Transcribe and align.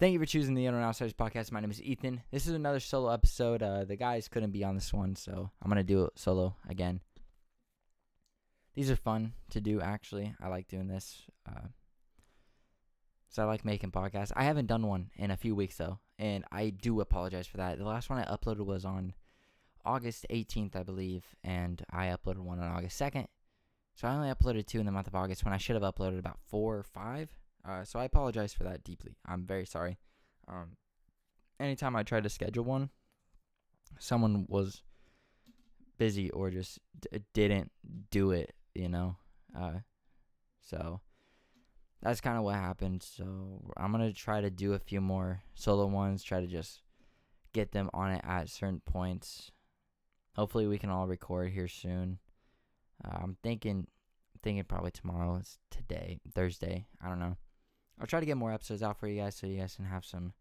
Thank 0.00 0.12
you 0.12 0.20
for 0.20 0.26
choosing 0.26 0.54
the 0.54 0.64
Internet 0.64 0.86
Outsiders 0.86 1.12
podcast. 1.12 1.50
My 1.50 1.58
name 1.58 1.72
is 1.72 1.82
Ethan. 1.82 2.22
This 2.30 2.46
is 2.46 2.54
another 2.54 2.78
solo 2.78 3.10
episode. 3.10 3.64
Uh, 3.64 3.82
the 3.82 3.96
guys 3.96 4.28
couldn't 4.28 4.52
be 4.52 4.62
on 4.62 4.76
this 4.76 4.92
one, 4.92 5.16
so 5.16 5.50
I'm 5.60 5.68
gonna 5.68 5.82
do 5.82 6.04
it 6.04 6.12
solo 6.14 6.54
again. 6.68 7.00
These 8.76 8.92
are 8.92 8.96
fun 8.96 9.32
to 9.50 9.60
do. 9.60 9.80
Actually, 9.80 10.36
I 10.40 10.46
like 10.50 10.68
doing 10.68 10.86
this. 10.86 11.22
Uh, 11.44 11.66
so 13.28 13.42
I 13.42 13.46
like 13.46 13.64
making 13.64 13.90
podcasts. 13.90 14.30
I 14.36 14.44
haven't 14.44 14.66
done 14.66 14.86
one 14.86 15.10
in 15.16 15.32
a 15.32 15.36
few 15.36 15.56
weeks 15.56 15.78
though, 15.78 15.98
and 16.16 16.44
I 16.52 16.70
do 16.70 17.00
apologize 17.00 17.48
for 17.48 17.56
that. 17.56 17.78
The 17.78 17.84
last 17.84 18.08
one 18.08 18.20
I 18.20 18.32
uploaded 18.32 18.66
was 18.66 18.84
on 18.84 19.14
August 19.84 20.26
18th, 20.30 20.76
I 20.76 20.84
believe, 20.84 21.24
and 21.42 21.84
I 21.90 22.06
uploaded 22.06 22.38
one 22.38 22.60
on 22.60 22.70
August 22.70 23.00
2nd. 23.00 23.26
So 23.96 24.06
I 24.06 24.14
only 24.14 24.32
uploaded 24.32 24.66
two 24.66 24.78
in 24.78 24.86
the 24.86 24.92
month 24.92 25.08
of 25.08 25.16
August 25.16 25.44
when 25.44 25.54
I 25.54 25.58
should 25.58 25.74
have 25.74 25.82
uploaded 25.82 26.20
about 26.20 26.38
four 26.46 26.76
or 26.76 26.84
five. 26.84 27.36
Uh, 27.66 27.84
so 27.84 27.98
I 27.98 28.04
apologize 28.04 28.52
for 28.52 28.64
that 28.64 28.84
deeply. 28.84 29.16
I'm 29.26 29.46
very 29.46 29.66
sorry. 29.66 29.98
Um, 30.46 30.76
anytime 31.60 31.96
I 31.96 32.02
tried 32.02 32.22
to 32.22 32.28
schedule 32.28 32.64
one, 32.64 32.90
someone 33.98 34.46
was 34.48 34.82
busy 35.98 36.30
or 36.30 36.50
just 36.50 36.78
d- 37.00 37.20
didn't 37.34 37.70
do 38.10 38.30
it, 38.30 38.54
you 38.74 38.88
know. 38.88 39.16
Uh, 39.58 39.80
so 40.62 41.00
that's 42.02 42.20
kind 42.20 42.38
of 42.38 42.44
what 42.44 42.54
happened. 42.54 43.02
So 43.02 43.72
I'm 43.76 43.92
gonna 43.92 44.12
try 44.12 44.40
to 44.40 44.50
do 44.50 44.72
a 44.72 44.78
few 44.78 45.00
more 45.00 45.42
solo 45.54 45.86
ones. 45.86 46.22
Try 46.22 46.40
to 46.40 46.46
just 46.46 46.82
get 47.52 47.72
them 47.72 47.90
on 47.92 48.12
it 48.12 48.24
at 48.24 48.48
certain 48.48 48.80
points. 48.86 49.50
Hopefully, 50.36 50.66
we 50.66 50.78
can 50.78 50.90
all 50.90 51.06
record 51.08 51.50
here 51.50 51.68
soon. 51.68 52.18
Uh, 53.04 53.18
I'm 53.22 53.36
thinking, 53.42 53.88
thinking 54.42 54.64
probably 54.64 54.92
tomorrow. 54.92 55.36
It's 55.36 55.58
today, 55.70 56.20
Thursday. 56.32 56.86
I 57.02 57.08
don't 57.08 57.18
know. 57.18 57.36
I'll 58.00 58.06
try 58.06 58.20
to 58.20 58.26
get 58.26 58.36
more 58.36 58.52
episodes 58.52 58.82
out 58.82 58.98
for 58.98 59.08
you 59.08 59.20
guys 59.20 59.34
so 59.34 59.46
you 59.46 59.58
guys 59.58 59.74
can 59.74 59.84
have 59.84 60.04
some 60.04 60.32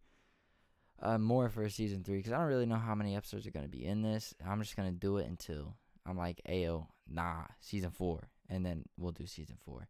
uh, 1.01 1.17
more 1.17 1.49
for 1.49 1.67
season 1.69 2.03
three 2.03 2.17
because 2.17 2.31
I 2.31 2.37
don't 2.37 2.47
really 2.47 2.65
know 2.65 2.75
how 2.75 2.95
many 2.95 3.15
episodes 3.15 3.47
are 3.47 3.51
gonna 3.51 3.67
be 3.67 3.85
in 3.85 4.01
this. 4.01 4.33
I'm 4.45 4.61
just 4.61 4.75
gonna 4.75 4.91
do 4.91 5.17
it 5.17 5.27
until 5.27 5.75
I'm 6.05 6.17
like, 6.17 6.41
ayo, 6.47 6.87
nah, 7.09 7.43
season 7.59 7.91
four, 7.91 8.29
and 8.49 8.65
then 8.65 8.85
we'll 8.97 9.11
do 9.11 9.25
season 9.25 9.57
four. 9.65 9.87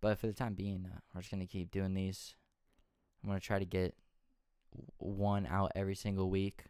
But 0.00 0.18
for 0.18 0.26
the 0.26 0.32
time 0.32 0.54
being, 0.54 0.88
uh, 0.90 0.98
we're 1.14 1.20
just 1.20 1.30
gonna 1.30 1.46
keep 1.46 1.70
doing 1.70 1.94
these. 1.94 2.34
I'm 3.22 3.28
gonna 3.28 3.40
try 3.40 3.58
to 3.58 3.66
get 3.66 3.94
one 4.98 5.46
out 5.46 5.72
every 5.74 5.94
single 5.94 6.30
week. 6.30 6.64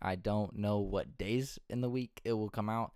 I 0.00 0.16
don't 0.16 0.56
know 0.56 0.78
what 0.78 1.16
days 1.18 1.58
in 1.68 1.80
the 1.80 1.88
week 1.88 2.20
it 2.24 2.32
will 2.34 2.50
come 2.50 2.68
out. 2.68 2.92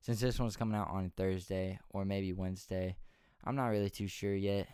Since 0.00 0.20
this 0.20 0.38
one's 0.38 0.56
coming 0.56 0.78
out 0.78 0.88
on 0.90 1.12
Thursday 1.16 1.78
or 1.90 2.04
maybe 2.04 2.32
Wednesday, 2.32 2.96
I'm 3.44 3.56
not 3.56 3.68
really 3.68 3.90
too 3.90 4.06
sure 4.06 4.34
yet. 4.34 4.68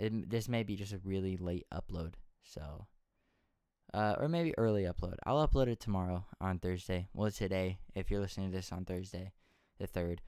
It, 0.00 0.30
this 0.30 0.48
may 0.48 0.62
be 0.62 0.76
just 0.76 0.94
a 0.94 1.00
really 1.04 1.36
late 1.36 1.66
upload, 1.72 2.14
so 2.42 2.86
uh, 3.92 4.14
or 4.18 4.28
maybe 4.28 4.56
early 4.56 4.84
upload. 4.84 5.16
I'll 5.26 5.46
upload 5.46 5.68
it 5.68 5.78
tomorrow 5.78 6.24
on 6.40 6.58
Thursday. 6.58 7.08
Well, 7.12 7.30
today 7.30 7.78
if 7.94 8.10
you're 8.10 8.20
listening 8.20 8.50
to 8.50 8.56
this 8.56 8.72
on 8.72 8.86
Thursday, 8.86 9.32
the 9.78 9.86
third. 9.86 10.22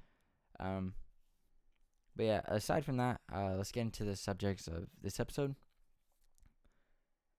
Um, 0.61 0.93
but 2.15 2.27
yeah, 2.27 2.41
aside 2.45 2.85
from 2.85 2.99
that, 2.99 3.21
uh, 3.35 3.55
let's 3.57 3.73
get 3.73 3.81
into 3.81 4.05
the 4.05 4.15
subjects 4.15 4.67
of 4.67 4.89
this 5.03 5.19
episode. 5.19 5.55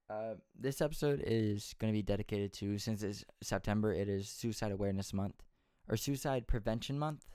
Uh, 0.09 0.36
this 0.59 0.81
episode 0.81 1.23
is 1.26 1.76
going 1.80 1.94
to 1.94 1.98
be 1.98 2.02
dedicated 2.04 2.52
to, 2.54 2.78
since 2.78 3.04
it's 3.04 3.23
September, 3.42 3.94
it 3.94 4.09
is 4.09 4.28
Suicide 4.28 4.72
Awareness 4.72 5.14
Month, 5.14 5.44
or 5.88 5.98
Suicide 5.98 6.48
Prevention 6.48 6.98
Month. 6.98 7.26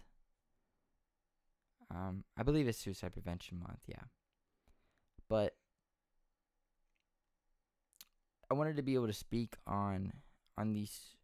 Um, 1.91 2.25
I 2.37 2.43
believe 2.43 2.69
it's 2.69 2.79
Suicide 2.79 3.13
Prevention 3.13 3.59
Month, 3.61 3.81
yeah. 3.87 4.03
But 5.29 5.55
I 8.51 8.55
wanted 8.55 8.77
to 8.77 8.83
be 8.83 8.95
able 8.95 9.09
to 9.09 9.13
speak 9.13 9.57
on 9.67 10.13
on 10.57 10.73
these 10.73 11.17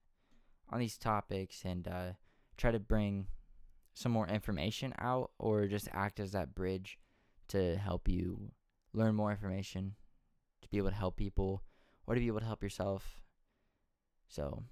on 0.71 0.79
these 0.79 0.99
topics 0.99 1.63
and 1.65 1.89
uh, 1.89 2.13
try 2.57 2.71
to 2.71 2.79
bring 2.79 3.27
some 3.95 4.13
more 4.13 4.27
information 4.27 4.93
out, 4.99 5.31
or 5.39 5.67
just 5.67 5.89
act 5.93 6.19
as 6.19 6.33
that 6.33 6.55
bridge 6.55 6.99
to 7.49 7.77
help 7.77 8.09
you 8.09 8.51
learn 8.93 9.15
more 9.15 9.31
information 9.31 9.95
to 10.63 10.69
be 10.69 10.79
able 10.79 10.91
to 10.91 10.97
help 10.97 11.17
people 11.17 11.63
or 12.07 12.15
to 12.15 12.21
be 12.21 12.27
able 12.27 12.41
to 12.41 12.47
help 12.47 12.63
yourself. 12.63 13.21
So, 14.29 14.65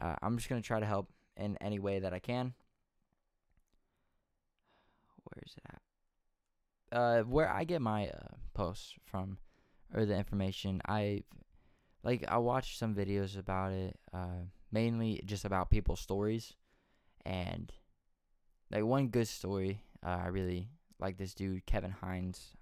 uh, 0.00 0.14
I'm 0.22 0.36
just 0.36 0.48
going 0.48 0.62
to 0.62 0.66
try 0.66 0.80
to 0.80 0.86
help 0.86 1.08
in 1.36 1.56
any 1.60 1.78
way 1.78 1.98
that 1.98 2.14
I 2.14 2.18
can. 2.18 2.54
Where's 5.24 5.56
it 5.56 5.64
at? 5.68 6.98
Uh, 6.98 7.22
where 7.22 7.50
I 7.50 7.64
get 7.64 7.82
my 7.82 8.08
uh, 8.08 8.36
posts 8.54 8.94
from 9.04 9.38
or 9.94 10.04
the 10.04 10.16
information, 10.16 10.80
I 10.86 11.22
like 12.02 12.24
I 12.28 12.38
watch 12.38 12.78
some 12.78 12.94
videos 12.94 13.38
about 13.38 13.72
it, 13.72 13.98
uh, 14.12 14.46
mainly 14.72 15.22
just 15.24 15.44
about 15.44 15.70
people's 15.70 16.00
stories, 16.00 16.54
and 17.24 17.72
like 18.70 18.84
one 18.84 19.08
good 19.08 19.28
story. 19.28 19.82
Uh, 20.04 20.20
I 20.24 20.26
really 20.28 20.68
like 20.98 21.18
this 21.18 21.34
dude, 21.34 21.66
Kevin 21.66 21.90
Hines. 21.90 22.56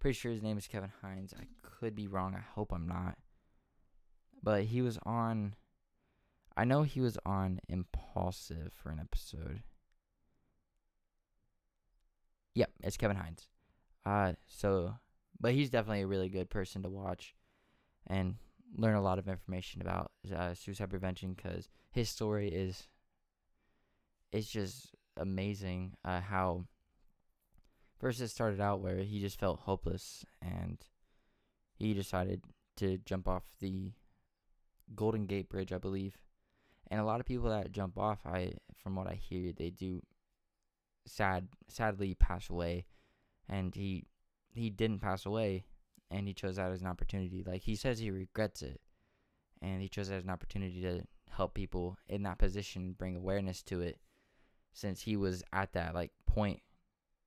Pretty 0.00 0.14
sure 0.14 0.32
his 0.32 0.42
name 0.42 0.58
is 0.58 0.66
Kevin 0.66 0.92
Hines. 1.02 1.32
I 1.38 1.44
could 1.62 1.94
be 1.94 2.06
wrong. 2.06 2.34
I 2.34 2.42
hope 2.54 2.72
I'm 2.72 2.86
not. 2.86 3.16
But 4.42 4.64
he 4.64 4.82
was 4.82 4.98
on. 5.04 5.54
I 6.56 6.64
know 6.64 6.82
he 6.82 7.00
was 7.00 7.18
on 7.24 7.60
Impaulsive 7.68 8.72
for 8.74 8.90
an 8.90 9.00
episode. 9.00 9.62
Yep, 12.54 12.70
it's 12.82 12.96
Kevin 12.96 13.16
Hines. 13.16 13.48
Uh, 14.06 14.34
so, 14.46 14.94
but 15.40 15.52
he's 15.52 15.70
definitely 15.70 16.02
a 16.02 16.06
really 16.06 16.28
good 16.28 16.50
person 16.50 16.82
to 16.82 16.88
watch, 16.88 17.34
and 18.06 18.36
learn 18.76 18.94
a 18.94 19.02
lot 19.02 19.18
of 19.18 19.28
information 19.28 19.80
about 19.80 20.10
uh, 20.34 20.54
suicide 20.54 20.90
prevention 20.90 21.34
because 21.34 21.68
his 21.90 22.08
story 22.08 22.48
is. 22.48 22.88
It's 24.32 24.48
just 24.48 24.92
amazing 25.16 25.92
uh, 26.04 26.20
how 26.20 26.64
first 27.98 28.20
it 28.20 28.28
started 28.28 28.60
out 28.60 28.80
where 28.80 28.98
he 28.98 29.20
just 29.20 29.38
felt 29.38 29.60
hopeless 29.60 30.24
and 30.42 30.78
he 31.76 31.94
decided 31.94 32.42
to 32.76 32.98
jump 32.98 33.28
off 33.28 33.44
the 33.60 33.92
Golden 34.94 35.26
Gate 35.26 35.48
Bridge, 35.48 35.72
I 35.72 35.78
believe. 35.78 36.18
And 36.90 37.00
a 37.00 37.04
lot 37.04 37.20
of 37.20 37.26
people 37.26 37.48
that 37.50 37.72
jump 37.72 37.98
off, 37.98 38.26
I 38.26 38.54
from 38.82 38.96
what 38.96 39.06
I 39.06 39.14
hear, 39.14 39.52
they 39.52 39.70
do 39.70 40.02
sad 41.06 41.48
sadly 41.68 42.14
pass 42.14 42.48
away 42.48 42.86
and 43.48 43.74
he 43.74 44.04
he 44.54 44.70
didn't 44.70 45.00
pass 45.00 45.26
away 45.26 45.64
and 46.10 46.26
he 46.26 46.34
chose 46.34 46.56
that 46.56 46.70
as 46.70 46.80
an 46.80 46.86
opportunity. 46.86 47.44
Like 47.46 47.62
he 47.62 47.76
says 47.76 47.98
he 47.98 48.10
regrets 48.10 48.62
it 48.62 48.80
and 49.60 49.82
he 49.82 49.88
chose 49.88 50.08
that 50.08 50.16
as 50.16 50.24
an 50.24 50.30
opportunity 50.30 50.80
to 50.82 51.02
help 51.30 51.54
people 51.54 51.96
in 52.08 52.22
that 52.22 52.38
position 52.38 52.94
bring 52.96 53.16
awareness 53.16 53.62
to 53.64 53.80
it 53.80 53.98
since 54.72 55.02
he 55.02 55.16
was 55.16 55.42
at 55.52 55.72
that 55.72 55.94
like 55.94 56.12
point 56.26 56.60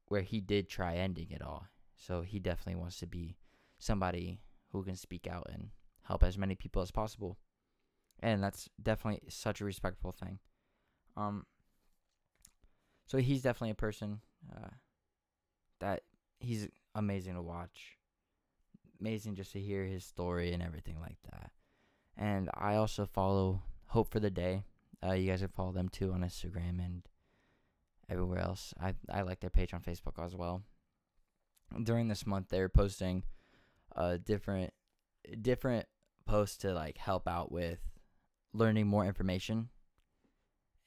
where 0.08 0.22
he 0.22 0.40
did 0.40 0.70
try 0.70 0.96
ending 0.96 1.28
it 1.32 1.42
all. 1.42 1.68
So 1.96 2.22
he 2.22 2.40
definitely 2.40 2.80
wants 2.80 3.00
to 3.00 3.08
be 3.08 3.38
somebody 3.80 4.42
who 4.72 4.84
can 4.84 4.96
speak 4.96 5.28
out 5.28 5.48
and 5.52 5.70
help 6.04 6.24
as 6.24 6.38
many 6.38 6.56
people 6.56 6.82
as 6.82 6.92
possible. 6.92 7.38
And 8.22 8.44
that's 8.44 8.70
definitely 8.82 9.22
such 9.30 9.62
a 9.62 9.66
respectful 9.66 10.12
thing. 10.12 10.40
Um 11.16 11.46
so 13.08 13.18
he's 13.18 13.42
definitely 13.42 13.72
a 13.72 13.76
person 13.76 14.20
uh, 14.54 14.70
that 15.80 16.04
he's 16.40 16.68
amazing 16.98 17.36
to 17.36 17.42
watch. 17.42 17.98
Amazing 19.00 19.36
just 19.36 19.54
to 19.54 19.60
hear 19.60 19.86
his 19.86 20.04
story 20.04 20.52
and 20.54 20.64
everything 20.64 21.00
like 21.00 21.18
that. 21.32 21.52
And 22.18 22.50
I 22.56 22.76
also 22.76 23.06
follow 23.06 23.62
Hope 23.88 24.12
for 24.12 24.20
the 24.20 24.32
Day. 24.32 24.64
Uh, 25.06 25.14
you 25.14 25.30
guys 25.30 25.40
can 25.40 25.50
follow 25.50 25.72
them 25.72 25.88
too 25.88 26.12
on 26.12 26.22
Instagram 26.22 26.84
and 26.84 27.04
everywhere 28.10 28.40
else. 28.40 28.74
I 28.82 28.96
I 29.10 29.22
like 29.22 29.40
their 29.40 29.52
page 29.52 29.74
on 29.74 29.82
Facebook 29.82 30.24
as 30.24 30.36
well. 30.36 30.64
During 31.84 32.08
this 32.08 32.26
month, 32.26 32.48
they're 32.50 32.70
posting 32.70 33.24
uh 33.96 34.18
different 34.18 34.74
different 35.42 35.86
posts 36.26 36.58
to 36.58 36.74
like 36.74 36.98
help 36.98 37.28
out 37.28 37.52
with 37.52 37.80
learning 38.54 38.88
more 38.88 39.06
information. 39.06 39.70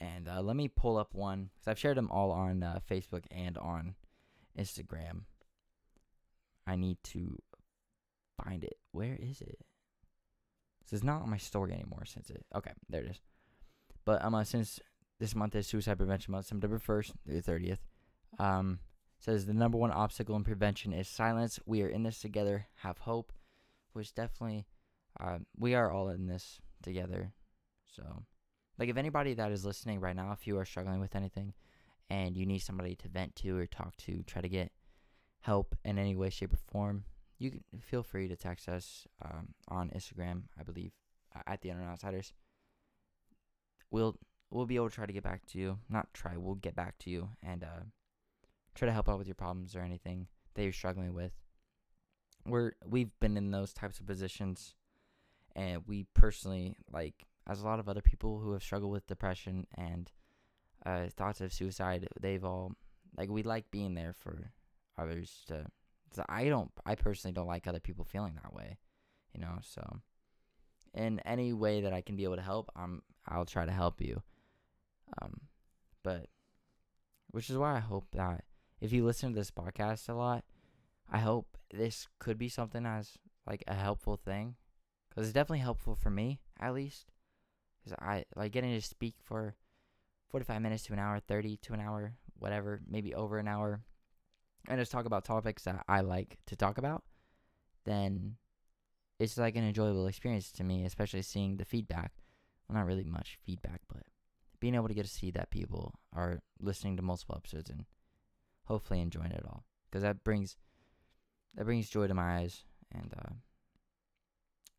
And 0.00 0.28
uh, 0.28 0.40
let 0.40 0.56
me 0.56 0.66
pull 0.66 0.96
up 0.96 1.14
one 1.14 1.50
because 1.54 1.68
I've 1.70 1.78
shared 1.78 1.98
them 1.98 2.10
all 2.10 2.32
on 2.32 2.62
uh, 2.62 2.80
Facebook 2.90 3.24
and 3.30 3.56
on 3.58 3.94
Instagram. 4.58 5.22
I 6.70 6.76
need 6.76 6.98
to 7.02 7.36
find 8.42 8.62
it. 8.62 8.76
Where 8.92 9.18
is 9.20 9.40
it? 9.40 9.58
This 10.84 11.00
is 11.00 11.04
not 11.04 11.22
on 11.22 11.30
my 11.30 11.36
story 11.36 11.72
anymore 11.72 12.04
since 12.04 12.30
it. 12.30 12.44
Okay, 12.54 12.70
there 12.88 13.02
it 13.02 13.10
is. 13.10 13.20
But 14.04 14.24
um, 14.24 14.36
uh, 14.36 14.44
since 14.44 14.78
this 15.18 15.34
month 15.34 15.56
is 15.56 15.66
Suicide 15.66 15.98
Prevention 15.98 16.30
Month, 16.30 16.46
September 16.46 16.78
1st 16.78 17.12
through 17.24 17.40
the 17.40 17.52
30th. 17.52 17.78
Um, 18.38 18.78
says 19.18 19.46
the 19.46 19.52
number 19.52 19.76
one 19.76 19.90
obstacle 19.90 20.36
in 20.36 20.44
prevention 20.44 20.92
is 20.92 21.08
silence. 21.08 21.58
We 21.66 21.82
are 21.82 21.88
in 21.88 22.04
this 22.04 22.20
together. 22.20 22.68
Have 22.76 22.98
hope, 22.98 23.32
which 23.92 24.14
definitely, 24.14 24.66
uh, 25.18 25.38
we 25.58 25.74
are 25.74 25.90
all 25.90 26.08
in 26.08 26.28
this 26.28 26.60
together. 26.84 27.32
So, 27.88 28.22
like, 28.78 28.88
if 28.88 28.96
anybody 28.96 29.34
that 29.34 29.50
is 29.50 29.66
listening 29.66 29.98
right 29.98 30.16
now, 30.16 30.30
if 30.32 30.46
you 30.46 30.56
are 30.56 30.64
struggling 30.64 31.00
with 31.00 31.16
anything 31.16 31.52
and 32.08 32.36
you 32.36 32.46
need 32.46 32.60
somebody 32.60 32.94
to 32.94 33.08
vent 33.08 33.34
to 33.36 33.58
or 33.58 33.66
talk 33.66 33.96
to, 33.98 34.22
try 34.22 34.40
to 34.40 34.48
get 34.48 34.70
help 35.40 35.74
in 35.84 35.98
any 35.98 36.14
way, 36.14 36.30
shape, 36.30 36.52
or 36.52 36.58
form, 36.70 37.04
you 37.38 37.50
can 37.50 37.62
feel 37.80 38.02
free 38.02 38.28
to 38.28 38.36
text 38.36 38.68
us 38.68 39.06
um, 39.24 39.48
on 39.68 39.90
Instagram, 39.90 40.42
I 40.58 40.62
believe, 40.62 40.92
at 41.46 41.62
the 41.62 41.70
Unknown 41.70 41.88
Outsiders. 41.88 42.32
We'll 43.90 44.16
we'll 44.50 44.66
be 44.66 44.76
able 44.76 44.88
to 44.88 44.94
try 44.94 45.06
to 45.06 45.12
get 45.12 45.24
back 45.24 45.46
to 45.46 45.58
you. 45.58 45.78
Not 45.88 46.12
try, 46.12 46.36
we'll 46.36 46.56
get 46.56 46.76
back 46.76 46.98
to 46.98 47.10
you 47.10 47.30
and 47.42 47.64
uh, 47.64 47.84
try 48.74 48.86
to 48.86 48.92
help 48.92 49.08
out 49.08 49.18
with 49.18 49.26
your 49.26 49.34
problems 49.34 49.74
or 49.74 49.80
anything 49.80 50.26
that 50.54 50.62
you're 50.62 50.72
struggling 50.72 51.14
with. 51.14 51.32
We're 52.46 52.72
we've 52.86 53.10
been 53.20 53.36
in 53.36 53.50
those 53.50 53.72
types 53.72 54.00
of 54.00 54.06
positions, 54.06 54.74
and 55.56 55.82
we 55.86 56.06
personally 56.14 56.76
like 56.92 57.26
as 57.48 57.62
a 57.62 57.64
lot 57.64 57.80
of 57.80 57.88
other 57.88 58.02
people 58.02 58.38
who 58.38 58.52
have 58.52 58.62
struggled 58.62 58.92
with 58.92 59.06
depression 59.06 59.66
and 59.76 60.10
uh, 60.84 61.06
thoughts 61.16 61.40
of 61.40 61.52
suicide. 61.52 62.06
They've 62.20 62.44
all 62.44 62.72
like 63.16 63.30
we 63.30 63.42
like 63.42 63.70
being 63.70 63.94
there 63.94 64.12
for 64.12 64.52
others 65.00 65.42
to. 65.48 65.66
I 66.28 66.44
don't. 66.44 66.70
I 66.84 66.94
personally 66.94 67.32
don't 67.32 67.46
like 67.46 67.66
other 67.66 67.80
people 67.80 68.04
feeling 68.04 68.38
that 68.42 68.52
way, 68.52 68.78
you 69.32 69.40
know. 69.40 69.58
So, 69.62 70.00
in 70.94 71.20
any 71.20 71.52
way 71.52 71.82
that 71.82 71.92
I 71.92 72.00
can 72.00 72.16
be 72.16 72.24
able 72.24 72.36
to 72.36 72.42
help, 72.42 72.70
I'm. 72.76 73.02
I'll 73.28 73.46
try 73.46 73.64
to 73.64 73.72
help 73.72 74.00
you. 74.00 74.22
Um, 75.20 75.40
but, 76.02 76.26
which 77.30 77.50
is 77.50 77.56
why 77.56 77.76
I 77.76 77.80
hope 77.80 78.06
that 78.12 78.44
if 78.80 78.92
you 78.92 79.04
listen 79.04 79.30
to 79.30 79.38
this 79.38 79.50
podcast 79.50 80.08
a 80.08 80.14
lot, 80.14 80.44
I 81.10 81.18
hope 81.18 81.58
this 81.72 82.08
could 82.18 82.38
be 82.38 82.48
something 82.48 82.86
as 82.86 83.18
like 83.46 83.62
a 83.68 83.74
helpful 83.74 84.16
thing, 84.16 84.56
because 85.08 85.26
it's 85.26 85.34
definitely 85.34 85.58
helpful 85.60 85.94
for 85.94 86.10
me 86.10 86.40
at 86.58 86.74
least. 86.74 87.12
Because 87.82 87.96
I 88.00 88.24
like 88.36 88.52
getting 88.52 88.74
to 88.74 88.80
speak 88.80 89.14
for 89.22 89.54
45 90.30 90.62
minutes 90.62 90.84
to 90.84 90.92
an 90.92 90.98
hour, 90.98 91.18
30 91.18 91.56
to 91.58 91.72
an 91.72 91.80
hour, 91.80 92.14
whatever, 92.38 92.80
maybe 92.88 93.14
over 93.14 93.38
an 93.38 93.48
hour, 93.48 93.80
and 94.68 94.80
just 94.80 94.92
talk 94.92 95.06
about 95.06 95.24
topics 95.24 95.64
that 95.64 95.84
I 95.88 96.00
like 96.00 96.38
to 96.46 96.56
talk 96.56 96.78
about, 96.78 97.02
then 97.84 98.36
it's 99.18 99.38
like 99.38 99.56
an 99.56 99.64
enjoyable 99.64 100.06
experience 100.06 100.52
to 100.52 100.64
me, 100.64 100.84
especially 100.84 101.22
seeing 101.22 101.56
the 101.56 101.64
feedback. 101.64 102.12
Well, 102.68 102.78
not 102.78 102.86
really 102.86 103.04
much 103.04 103.38
feedback, 103.44 103.80
but 103.88 104.02
being 104.60 104.74
able 104.74 104.88
to 104.88 104.94
get 104.94 105.04
to 105.04 105.10
see 105.10 105.30
that 105.32 105.50
people 105.50 105.98
are 106.14 106.40
listening 106.60 106.96
to 106.96 107.02
multiple 107.02 107.34
episodes 107.36 107.70
and 107.70 107.84
hopefully 108.64 109.00
enjoying 109.00 109.32
it 109.32 109.44
all 109.44 109.64
because 109.90 110.02
that 110.02 110.22
brings 110.22 110.56
that 111.54 111.64
brings 111.64 111.88
joy 111.88 112.06
to 112.06 112.14
my 112.14 112.38
eyes 112.38 112.62
and 112.92 113.12
uh, 113.18 113.32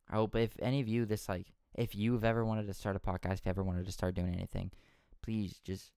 I 0.10 0.16
hope 0.16 0.36
if 0.36 0.52
any 0.60 0.80
of 0.80 0.88
you 0.88 1.06
this 1.06 1.28
like 1.28 1.48
if 1.76 1.96
you've 1.96 2.24
ever 2.24 2.46
wanted 2.46 2.68
to 2.68 2.74
start 2.74 2.96
a 2.96 3.00
podcast, 3.00 3.40
if 3.40 3.46
you 3.46 3.50
ever 3.50 3.64
wanted 3.64 3.86
to 3.86 3.92
start 3.92 4.16
doing 4.16 4.34
anything, 4.34 4.72
please 5.22 5.60
just 5.64 5.92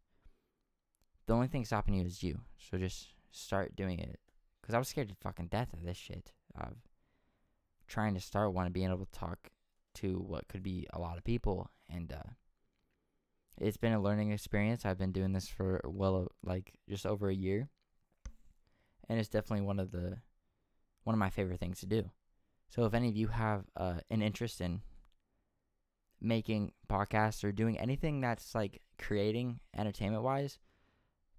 the 1.27 1.35
only 1.35 1.49
thing 1.49 1.65
stopping 1.65 1.95
you 1.95 2.05
is 2.05 2.23
you. 2.23 2.41
So 2.59 2.79
just 2.79 3.14
start 3.35 3.77
doing 3.77 3.99
it. 3.99 4.19
Cause 4.63 4.75
I 4.75 4.79
was 4.79 4.89
scared 4.89 5.09
to 5.11 5.15
fucking 5.17 5.49
death 5.49 5.73
of 5.75 5.83
this 5.85 5.97
shit. 5.97 6.33
Of 6.59 6.77
trying 7.87 8.15
to 8.15 8.21
start 8.21 8.55
one 8.55 8.65
and 8.65 8.75
being 8.75 8.89
able 8.89 9.05
to 9.05 9.19
talk 9.19 9.51
to 9.97 10.19
what 10.19 10.49
could 10.49 10.63
be 10.63 10.87
a 10.93 10.99
lot 10.99 11.19
of 11.19 11.25
people, 11.25 11.71
and 11.91 12.13
uh, 12.13 12.31
it's 13.61 13.77
been 13.77 13.93
a 13.93 14.01
learning 14.01 14.33
experience. 14.33 14.85
I've 14.85 14.99
been 14.99 15.13
doing 15.13 15.33
this 15.33 15.49
for 15.49 15.81
well, 15.85 16.29
like 16.43 16.73
just 16.89 17.07
over 17.07 17.29
a 17.29 17.35
year, 17.35 17.69
and 19.09 19.19
it's 19.19 19.29
definitely 19.29 19.67
one 19.67 19.79
of 19.79 19.91
the 19.91 20.19
one 21.05 21.15
of 21.15 21.19
my 21.19 21.31
favorite 21.31 21.61
things 21.61 21.81
to 21.81 21.87
do. 21.87 22.11
So 22.71 22.85
if 22.85 22.95
any 22.95 23.09
of 23.09 23.17
you 23.17 23.29
have 23.29 23.65
uh, 23.77 24.01
an 24.11 24.23
interest 24.23 24.61
in 24.61 24.81
making 26.21 26.73
podcasts 26.89 27.45
or 27.45 27.53
doing 27.53 27.79
anything 27.79 28.21
that's 28.21 28.55
like 28.55 28.81
creating 28.99 29.61
entertainment 29.77 30.23
wise, 30.23 30.59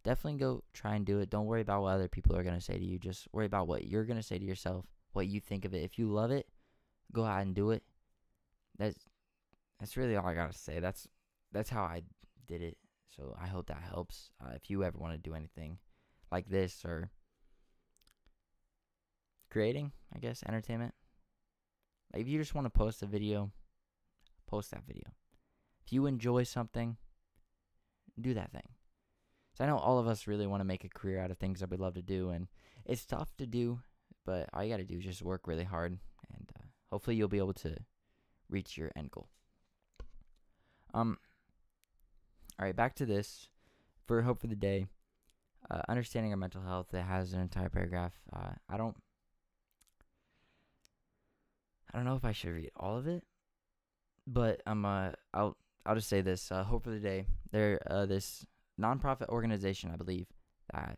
definitely 0.06 0.40
go 0.40 0.64
try 0.74 0.96
and 0.96 1.06
do 1.06 1.20
it. 1.20 1.30
Don't 1.30 1.48
worry 1.48 1.62
about 1.62 1.82
what 1.82 1.96
other 1.96 2.08
people 2.08 2.38
are 2.38 2.44
going 2.44 2.56
to 2.56 2.62
say 2.62 2.78
to 2.78 2.86
you. 2.86 2.98
Just 2.98 3.28
worry 3.34 3.48
about 3.48 3.68
what 3.68 3.86
you're 3.86 4.06
going 4.06 4.20
to 4.20 4.24
say 4.24 4.38
to 4.38 4.46
yourself, 4.46 4.86
what 5.12 5.28
you 5.28 5.42
think 5.42 5.66
of 5.66 5.74
it. 5.74 5.84
If 5.84 5.98
you 6.00 6.08
love 6.08 6.32
it, 6.32 6.48
go 7.12 7.26
out 7.26 7.42
and 7.42 7.56
do 7.56 7.72
it. 7.72 7.84
That's 8.78 8.98
that's 9.80 9.98
really 9.98 10.16
all 10.16 10.28
I 10.28 10.36
got 10.36 10.52
to 10.52 10.58
say. 10.58 10.80
That's 10.80 11.08
that's 11.52 11.70
how 11.70 11.82
I 11.82 12.04
did 12.48 12.62
it. 12.62 12.78
So 13.16 13.36
I 13.42 13.48
hope 13.48 13.68
that 13.68 13.82
helps. 13.82 14.30
Uh, 14.42 14.52
if 14.56 14.70
you 14.70 14.84
ever 14.84 14.98
want 14.98 15.14
to 15.14 15.30
do 15.30 15.36
anything 15.36 15.80
like 16.32 16.48
this 16.48 16.86
or 16.86 17.10
creating, 19.50 19.92
I 20.14 20.20
guess, 20.20 20.44
entertainment. 20.48 20.94
Like 22.14 22.22
if 22.22 22.28
you 22.28 22.38
just 22.38 22.54
want 22.54 22.66
to 22.66 22.70
post 22.70 23.02
a 23.02 23.08
video, 23.08 23.52
post 24.48 24.72
that 24.72 24.84
video. 24.86 25.06
If 25.86 25.94
you 25.94 26.06
enjoy 26.06 26.44
something, 26.44 26.98
do 28.20 28.34
that 28.36 28.52
thing. 28.52 28.75
So 29.56 29.64
I 29.64 29.68
know 29.68 29.78
all 29.78 30.00
of 30.00 30.08
us 30.08 30.28
really 30.28 30.48
want 30.48 30.60
to 30.60 30.66
make 30.66 30.84
a 30.84 30.90
career 30.90 31.20
out 31.20 31.32
of 31.32 31.38
things 31.38 31.62
that 31.62 31.72
we 31.72 31.78
love 31.78 31.94
to 31.96 32.02
do, 32.02 32.30
and 32.30 32.48
it's 32.86 33.06
tough 33.06 33.36
to 33.38 33.48
do, 33.48 33.80
but 34.26 34.50
all 34.54 34.64
you 34.64 34.70
got 34.70 34.78
to 34.78 34.84
do 34.84 34.98
is 34.98 35.06
just 35.06 35.22
work 35.22 35.48
really 35.48 35.64
hard, 35.64 35.98
and 36.34 36.52
uh, 36.60 36.64
hopefully 36.92 37.16
you'll 37.16 37.30
be 37.30 37.38
able 37.38 37.54
to 37.54 37.78
reach 38.50 38.78
your 38.78 38.92
end 38.96 39.12
goal. 39.12 39.30
Um. 40.94 41.18
All 42.60 42.66
right, 42.66 42.76
back 42.76 42.96
to 42.96 43.06
this. 43.06 43.48
For 44.06 44.22
hope 44.22 44.40
for 44.40 44.48
the 44.48 44.56
day, 44.56 44.86
uh, 45.72 45.82
understanding 45.90 46.32
our 46.32 46.38
mental 46.38 46.62
health. 46.62 46.94
It 46.94 47.02
has 47.02 47.34
an 47.34 47.42
entire 47.42 47.70
paragraph. 47.70 48.14
Uh, 48.32 48.52
I 48.70 48.78
don't. 48.78 48.96
I 51.92 51.98
don't 51.98 52.06
know 52.06 52.16
if 52.16 52.26
I 52.26 52.34
should 52.34 52.52
read 52.52 52.72
all 52.76 52.98
of 52.98 53.08
it, 53.08 53.24
but 54.28 54.62
I'm 54.68 54.84
uh 54.84 55.12
I'll 55.34 55.56
I'll 55.86 55.96
just 55.96 56.10
say 56.10 56.20
this. 56.20 56.52
Uh, 56.52 56.64
hope 56.64 56.84
for 56.84 56.92
the 56.92 57.00
day. 57.00 57.26
They're 57.52 57.80
uh, 57.90 58.06
this 58.06 58.46
nonprofit 58.80 59.30
organization, 59.30 59.92
I 59.92 59.96
believe, 59.96 60.28
that 60.74 60.98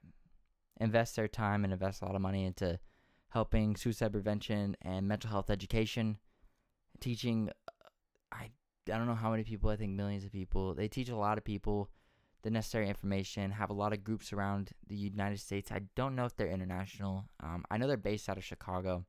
invests 0.80 1.16
their 1.16 1.28
time 1.28 1.64
and 1.64 1.74
invests 1.74 2.02
a 2.02 2.06
lot 2.06 2.16
of 2.16 2.22
money 2.22 2.46
into 2.46 2.80
helping 3.30 3.76
suicide 3.76 4.12
prevention 4.12 4.76
and 4.82 5.08
mental 5.08 5.30
health 5.30 5.50
education, 5.50 6.18
teaching. 7.00 7.50
I 8.32 8.52
I 8.88 8.98
don't 8.98 9.08
know 9.08 9.16
how 9.16 9.32
many 9.32 9.44
people. 9.44 9.70
I 9.70 9.76
think 9.76 9.94
millions 9.94 10.24
of 10.24 10.32
people. 10.32 10.74
They 10.74 10.88
teach 10.88 11.10
a 11.10 11.16
lot 11.16 11.38
of 11.38 11.44
people 11.44 11.90
the 12.44 12.50
necessary 12.50 12.88
information. 12.88 13.52
Have 13.52 13.70
a 13.70 13.74
lot 13.74 13.94
of 13.94 14.04
groups 14.04 14.32
around 14.32 14.72
the 14.88 14.96
United 14.96 15.40
States. 15.40 15.72
I 15.72 15.82
don't 15.96 16.16
know 16.16 16.26
if 16.26 16.36
they're 16.36 16.48
international. 16.48 17.26
Um, 17.42 17.66
I 17.70 17.78
know 17.78 17.88
they're 17.88 17.98
based 17.98 18.30
out 18.30 18.38
of 18.38 18.44
Chicago. 18.44 19.06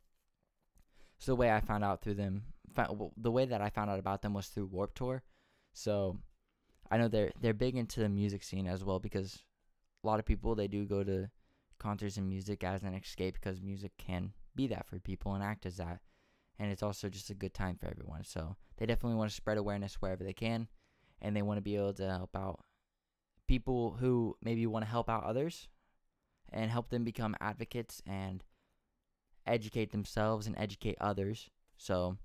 So 1.19 1.33
the 1.33 1.37
way 1.37 1.51
I 1.51 1.61
found 1.61 1.85
out 1.85 2.03
through 2.03 2.15
them, 2.15 2.45
the 3.17 3.31
way 3.31 3.45
that 3.45 3.61
I 3.61 3.71
found 3.71 3.91
out 3.91 3.99
about 3.99 4.23
them 4.23 4.35
was 4.35 4.47
through 4.47 4.67
Warped 4.67 4.97
Tour. 4.97 5.23
So 5.73 6.19
I 6.91 6.99
know 6.99 7.09
they're 7.09 7.33
they're 7.41 7.55
big 7.55 7.77
into 7.77 8.01
the 8.01 8.09
music 8.09 8.43
scene 8.43 8.67
as 8.67 8.85
well 8.85 8.99
because 8.99 9.43
a 10.03 10.07
lot 10.07 10.19
of 10.19 10.27
people 10.27 10.55
they 10.55 10.69
do 10.69 10.87
go 10.87 11.05
to 11.05 11.29
concerts 11.79 12.17
and 12.17 12.29
music 12.29 12.65
as 12.65 12.83
an 12.83 12.95
escape 12.95 13.35
because 13.35 13.61
music 13.61 13.93
can 13.99 14.33
be 14.55 14.67
that 14.69 14.87
for 14.87 14.99
people 14.99 15.35
and 15.35 15.45
act 15.45 15.67
as 15.67 15.77
that. 15.77 16.01
And 16.59 16.73
it's 16.73 16.83
also 16.83 17.09
just 17.09 17.31
a 17.31 17.35
good 17.35 17.55
time 17.55 17.77
for 17.77 17.87
everyone. 17.87 18.25
So 18.25 18.57
they 18.77 18.87
definitely 18.87 19.17
want 19.17 19.31
to 19.31 19.37
spread 19.37 19.59
awareness 19.59 19.95
wherever 19.95 20.25
they 20.25 20.33
can 20.33 20.69
and 21.21 21.37
they 21.37 21.43
want 21.43 21.59
to 21.59 21.63
be 21.63 21.77
able 21.77 21.95
to 21.95 22.09
help 22.09 22.37
out 22.37 22.61
people 23.47 23.97
who 24.01 24.37
maybe 24.43 24.67
want 24.67 24.85
to 24.85 24.91
help 24.91 25.09
out 25.09 25.25
others 25.25 25.69
and 26.53 26.71
help 26.71 26.91
them 26.91 27.05
become 27.05 27.37
advocates 27.41 28.03
and 28.07 28.45
educate 29.47 29.93
themselves 29.93 30.47
and 30.47 30.57
educate 30.59 30.97
others. 31.01 31.49
So 31.77 32.19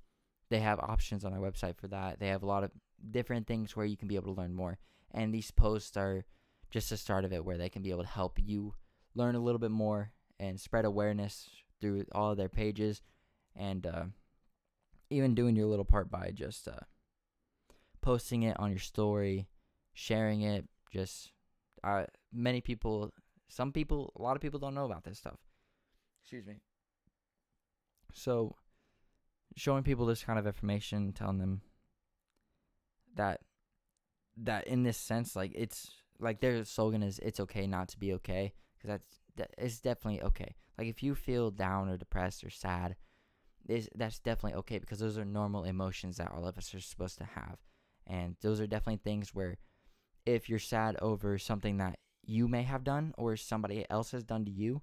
they 0.49 0.59
have 0.59 0.79
options 0.79 1.23
on 1.23 1.31
their 1.31 1.41
website 1.41 1.77
for 1.77 1.87
that. 1.87 2.19
They 2.19 2.27
have 2.27 2.43
a 2.43 2.47
lot 2.47 2.63
of 2.63 2.71
different 3.11 3.47
things 3.47 3.75
where 3.75 3.85
you 3.85 3.97
can 3.97 4.07
be 4.07 4.15
able 4.15 4.33
to 4.33 4.41
learn 4.41 4.53
more. 4.53 4.77
And 5.11 5.33
these 5.33 5.51
posts 5.51 5.95
are 5.97 6.25
just 6.71 6.89
the 6.89 6.97
start 6.97 7.25
of 7.25 7.33
it 7.33 7.45
where 7.45 7.57
they 7.57 7.69
can 7.69 7.83
be 7.83 7.91
able 7.91 8.03
to 8.03 8.09
help 8.09 8.39
you 8.43 8.73
learn 9.15 9.35
a 9.35 9.39
little 9.39 9.59
bit 9.59 9.71
more 9.71 10.11
and 10.39 10.59
spread 10.59 10.85
awareness 10.85 11.49
through 11.79 12.05
all 12.13 12.31
of 12.31 12.37
their 12.37 12.49
pages 12.49 13.01
and 13.55 13.85
uh, 13.85 14.05
even 15.09 15.35
doing 15.35 15.55
your 15.55 15.67
little 15.67 15.85
part 15.85 16.09
by 16.09 16.31
just 16.33 16.67
uh, 16.67 16.79
posting 18.01 18.43
it 18.43 18.59
on 18.59 18.71
your 18.71 18.79
story, 18.79 19.47
sharing 19.93 20.41
it. 20.41 20.65
Just 20.91 21.31
uh, 21.83 22.05
many 22.31 22.61
people, 22.61 23.11
some 23.49 23.71
people, 23.71 24.13
a 24.17 24.21
lot 24.21 24.35
of 24.35 24.41
people 24.41 24.59
don't 24.59 24.75
know 24.75 24.85
about 24.85 25.03
this 25.03 25.17
stuff. 25.17 25.37
Excuse 26.23 26.45
me. 26.45 26.55
So, 28.13 28.55
showing 29.55 29.83
people 29.83 30.05
this 30.05 30.23
kind 30.23 30.39
of 30.39 30.45
information, 30.47 31.13
telling 31.13 31.39
them 31.39 31.61
that 33.15 33.41
that 34.37 34.67
in 34.67 34.83
this 34.83 34.97
sense, 34.97 35.35
like 35.35 35.51
it's 35.55 35.91
like 36.19 36.39
their 36.39 36.63
slogan 36.65 37.03
is 37.03 37.19
"It's 37.19 37.39
okay 37.39 37.67
not 37.67 37.89
to 37.89 37.99
be 37.99 38.13
okay," 38.13 38.53
because 38.77 38.89
that's 38.89 39.19
that 39.35 39.53
is 39.57 39.79
definitely 39.79 40.21
okay. 40.23 40.55
Like 40.77 40.87
if 40.87 41.03
you 41.03 41.15
feel 41.15 41.51
down 41.51 41.89
or 41.89 41.97
depressed 41.97 42.43
or 42.43 42.49
sad, 42.49 42.95
is 43.67 43.89
that's 43.95 44.19
definitely 44.19 44.57
okay 44.59 44.79
because 44.79 44.99
those 44.99 45.17
are 45.17 45.25
normal 45.25 45.63
emotions 45.63 46.17
that 46.17 46.31
all 46.31 46.47
of 46.47 46.57
us 46.57 46.73
are 46.73 46.79
supposed 46.79 47.17
to 47.19 47.25
have, 47.25 47.57
and 48.07 48.35
those 48.41 48.59
are 48.59 48.67
definitely 48.67 49.01
things 49.03 49.33
where 49.33 49.57
if 50.25 50.49
you're 50.49 50.59
sad 50.59 50.95
over 51.01 51.37
something 51.37 51.77
that 51.77 51.97
you 52.25 52.47
may 52.47 52.63
have 52.63 52.83
done 52.83 53.13
or 53.17 53.35
somebody 53.35 53.85
else 53.89 54.11
has 54.11 54.23
done 54.23 54.45
to 54.45 54.51
you, 54.51 54.81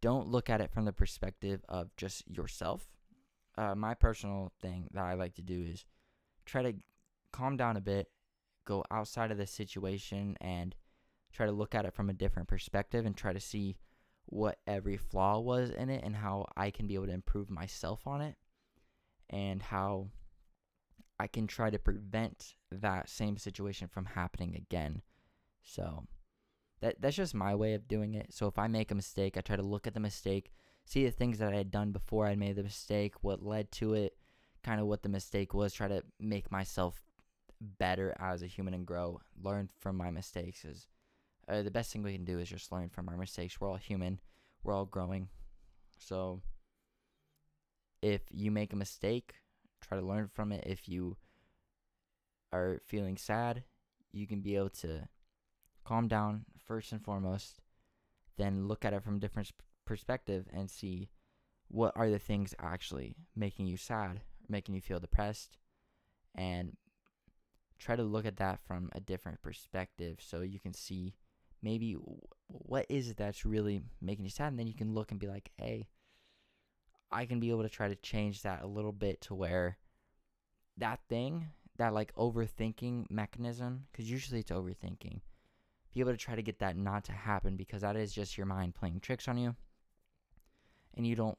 don't 0.00 0.28
look 0.28 0.50
at 0.50 0.60
it 0.60 0.70
from 0.72 0.84
the 0.84 0.92
perspective 0.92 1.64
of 1.68 1.94
just 1.96 2.24
yourself. 2.28 2.88
Uh, 3.56 3.74
my 3.74 3.94
personal 3.94 4.52
thing 4.60 4.88
that 4.92 5.04
I 5.04 5.14
like 5.14 5.34
to 5.34 5.42
do 5.42 5.62
is 5.62 5.84
try 6.44 6.62
to 6.62 6.74
calm 7.34 7.56
down 7.56 7.76
a 7.76 7.80
bit, 7.80 8.08
go 8.64 8.84
outside 8.92 9.32
of 9.32 9.38
the 9.38 9.46
situation, 9.46 10.36
and 10.40 10.74
try 11.32 11.46
to 11.46 11.52
look 11.52 11.74
at 11.74 11.84
it 11.84 11.92
from 11.92 12.08
a 12.08 12.14
different 12.14 12.48
perspective 12.48 13.04
and 13.04 13.16
try 13.16 13.32
to 13.32 13.40
see 13.40 13.76
what 14.26 14.58
every 14.66 14.96
flaw 14.96 15.40
was 15.40 15.70
in 15.70 15.90
it 15.90 16.02
and 16.04 16.14
how 16.14 16.46
I 16.56 16.70
can 16.70 16.86
be 16.86 16.94
able 16.94 17.06
to 17.06 17.12
improve 17.12 17.50
myself 17.50 18.06
on 18.06 18.20
it 18.20 18.36
and 19.28 19.60
how 19.60 20.10
I 21.18 21.26
can 21.26 21.46
try 21.46 21.70
to 21.70 21.78
prevent 21.78 22.54
that 22.70 23.08
same 23.08 23.36
situation 23.36 23.88
from 23.88 24.06
happening 24.06 24.54
again. 24.54 25.02
So 25.62 26.04
that 26.80 27.00
that's 27.00 27.16
just 27.16 27.34
my 27.34 27.54
way 27.54 27.74
of 27.74 27.88
doing 27.88 28.14
it. 28.14 28.32
So 28.32 28.46
if 28.46 28.58
I 28.58 28.68
make 28.68 28.92
a 28.92 28.94
mistake, 28.94 29.36
I 29.36 29.40
try 29.40 29.56
to 29.56 29.62
look 29.62 29.86
at 29.88 29.94
the 29.94 30.00
mistake, 30.00 30.52
see 30.84 31.04
the 31.04 31.10
things 31.10 31.38
that 31.38 31.52
I 31.52 31.56
had 31.56 31.72
done 31.72 31.90
before 31.90 32.26
I 32.26 32.36
made 32.36 32.56
the 32.56 32.62
mistake, 32.62 33.14
what 33.22 33.42
led 33.42 33.72
to 33.72 33.94
it, 33.94 34.16
kind 34.62 34.80
of 34.80 34.86
what 34.86 35.02
the 35.02 35.08
mistake 35.08 35.52
was, 35.52 35.72
try 35.72 35.88
to 35.88 36.02
make 36.20 36.50
myself 36.52 37.02
better 37.60 38.14
as 38.18 38.42
a 38.42 38.46
human 38.46 38.74
and 38.74 38.86
grow, 38.86 39.20
learn 39.42 39.68
from 39.80 39.96
my 39.96 40.10
mistakes 40.10 40.64
is 40.64 40.86
uh, 41.48 41.62
the 41.62 41.70
best 41.70 41.92
thing 41.92 42.02
we 42.02 42.14
can 42.14 42.24
do 42.24 42.38
is 42.38 42.48
just 42.48 42.72
learn 42.72 42.88
from 42.88 43.08
our 43.08 43.16
mistakes. 43.16 43.60
We're 43.60 43.68
all 43.68 43.76
human. 43.76 44.20
We're 44.62 44.74
all 44.74 44.86
growing. 44.86 45.28
So 45.98 46.40
if 48.02 48.22
you 48.30 48.50
make 48.50 48.72
a 48.72 48.76
mistake, 48.76 49.34
try 49.80 49.98
to 49.98 50.04
learn 50.04 50.28
from 50.28 50.52
it. 50.52 50.64
If 50.66 50.88
you 50.88 51.16
are 52.52 52.80
feeling 52.86 53.16
sad, 53.16 53.64
you 54.12 54.26
can 54.26 54.40
be 54.40 54.56
able 54.56 54.70
to 54.70 55.08
calm 55.84 56.08
down 56.08 56.44
first 56.64 56.92
and 56.92 57.02
foremost, 57.02 57.60
then 58.38 58.68
look 58.68 58.84
at 58.84 58.92
it 58.92 59.02
from 59.02 59.16
a 59.16 59.20
different 59.20 59.50
perspective 59.84 60.46
and 60.52 60.70
see 60.70 61.10
what 61.68 61.92
are 61.96 62.10
the 62.10 62.18
things 62.18 62.54
actually 62.58 63.16
making 63.34 63.66
you 63.66 63.76
sad, 63.76 64.20
making 64.48 64.74
you 64.74 64.80
feel 64.80 65.00
depressed, 65.00 65.58
and 66.34 66.76
try 67.78 67.96
to 67.96 68.02
look 68.02 68.26
at 68.26 68.36
that 68.36 68.60
from 68.66 68.90
a 68.94 69.00
different 69.00 69.42
perspective 69.42 70.18
so 70.20 70.40
you 70.40 70.60
can 70.60 70.72
see 70.74 71.14
maybe 71.62 71.96
what 72.48 72.86
is 72.88 73.08
it 73.08 73.16
that's 73.16 73.44
really 73.44 73.82
making 74.00 74.24
you 74.24 74.30
sad 74.30 74.48
and 74.48 74.58
then 74.58 74.66
you 74.66 74.74
can 74.74 74.94
look 74.94 75.10
and 75.10 75.20
be 75.20 75.26
like 75.26 75.50
hey 75.56 75.88
i 77.10 77.24
can 77.24 77.40
be 77.40 77.50
able 77.50 77.62
to 77.62 77.68
try 77.68 77.88
to 77.88 77.96
change 77.96 78.42
that 78.42 78.62
a 78.62 78.66
little 78.66 78.92
bit 78.92 79.20
to 79.20 79.34
where 79.34 79.78
that 80.76 81.00
thing 81.08 81.46
that 81.76 81.94
like 81.94 82.14
overthinking 82.14 83.10
mechanism 83.10 83.86
because 83.90 84.10
usually 84.10 84.40
it's 84.40 84.50
overthinking 84.50 85.20
be 85.92 86.00
able 86.00 86.12
to 86.12 86.16
try 86.16 86.34
to 86.34 86.42
get 86.42 86.58
that 86.58 86.76
not 86.76 87.04
to 87.04 87.12
happen 87.12 87.56
because 87.56 87.82
that 87.82 87.96
is 87.96 88.12
just 88.12 88.36
your 88.36 88.46
mind 88.46 88.74
playing 88.74 89.00
tricks 89.00 89.28
on 89.28 89.38
you 89.38 89.54
and 90.96 91.06
you 91.06 91.14
don't 91.14 91.38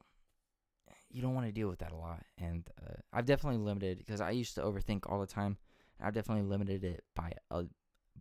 you 1.10 1.22
don't 1.22 1.34
want 1.34 1.46
to 1.46 1.52
deal 1.52 1.68
with 1.68 1.78
that 1.78 1.92
a 1.92 1.96
lot 1.96 2.22
and 2.38 2.68
uh, 2.82 2.94
i've 3.12 3.26
definitely 3.26 3.60
limited 3.60 3.98
because 3.98 4.20
i 4.20 4.30
used 4.30 4.54
to 4.54 4.62
overthink 4.62 5.02
all 5.06 5.20
the 5.20 5.26
time 5.26 5.56
i've 6.00 6.14
definitely 6.14 6.44
limited 6.44 6.84
it 6.84 7.04
by 7.14 7.32
a 7.50 7.64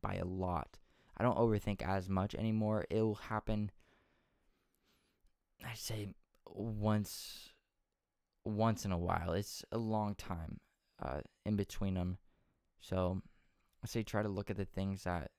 by 0.02 0.16
a 0.16 0.26
lot. 0.26 0.78
I 1.18 1.24
don't 1.24 1.38
overthink 1.38 1.82
as 1.82 2.10
much 2.10 2.36
anymore. 2.36 2.86
It 2.90 3.02
will 3.02 3.16
happen 3.16 3.72
i'd 5.66 5.78
say 5.78 6.10
once 6.48 7.50
once 8.44 8.86
in 8.86 8.92
a 8.92 8.98
while. 8.98 9.34
It's 9.34 9.64
a 9.72 9.78
long 9.78 10.16
time 10.16 10.60
uh, 11.02 11.22
in 11.46 11.56
between 11.56 11.96
them 11.96 12.18
so 12.80 13.22
i 13.84 13.88
say 13.88 14.04
try 14.04 14.22
to 14.22 14.30
look 14.30 14.50
at 14.50 14.56
the 14.56 14.66
things 14.66 15.04
that 15.04 15.32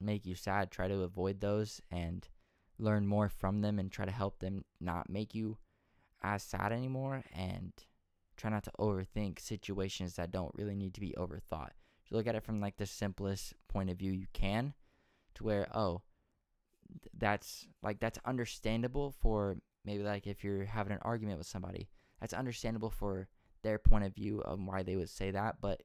make 0.00 0.26
you 0.26 0.34
sad, 0.34 0.70
try 0.70 0.88
to 0.88 1.02
avoid 1.02 1.40
those 1.40 1.80
and 1.90 2.28
learn 2.78 3.06
more 3.06 3.28
from 3.28 3.60
them 3.60 3.78
and 3.78 3.92
try 3.92 4.04
to 4.04 4.10
help 4.10 4.38
them 4.38 4.64
not 4.80 5.10
make 5.10 5.34
you 5.34 5.58
as 6.22 6.42
sad 6.42 6.72
anymore. 6.72 7.22
And 7.34 7.72
try 8.36 8.50
not 8.50 8.64
to 8.64 8.72
overthink 8.78 9.38
situations 9.38 10.16
that 10.16 10.30
don't 10.30 10.54
really 10.54 10.74
need 10.74 10.94
to 10.94 11.00
be 11.00 11.14
overthought. 11.18 11.70
So 12.10 12.16
look 12.16 12.26
at 12.26 12.34
it 12.34 12.44
from 12.44 12.60
like 12.60 12.76
the 12.76 12.86
simplest 12.86 13.54
point 13.68 13.90
of 13.90 13.98
view 13.98 14.12
you 14.12 14.26
can 14.32 14.74
to 15.34 15.44
where 15.44 15.68
oh 15.76 16.02
that's 17.16 17.68
like 17.82 18.00
that's 18.00 18.18
understandable 18.24 19.12
for 19.20 19.56
maybe 19.84 20.02
like 20.02 20.26
if 20.26 20.44
you're 20.44 20.64
having 20.64 20.92
an 20.92 20.98
argument 21.02 21.38
with 21.38 21.46
somebody. 21.46 21.88
That's 22.20 22.34
understandable 22.34 22.90
for 22.90 23.28
their 23.62 23.78
point 23.78 24.04
of 24.04 24.14
view 24.14 24.40
of 24.42 24.60
why 24.60 24.82
they 24.82 24.96
would 24.96 25.08
say 25.08 25.30
that, 25.30 25.56
but 25.60 25.82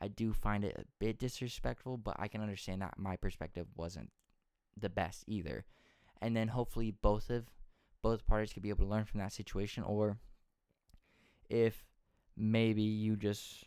I 0.00 0.08
do 0.08 0.32
find 0.32 0.64
it 0.64 0.76
a 0.78 0.84
bit 0.98 1.18
disrespectful, 1.18 1.96
but 1.96 2.16
I 2.18 2.28
can 2.28 2.40
understand 2.40 2.82
that 2.82 2.98
my 2.98 3.16
perspective 3.16 3.66
wasn't 3.76 4.10
the 4.78 4.88
best 4.88 5.24
either. 5.26 5.64
And 6.22 6.36
then 6.36 6.48
hopefully 6.48 6.90
both 6.90 7.30
of 7.30 7.46
both 8.00 8.26
parties 8.26 8.52
could 8.52 8.62
be 8.62 8.68
able 8.70 8.84
to 8.84 8.90
learn 8.90 9.04
from 9.04 9.20
that 9.20 9.32
situation 9.32 9.82
or 9.82 10.18
if 11.50 11.84
maybe 12.36 12.82
you 12.82 13.16
just 13.16 13.64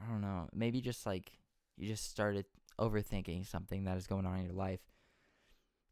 I 0.00 0.10
don't 0.10 0.20
know, 0.20 0.48
maybe 0.52 0.80
just 0.80 1.06
like 1.06 1.32
you 1.76 1.88
just 1.88 2.08
started 2.08 2.46
overthinking 2.78 3.46
something 3.46 3.84
that 3.84 3.96
is 3.96 4.06
going 4.06 4.26
on 4.26 4.38
in 4.38 4.44
your 4.44 4.54
life, 4.54 4.80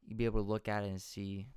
you'd 0.04 0.18
be 0.18 0.24
able 0.24 0.42
to 0.42 0.48
look 0.48 0.68
at 0.68 0.84
it 0.84 0.88
and 0.88 1.02
see 1.02 1.48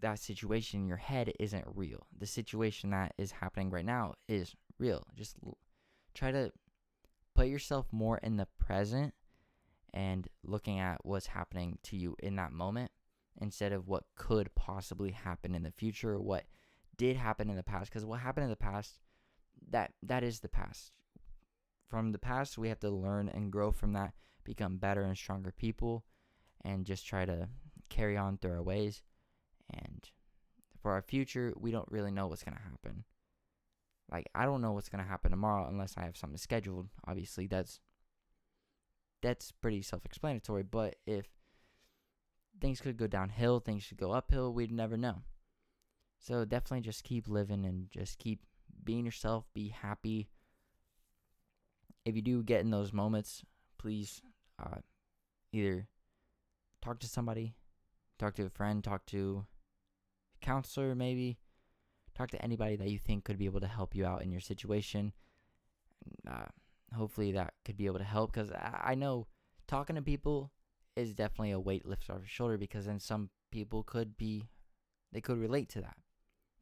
that 0.00 0.18
situation 0.18 0.80
in 0.80 0.88
your 0.88 0.96
head 0.96 1.32
isn't 1.38 1.64
real. 1.74 2.06
The 2.18 2.26
situation 2.26 2.90
that 2.90 3.14
is 3.18 3.30
happening 3.30 3.70
right 3.70 3.84
now 3.84 4.14
is 4.28 4.54
real. 4.78 5.06
Just 5.14 5.36
l- 5.44 5.58
try 6.14 6.32
to 6.32 6.52
put 7.34 7.46
yourself 7.46 7.86
more 7.92 8.18
in 8.18 8.36
the 8.36 8.48
present 8.58 9.14
and 9.94 10.28
looking 10.42 10.78
at 10.78 11.04
what's 11.04 11.28
happening 11.28 11.78
to 11.84 11.96
you 11.96 12.16
in 12.18 12.36
that 12.36 12.52
moment 12.52 12.90
instead 13.40 13.72
of 13.72 13.86
what 13.86 14.04
could 14.16 14.54
possibly 14.54 15.10
happen 15.10 15.54
in 15.54 15.62
the 15.62 15.70
future 15.70 16.12
or 16.14 16.20
what 16.20 16.44
did 16.96 17.16
happen 17.16 17.50
in 17.50 17.56
the 17.56 17.62
past 17.62 17.90
because 17.90 18.04
what 18.04 18.20
happened 18.20 18.44
in 18.44 18.50
the 18.50 18.56
past 18.56 18.98
that 19.70 19.92
that 20.02 20.22
is 20.22 20.40
the 20.40 20.48
past 20.48 20.96
from 21.88 22.12
the 22.12 22.18
past 22.18 22.58
we 22.58 22.68
have 22.68 22.80
to 22.80 22.90
learn 22.90 23.28
and 23.28 23.52
grow 23.52 23.70
from 23.70 23.92
that 23.92 24.12
become 24.44 24.76
better 24.76 25.02
and 25.02 25.16
stronger 25.16 25.52
people 25.52 26.04
and 26.64 26.84
just 26.86 27.06
try 27.06 27.24
to 27.24 27.48
carry 27.88 28.16
on 28.16 28.36
through 28.36 28.52
our 28.52 28.62
ways 28.62 29.02
and 29.72 30.10
for 30.80 30.92
our 30.92 31.02
future 31.02 31.52
we 31.56 31.70
don't 31.70 31.90
really 31.90 32.10
know 32.10 32.26
what's 32.26 32.42
going 32.42 32.56
to 32.56 32.62
happen 32.62 33.04
like 34.10 34.28
I 34.34 34.44
don't 34.44 34.60
know 34.60 34.72
what's 34.72 34.88
gonna 34.88 35.04
happen 35.04 35.30
tomorrow 35.30 35.66
unless 35.68 35.94
I 35.96 36.04
have 36.04 36.16
something 36.16 36.38
scheduled. 36.38 36.88
Obviously, 37.06 37.46
that's 37.46 37.80
that's 39.22 39.50
pretty 39.50 39.82
self-explanatory. 39.82 40.62
But 40.62 40.96
if 41.06 41.26
things 42.60 42.80
could 42.80 42.96
go 42.96 43.06
downhill, 43.06 43.60
things 43.60 43.86
could 43.86 43.98
go 43.98 44.12
uphill, 44.12 44.52
we'd 44.52 44.70
never 44.70 44.96
know. 44.96 45.22
So 46.18 46.44
definitely 46.44 46.82
just 46.82 47.04
keep 47.04 47.28
living 47.28 47.64
and 47.66 47.90
just 47.90 48.18
keep 48.18 48.40
being 48.86 49.04
yourself. 49.04 49.44
Be 49.52 49.68
happy. 49.68 50.30
If 52.06 52.16
you 52.16 52.22
do 52.22 52.42
get 52.42 52.62
in 52.62 52.70
those 52.70 52.92
moments, 52.92 53.42
please 53.78 54.22
uh, 54.62 54.78
either 55.52 55.88
talk 56.80 57.00
to 57.00 57.08
somebody, 57.08 57.54
talk 58.18 58.34
to 58.36 58.46
a 58.46 58.50
friend, 58.50 58.82
talk 58.82 59.04
to 59.06 59.44
a 60.40 60.46
counselor, 60.46 60.94
maybe 60.94 61.38
talk 62.16 62.30
to 62.30 62.42
anybody 62.42 62.76
that 62.76 62.88
you 62.88 62.98
think 62.98 63.24
could 63.24 63.38
be 63.38 63.44
able 63.44 63.60
to 63.60 63.66
help 63.66 63.94
you 63.94 64.06
out 64.06 64.22
in 64.22 64.30
your 64.30 64.40
situation. 64.40 65.12
Uh, 66.26 66.46
hopefully 66.94 67.32
that 67.32 67.54
could 67.64 67.76
be 67.76 67.86
able 67.86 67.98
to 67.98 68.04
help 68.04 68.32
because 68.32 68.50
I, 68.52 68.92
I 68.92 68.94
know 68.94 69.26
talking 69.66 69.96
to 69.96 70.02
people 70.02 70.52
is 70.94 71.14
definitely 71.14 71.50
a 71.50 71.60
weight 71.60 71.84
lifted 71.84 72.12
off 72.12 72.20
your 72.20 72.28
shoulder 72.28 72.56
because 72.56 72.86
then 72.86 73.00
some 73.00 73.30
people 73.50 73.82
could 73.82 74.16
be 74.16 74.48
they 75.12 75.20
could 75.20 75.38
relate 75.38 75.68
to 75.70 75.80
that. 75.80 75.96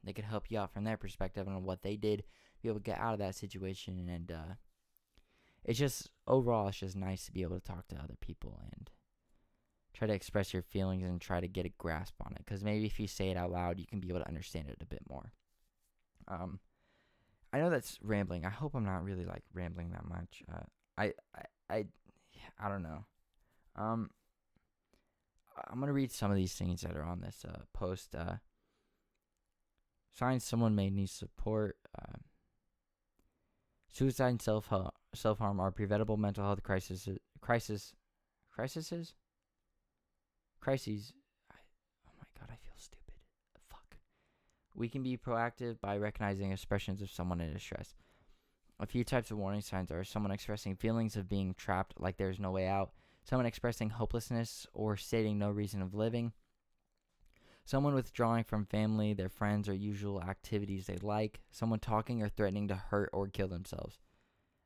They 0.04 0.12
could 0.12 0.24
help 0.24 0.50
you 0.50 0.58
out 0.58 0.72
from 0.72 0.84
their 0.84 0.96
perspective 0.96 1.48
on 1.48 1.64
what 1.64 1.82
they 1.82 1.96
did, 1.96 2.24
be 2.62 2.68
able 2.68 2.80
to 2.80 2.84
get 2.84 2.98
out 2.98 3.14
of 3.14 3.18
that 3.20 3.34
situation 3.34 4.08
and 4.08 4.32
uh, 4.32 4.54
it's 5.64 5.78
just 5.78 6.10
overall 6.26 6.68
it's 6.68 6.78
just 6.78 6.96
nice 6.96 7.24
to 7.26 7.32
be 7.32 7.42
able 7.42 7.58
to 7.58 7.64
talk 7.64 7.88
to 7.88 7.96
other 7.96 8.16
people 8.20 8.60
and 8.72 8.90
try 9.94 10.06
to 10.06 10.12
express 10.12 10.52
your 10.52 10.62
feelings 10.62 11.04
and 11.04 11.20
try 11.20 11.40
to 11.40 11.48
get 11.48 11.66
a 11.66 11.70
grasp 11.78 12.14
on 12.24 12.32
it 12.32 12.42
because 12.44 12.62
maybe 12.64 12.84
if 12.84 13.00
you 13.00 13.06
say 13.06 13.30
it 13.30 13.36
out 13.36 13.50
loud 13.50 13.78
you 13.78 13.86
can 13.86 14.00
be 14.00 14.08
able 14.08 14.20
to 14.20 14.28
understand 14.28 14.68
it 14.68 14.76
a 14.80 14.86
bit 14.86 15.02
more 15.08 15.32
um, 16.28 16.58
I 17.54 17.58
know 17.58 17.70
that's 17.70 18.00
rambling. 18.02 18.44
I 18.44 18.50
hope 18.50 18.74
I'm 18.74 18.84
not 18.84 19.04
really 19.04 19.24
like 19.24 19.44
rambling 19.52 19.92
that 19.92 20.08
much. 20.08 20.42
Uh, 20.52 20.64
I, 20.98 21.12
I, 21.36 21.42
I, 21.70 21.84
I 22.58 22.68
don't 22.68 22.82
know. 22.82 23.04
Um, 23.76 24.10
I'm 25.68 25.78
gonna 25.78 25.92
read 25.92 26.10
some 26.10 26.32
of 26.32 26.36
these 26.36 26.54
things 26.54 26.80
that 26.80 26.96
are 26.96 27.04
on 27.04 27.20
this 27.20 27.44
uh, 27.48 27.60
post. 27.72 28.16
Uh, 28.16 28.34
signs 30.14 30.44
someone 30.44 30.74
may 30.74 30.90
need 30.90 31.10
support. 31.10 31.76
Uh, 31.98 32.18
suicide 33.92 34.28
and 34.28 34.42
self 34.42 34.72
self 35.14 35.38
harm 35.38 35.60
are 35.60 35.70
preventable 35.70 36.16
mental 36.16 36.44
health 36.44 36.62
crisis 36.62 37.08
crisis 37.40 37.94
crises 38.50 39.14
crises 40.60 41.12
I, 41.50 41.56
oh 42.08 42.12
my 42.18 42.24
god, 42.38 42.48
I 42.50 42.56
feel 42.56 42.74
stupid. 42.76 43.14
Fuck. 43.68 43.96
We 44.74 44.88
can 44.88 45.02
be 45.02 45.16
proactive 45.16 45.80
by 45.80 45.96
recognizing 45.98 46.52
expressions 46.52 47.02
of 47.02 47.10
someone 47.10 47.40
in 47.40 47.52
distress. 47.52 47.94
A 48.80 48.86
few 48.86 49.04
types 49.04 49.30
of 49.30 49.38
warning 49.38 49.60
signs 49.60 49.92
are 49.92 50.02
someone 50.02 50.32
expressing 50.32 50.74
feelings 50.74 51.16
of 51.16 51.28
being 51.28 51.54
trapped 51.54 52.00
like 52.00 52.16
there's 52.16 52.40
no 52.40 52.50
way 52.50 52.66
out, 52.66 52.90
someone 53.22 53.46
expressing 53.46 53.90
hopelessness 53.90 54.66
or 54.72 54.96
stating 54.96 55.38
no 55.38 55.50
reason 55.50 55.80
of 55.80 55.94
living, 55.94 56.32
someone 57.64 57.94
withdrawing 57.94 58.44
from 58.44 58.66
family, 58.66 59.14
their 59.14 59.28
friends, 59.28 59.68
or 59.68 59.74
usual 59.74 60.22
activities 60.22 60.86
they 60.86 60.96
like, 60.96 61.40
someone 61.50 61.80
talking 61.80 62.22
or 62.22 62.28
threatening 62.28 62.68
to 62.68 62.74
hurt 62.74 63.10
or 63.12 63.28
kill 63.28 63.48
themselves. 63.48 63.98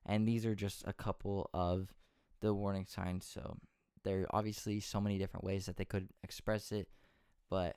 And 0.05 0.27
these 0.27 0.45
are 0.45 0.55
just 0.55 0.83
a 0.87 0.93
couple 0.93 1.51
of 1.55 1.95
the 2.41 2.55
warning 2.55 2.87
signs. 2.87 3.27
So 3.27 3.59
There 4.05 4.23
are 4.23 4.37
obviously 4.37 4.81
so 4.81 5.01
many 5.01 5.19
different 5.19 5.45
ways 5.45 5.67
that 5.67 5.77
they 5.77 5.85
could 5.85 6.09
express 6.23 6.73
it, 6.73 6.89
but 7.51 7.77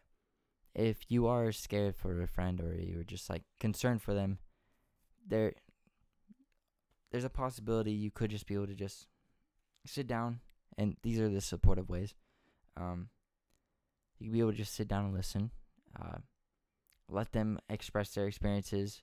if 0.73 0.99
you 1.09 1.27
are 1.27 1.51
scared 1.51 1.95
for 1.95 2.21
a 2.21 2.27
friend 2.27 2.61
or 2.61 2.73
you're 2.73 3.03
just 3.03 3.29
like 3.29 3.43
concerned 3.59 4.01
for 4.01 4.13
them, 4.13 4.39
there 5.27 5.53
there's 7.11 7.25
a 7.25 7.29
possibility 7.29 7.91
you 7.91 8.09
could 8.09 8.31
just 8.31 8.47
be 8.47 8.53
able 8.53 8.67
to 8.67 8.73
just 8.73 9.07
sit 9.85 10.07
down 10.07 10.39
and 10.77 10.95
these 11.03 11.19
are 11.19 11.27
the 11.27 11.41
supportive 11.41 11.89
ways. 11.89 12.15
Um, 12.77 13.09
you 14.21 14.27
can 14.27 14.33
be 14.33 14.39
able 14.39 14.51
to 14.51 14.57
just 14.57 14.75
sit 14.75 14.87
down 14.87 15.05
and 15.05 15.13
listen. 15.15 15.49
Uh, 15.99 16.19
let 17.09 17.31
them 17.31 17.59
express 17.69 18.11
their 18.11 18.27
experiences. 18.27 19.01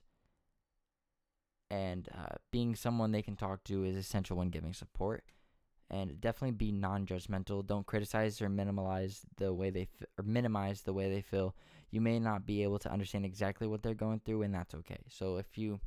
And 1.69 2.07
uh, 2.17 2.37
being 2.51 2.73
someone 2.75 3.11
they 3.11 3.21
can 3.21 3.35
talk 3.35 3.63
to 3.65 3.83
is 3.83 3.97
essential 3.97 4.37
when 4.37 4.49
giving 4.49 4.73
support. 4.73 5.23
And 5.91 6.21
definitely 6.21 6.51
be 6.51 6.71
non-judgmental. 6.71 7.67
Don't 7.67 7.85
criticize 7.85 8.41
or 8.41 8.47
minimize 8.47 9.21
the 9.37 9.53
way 9.53 9.71
they 9.71 9.89
f- 10.01 10.07
or 10.17 10.23
minimize 10.23 10.81
the 10.81 10.93
way 10.93 11.09
they 11.09 11.21
feel. 11.21 11.53
You 11.91 11.99
may 11.99 12.19
not 12.19 12.45
be 12.45 12.63
able 12.63 12.79
to 12.79 12.91
understand 12.91 13.25
exactly 13.25 13.67
what 13.67 13.83
they're 13.83 13.95
going 13.95 14.21
through, 14.23 14.43
and 14.43 14.53
that's 14.53 14.75
okay. 14.75 14.99
So 15.09 15.37
if 15.37 15.57
you 15.57 15.79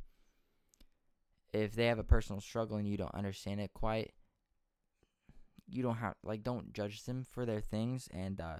if 1.53 1.75
they 1.75 1.87
have 1.87 2.01
a 2.01 2.05
personal 2.05 2.41
struggle 2.41 2.79
and 2.79 2.89
you 2.89 2.97
don't 2.97 3.15
understand 3.15 3.61
it 3.61 3.71
quite, 3.75 4.13
you 5.69 5.83
don't 5.83 5.97
have 5.97 6.15
like 6.25 6.43
don't 6.43 6.73
judge 6.73 7.05
them 7.05 7.25
for 7.25 7.47
their 7.47 7.61
things 7.61 8.09
and 8.13 8.41
uh 8.41 8.57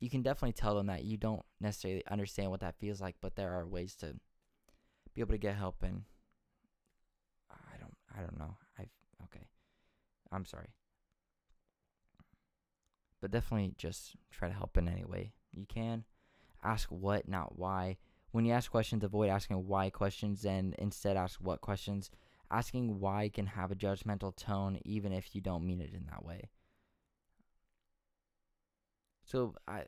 you 0.00 0.10
can 0.10 0.22
definitely 0.22 0.52
tell 0.52 0.74
them 0.74 0.86
that 0.86 1.04
you 1.04 1.16
don't 1.16 1.44
necessarily 1.60 2.02
understand 2.10 2.50
what 2.50 2.60
that 2.60 2.78
feels 2.78 3.00
like, 3.00 3.16
but 3.20 3.36
there 3.36 3.52
are 3.52 3.66
ways 3.66 3.94
to 3.96 4.16
be 5.14 5.20
able 5.20 5.32
to 5.32 5.38
get 5.38 5.56
help 5.56 5.82
and 5.82 6.02
I 7.50 7.78
don't 7.78 7.94
I 8.16 8.20
don't 8.20 8.38
know. 8.38 8.56
I 8.78 8.88
okay. 9.24 9.46
I'm 10.30 10.44
sorry. 10.44 10.68
But 13.20 13.30
definitely 13.30 13.74
just 13.78 14.14
try 14.30 14.48
to 14.48 14.54
help 14.54 14.76
in 14.76 14.88
any 14.88 15.04
way 15.04 15.32
you 15.52 15.66
can. 15.66 16.04
Ask 16.62 16.88
what, 16.90 17.28
not 17.28 17.58
why. 17.58 17.96
When 18.32 18.44
you 18.44 18.52
ask 18.52 18.70
questions, 18.70 19.02
avoid 19.02 19.30
asking 19.30 19.66
why 19.66 19.88
questions 19.88 20.44
and 20.44 20.74
instead 20.74 21.16
ask 21.16 21.40
what 21.40 21.60
questions 21.60 22.10
asking 22.50 23.00
why 23.00 23.28
can 23.32 23.46
have 23.46 23.70
a 23.70 23.76
judgmental 23.76 24.36
tone 24.36 24.78
even 24.84 25.12
if 25.12 25.34
you 25.34 25.40
don't 25.40 25.66
mean 25.66 25.80
it 25.80 25.92
in 25.92 26.06
that 26.10 26.24
way. 26.24 26.50
So 29.26 29.54
I 29.68 29.84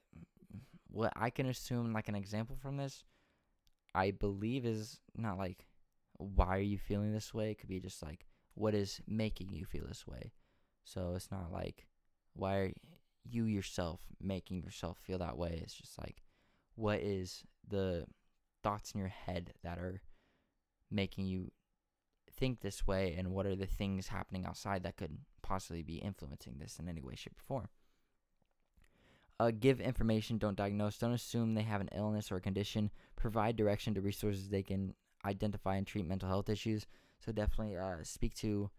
what 0.90 1.12
I 1.16 1.30
can 1.30 1.46
assume 1.46 1.92
like 1.92 2.08
an 2.08 2.14
example 2.14 2.56
from 2.60 2.76
this 2.76 3.04
I 3.94 4.10
believe 4.10 4.66
is 4.66 5.00
not 5.16 5.38
like 5.38 5.66
why 6.18 6.56
are 6.56 6.60
you 6.60 6.78
feeling 6.78 7.12
this 7.12 7.32
way? 7.32 7.52
It 7.52 7.58
could 7.58 7.68
be 7.68 7.80
just 7.80 8.02
like 8.02 8.26
what 8.54 8.74
is 8.74 9.00
making 9.06 9.52
you 9.52 9.64
feel 9.64 9.86
this 9.86 10.06
way. 10.06 10.32
So 10.84 11.14
it's 11.14 11.30
not 11.30 11.52
like 11.52 11.86
why 12.34 12.56
are 12.56 12.72
you 13.24 13.44
yourself 13.44 14.00
making 14.20 14.62
yourself 14.62 14.98
feel 14.98 15.18
that 15.18 15.38
way? 15.38 15.60
It's 15.62 15.74
just 15.74 15.98
like 15.98 16.22
what 16.74 17.00
is 17.00 17.44
the 17.68 18.06
thoughts 18.62 18.92
in 18.92 18.98
your 19.00 19.08
head 19.08 19.52
that 19.62 19.78
are 19.78 20.00
making 20.90 21.26
you 21.26 21.52
think 22.32 22.60
this 22.60 22.86
way 22.86 23.14
and 23.16 23.30
what 23.30 23.46
are 23.46 23.56
the 23.56 23.66
things 23.66 24.08
happening 24.08 24.44
outside 24.44 24.82
that 24.82 24.96
could 24.96 25.18
possibly 25.42 25.82
be 25.82 25.96
influencing 25.96 26.56
this 26.58 26.78
in 26.78 26.88
any 26.88 27.00
way, 27.00 27.14
shape, 27.14 27.38
or 27.38 27.42
form. 27.42 27.68
Uh, 29.40 29.52
give 29.52 29.80
information, 29.80 30.36
don't 30.36 30.56
diagnose, 30.56 30.98
don't 30.98 31.12
assume 31.12 31.54
they 31.54 31.62
have 31.62 31.80
an 31.80 31.90
illness 31.94 32.32
or 32.32 32.36
a 32.36 32.40
condition. 32.40 32.90
Provide 33.14 33.56
direction 33.56 33.94
to 33.94 34.00
resources 34.00 34.48
they 34.48 34.64
can 34.64 34.94
identify 35.24 35.76
and 35.76 35.86
treat 35.86 36.06
mental 36.06 36.28
health 36.28 36.48
issues. 36.48 36.86
So 37.24 37.30
definitely 37.30 37.76
uh, 37.76 37.96
speak 38.02 38.34
to, 38.36 38.70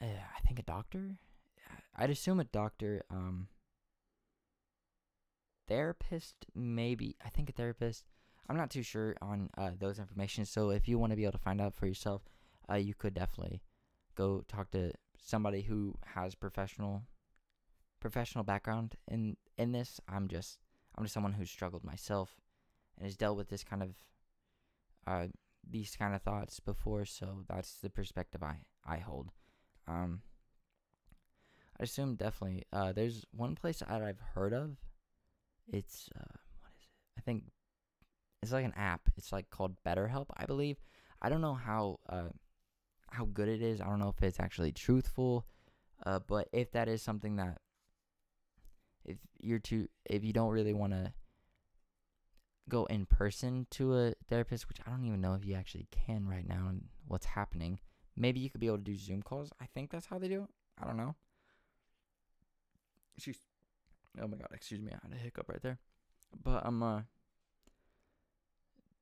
uh, 0.00 0.04
I 0.04 0.40
think, 0.46 0.58
a 0.58 0.62
doctor. 0.62 1.16
I'd 1.96 2.10
assume 2.10 2.40
a 2.40 2.44
doctor, 2.44 3.02
um, 3.10 3.48
therapist, 5.66 6.34
maybe. 6.54 7.16
I 7.24 7.30
think 7.30 7.48
a 7.48 7.52
therapist. 7.52 8.04
I'm 8.48 8.56
not 8.56 8.70
too 8.70 8.82
sure 8.82 9.16
on 9.22 9.50
uh, 9.56 9.70
those 9.78 9.98
information. 9.98 10.44
So 10.44 10.70
if 10.70 10.86
you 10.86 10.98
want 10.98 11.12
to 11.12 11.16
be 11.16 11.24
able 11.24 11.32
to 11.32 11.38
find 11.38 11.60
out 11.60 11.74
for 11.74 11.86
yourself, 11.86 12.22
uh, 12.70 12.74
you 12.74 12.94
could 12.94 13.14
definitely 13.14 13.62
go 14.14 14.44
talk 14.48 14.70
to 14.72 14.92
somebody 15.18 15.62
who 15.62 15.94
has 16.04 16.34
professional 16.34 17.02
professional 18.06 18.44
background 18.44 18.94
in 19.08 19.36
in 19.58 19.72
this. 19.72 20.00
I'm 20.08 20.28
just 20.28 20.58
I'm 20.94 21.04
just 21.04 21.14
someone 21.14 21.32
who's 21.32 21.50
struggled 21.50 21.82
myself 21.82 22.36
and 22.96 23.04
has 23.04 23.16
dealt 23.16 23.36
with 23.36 23.48
this 23.48 23.64
kind 23.64 23.82
of 23.82 23.90
uh 25.08 25.26
these 25.68 25.96
kind 25.96 26.14
of 26.14 26.22
thoughts 26.22 26.60
before, 26.60 27.04
so 27.04 27.44
that's 27.48 27.80
the 27.80 27.90
perspective 27.90 28.44
I 28.44 28.58
I 28.86 28.98
hold. 28.98 29.30
Um 29.88 30.20
I 31.80 31.82
assume 31.82 32.14
definitely 32.14 32.62
uh 32.72 32.92
there's 32.92 33.24
one 33.32 33.56
place 33.56 33.80
that 33.80 33.90
I've 33.90 34.20
heard 34.34 34.54
of. 34.54 34.76
It's 35.66 36.08
uh 36.14 36.38
what 36.60 36.70
is 36.78 36.82
it? 36.84 37.18
I 37.18 37.20
think 37.22 37.42
it's 38.40 38.52
like 38.52 38.64
an 38.64 38.74
app. 38.76 39.00
It's 39.16 39.32
like 39.32 39.50
called 39.50 39.74
BetterHelp, 39.84 40.26
I 40.36 40.46
believe. 40.46 40.78
I 41.20 41.28
don't 41.28 41.40
know 41.40 41.54
how 41.54 41.98
uh 42.08 42.28
how 43.10 43.24
good 43.24 43.48
it 43.48 43.62
is. 43.62 43.80
I 43.80 43.86
don't 43.86 43.98
know 43.98 44.14
if 44.16 44.22
it's 44.22 44.38
actually 44.38 44.70
truthful. 44.70 45.44
Uh, 46.04 46.18
but 46.18 46.46
if 46.52 46.70
that 46.72 46.88
is 46.88 47.00
something 47.00 47.36
that 47.36 47.56
if 49.06 49.18
you're 49.40 49.58
too 49.58 49.88
if 50.04 50.24
you 50.24 50.32
don't 50.32 50.50
really 50.50 50.74
want 50.74 50.92
to 50.92 51.12
go 52.68 52.84
in 52.86 53.06
person 53.06 53.66
to 53.70 53.96
a 53.96 54.14
therapist, 54.28 54.68
which 54.68 54.78
I 54.86 54.90
don't 54.90 55.04
even 55.04 55.20
know 55.20 55.34
if 55.34 55.44
you 55.44 55.54
actually 55.54 55.86
can 55.90 56.26
right 56.28 56.46
now 56.46 56.66
and 56.68 56.86
what's 57.06 57.26
happening. 57.26 57.78
Maybe 58.16 58.40
you 58.40 58.50
could 58.50 58.60
be 58.60 58.66
able 58.66 58.78
to 58.78 58.82
do 58.82 58.96
Zoom 58.96 59.22
calls. 59.22 59.50
I 59.60 59.66
think 59.66 59.90
that's 59.90 60.06
how 60.06 60.18
they 60.18 60.28
do 60.28 60.42
it. 60.42 60.50
I 60.82 60.86
don't 60.86 60.96
know. 60.96 61.14
Excuse 63.16 63.38
Oh 64.20 64.26
my 64.26 64.36
god, 64.36 64.48
excuse 64.52 64.80
me, 64.80 64.92
I 64.92 64.98
had 65.02 65.16
a 65.16 65.22
hiccup 65.22 65.48
right 65.48 65.62
there. 65.62 65.78
But 66.42 66.62
I'm 66.64 66.82
uh 66.82 67.02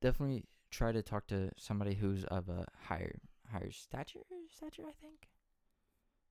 definitely 0.01 0.45
try 0.69 0.91
to 0.91 1.01
talk 1.01 1.27
to 1.27 1.51
somebody 1.57 1.95
who's 1.95 2.23
of 2.25 2.49
a 2.49 2.65
higher 2.87 3.19
higher 3.51 3.71
stature 3.71 4.19
stature 4.53 4.83
I 4.87 4.93
think. 5.01 5.29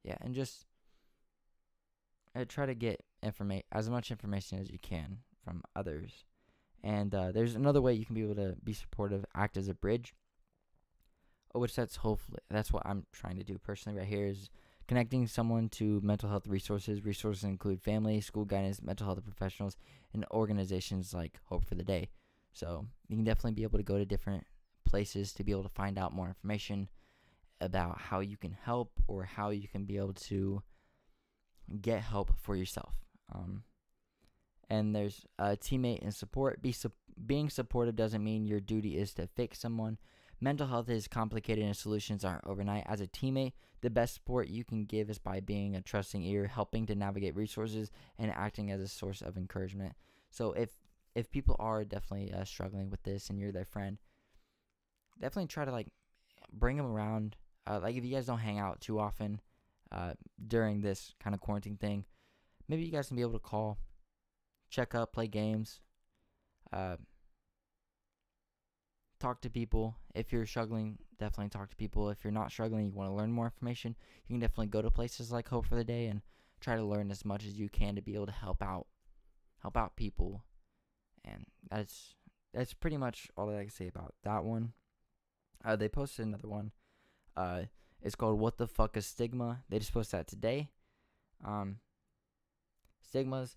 Yeah, 0.03 0.17
and 0.21 0.35
just 0.35 0.67
uh, 2.37 2.45
try 2.47 2.67
to 2.67 2.75
get 2.75 3.03
as 3.73 3.91
much 3.91 4.11
information 4.11 4.59
as 4.59 4.71
you 4.71 4.79
can 4.79 5.19
from 5.45 5.63
others. 5.75 6.25
And 6.83 7.15
uh, 7.15 7.33
there's 7.33 7.55
another 7.55 7.81
way 7.81 7.95
you 7.95 8.05
can 8.05 8.15
be 8.15 8.23
able 8.23 8.35
to 8.35 8.57
be 8.63 8.73
supportive, 8.73 9.25
act 9.35 9.57
as 9.57 9.69
a 9.69 9.75
bridge. 9.75 10.15
Uh, 11.55 11.59
which 11.59 11.75
that's 11.75 11.97
hopefully 11.97 12.41
that's 12.51 12.73
what 12.73 12.87
I'm 12.87 13.07
trying 13.13 13.37
to 13.37 13.45
do 13.45 13.59
personally 13.59 13.99
right 13.99 14.09
here 14.09 14.27
is 14.27 14.51
connecting 14.87 15.27
someone 15.27 15.69
to 15.71 16.01
mental 16.03 16.29
health 16.29 16.47
resources. 16.47 17.05
Resources 17.05 17.45
include 17.45 17.81
family, 17.81 18.21
school 18.21 18.45
guidance, 18.45 18.83
mental 18.83 19.07
health 19.07 19.25
professionals, 19.25 19.77
and 20.13 20.27
organizations 20.31 21.15
like 21.15 21.41
Hope 21.47 21.65
for 21.65 21.75
the 21.75 21.85
Day. 21.85 22.11
So 22.53 22.87
you 23.09 23.17
can 23.17 23.25
definitely 23.25 23.53
be 23.53 23.63
able 23.63 23.79
to 23.79 23.85
go 23.85 23.99
to 23.99 24.05
different 24.05 24.45
places 24.85 25.33
to 25.35 25.45
be 25.45 25.53
able 25.53 25.63
to 25.65 25.69
find 25.71 25.99
out 25.99 26.13
more 26.13 26.29
information 26.29 26.89
about 27.61 27.99
how 27.99 28.21
you 28.21 28.37
can 28.37 28.53
help 28.53 28.93
or 29.09 29.25
how 29.25 29.51
you 29.51 29.67
can 29.69 29.85
be 29.85 29.97
able 29.97 30.13
to 30.13 30.63
get 31.81 32.03
help 32.03 32.33
for 32.37 32.55
yourself. 32.55 32.95
Um, 33.35 33.65
and 34.71 34.95
there's 34.95 35.27
a 35.39 35.57
teammate 35.57 36.03
and 36.03 36.15
support. 36.15 36.63
Be 36.63 36.73
su- 36.73 36.93
being 37.27 37.51
supportive 37.51 37.97
doesn't 37.97 38.25
mean 38.25 38.47
your 38.47 38.61
duty 38.61 38.97
is 38.97 39.15
to 39.15 39.27
fix 39.27 39.59
someone. 39.59 39.99
Mental 40.41 40.67
health 40.67 40.91
is 40.91 41.09
complicated 41.09 41.65
and 41.65 41.77
solutions 41.77 42.25
aren't 42.25 42.47
overnight. 42.47 42.85
As 42.87 43.01
a 43.01 43.07
teammate, 43.07 43.53
the 43.83 43.91
best 43.91 44.15
support 44.15 44.49
you 44.49 44.65
can 44.65 44.85
give 44.85 45.11
is 45.11 45.19
by 45.19 45.41
being 45.41 45.77
a 45.77 45.81
trusting 45.81 46.23
ear, 46.23 46.47
helping 46.47 46.87
to 46.87 46.95
navigate 46.95 47.37
resources, 47.37 47.91
and 48.19 48.31
acting 48.31 48.71
as 48.71 48.81
a 48.81 48.89
source 48.89 49.23
of 49.23 49.37
encouragement. 49.37 49.95
So 50.31 50.53
if 50.53 50.71
if 51.15 51.31
people 51.31 51.55
are 51.61 51.85
definitely 51.85 52.33
uh, 52.33 52.45
struggling 52.45 52.91
with 52.91 53.03
this 53.05 53.31
and 53.31 53.39
you're 53.39 53.53
their 53.53 53.65
friend, 53.65 53.99
definitely 55.21 55.47
try 55.47 55.65
to 55.65 55.71
like 55.71 55.89
bring 56.53 56.77
them 56.77 56.87
around. 56.87 57.37
Uh, 57.67 57.81
like 57.81 57.97
if 57.97 58.05
you 58.05 58.15
guys 58.15 58.27
don't 58.27 58.39
hang 58.39 58.59
out 58.59 58.81
too 58.81 58.99
often 58.99 59.41
uh, 59.93 60.13
during 60.47 60.81
this 60.81 61.15
kind 61.23 61.35
of 61.35 61.41
quarantine 61.41 61.77
thing, 61.77 62.05
maybe 62.69 62.85
you 62.85 62.93
guys 62.93 63.09
can 63.09 63.17
be 63.17 63.23
able 63.23 63.33
to 63.33 63.39
call, 63.39 63.79
check 64.71 64.95
up, 64.95 65.13
play 65.13 65.27
games, 65.27 65.81
uh, 66.73 66.97
talk 69.21 69.41
to 69.43 69.51
people. 69.51 69.97
If 70.15 70.33
you're 70.33 70.47
struggling, 70.47 70.99
definitely 71.19 71.51
talk 71.51 71.71
to 71.71 71.77
people. 71.77 72.11
If 72.11 72.25
you're 72.25 72.33
not 72.33 72.51
struggling, 72.51 72.87
you 72.87 72.93
want 72.93 73.11
to 73.11 73.15
learn 73.15 73.33
more 73.33 73.47
information, 73.47 73.97
you 74.27 74.35
can 74.35 74.41
definitely 74.41 74.67
go 74.67 74.83
to 74.83 74.91
places 74.91 75.33
like 75.33 75.49
Hope 75.49 75.67
for 75.67 75.77
the 75.77 75.85
Day 75.85 76.07
and 76.07 76.23
try 76.61 76.77
to 76.77 76.85
learn 76.85 77.11
as 77.11 77.25
much 77.25 77.45
as 77.45 77.59
you 77.59 77.69
can 77.69 77.95
to 77.95 78.03
be 78.03 78.15
able 78.15 78.27
to 78.27 78.33
help 78.33 78.63
out, 78.63 78.87
help 79.63 79.77
out 79.77 79.97
people, 79.97 80.45
and 81.25 81.47
that's 81.71 82.15
that's 82.53 82.75
pretty 82.75 82.97
much 82.97 83.29
all 83.37 83.47
that 83.47 83.57
I 83.57 83.63
can 83.63 83.71
say 83.71 83.89
about 83.89 84.15
that 84.23 84.45
one. 84.45 84.73
Uh, 85.65 85.77
they 85.77 85.89
posted 85.89 86.27
another 86.27 86.49
one. 86.49 86.73
Uh, 87.37 87.63
it's 88.03 88.15
called 88.15 88.39
"What 88.39 88.59
the 88.59 88.67
Fuck 88.69 88.97
is 88.97 89.07
Stigma." 89.07 89.65
They 89.69 89.79
just 89.79 89.93
posted 89.93 90.21
that 90.21 90.27
today. 90.29 90.69
Um, 91.45 91.79
stigmas, 93.15 93.57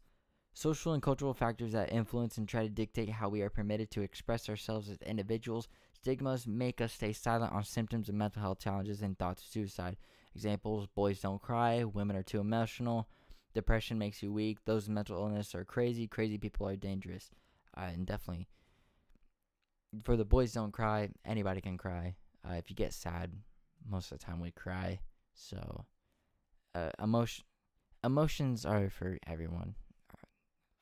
social 0.54 0.94
and 0.94 1.02
cultural 1.02 1.34
factors 1.34 1.72
that 1.72 1.92
influence 1.92 2.38
and 2.38 2.48
try 2.48 2.62
to 2.62 2.70
dictate 2.70 3.10
how 3.10 3.28
we 3.28 3.42
are 3.42 3.50
permitted 3.50 3.90
to 3.90 4.04
express 4.04 4.48
ourselves 4.48 4.88
as 4.88 5.02
individuals. 5.02 5.68
Stigmas 5.94 6.46
make 6.46 6.80
us 6.80 6.94
stay 6.94 7.12
silent 7.12 7.52
on 7.52 7.64
symptoms 7.64 8.08
of 8.08 8.14
mental 8.14 8.40
health 8.40 8.60
challenges 8.60 9.02
and 9.02 9.18
thoughts 9.18 9.42
of 9.42 9.50
suicide. 9.50 9.98
Examples 10.36 10.86
boys 10.94 11.22
don't 11.22 11.42
cry, 11.42 11.84
women 11.84 12.16
are 12.16 12.22
too 12.22 12.40
emotional, 12.40 13.10
depression 13.56 13.98
makes 13.98 14.22
you 14.22 14.32
weak, 14.32 14.60
those 14.66 14.84
with 14.84 14.94
mental 14.94 15.18
illness 15.18 15.56
are 15.56 15.66
crazy, 15.66 16.06
crazy 16.06 16.38
people 16.38 16.68
are 16.68 16.76
dangerous. 16.76 17.32
Uh, 17.76 17.90
and 17.94 18.06
definitely, 18.06 18.48
for 20.04 20.16
the 20.16 20.26
boys 20.26 20.54
don't 20.54 20.72
cry, 20.72 21.10
anybody 21.26 21.62
can 21.62 21.80
cry. 21.80 22.16
Uh, 22.48 22.54
if 22.54 22.70
you 22.70 22.76
get 22.76 22.94
sad, 22.94 23.32
most 23.90 24.12
of 24.12 24.20
the 24.20 24.24
time 24.24 24.40
we 24.40 24.52
cry. 24.52 25.00
So, 25.34 25.86
uh, 26.76 26.92
emotion, 27.02 27.44
emotions 28.04 28.66
are 28.66 28.90
for 28.90 29.18
everyone. 29.28 29.76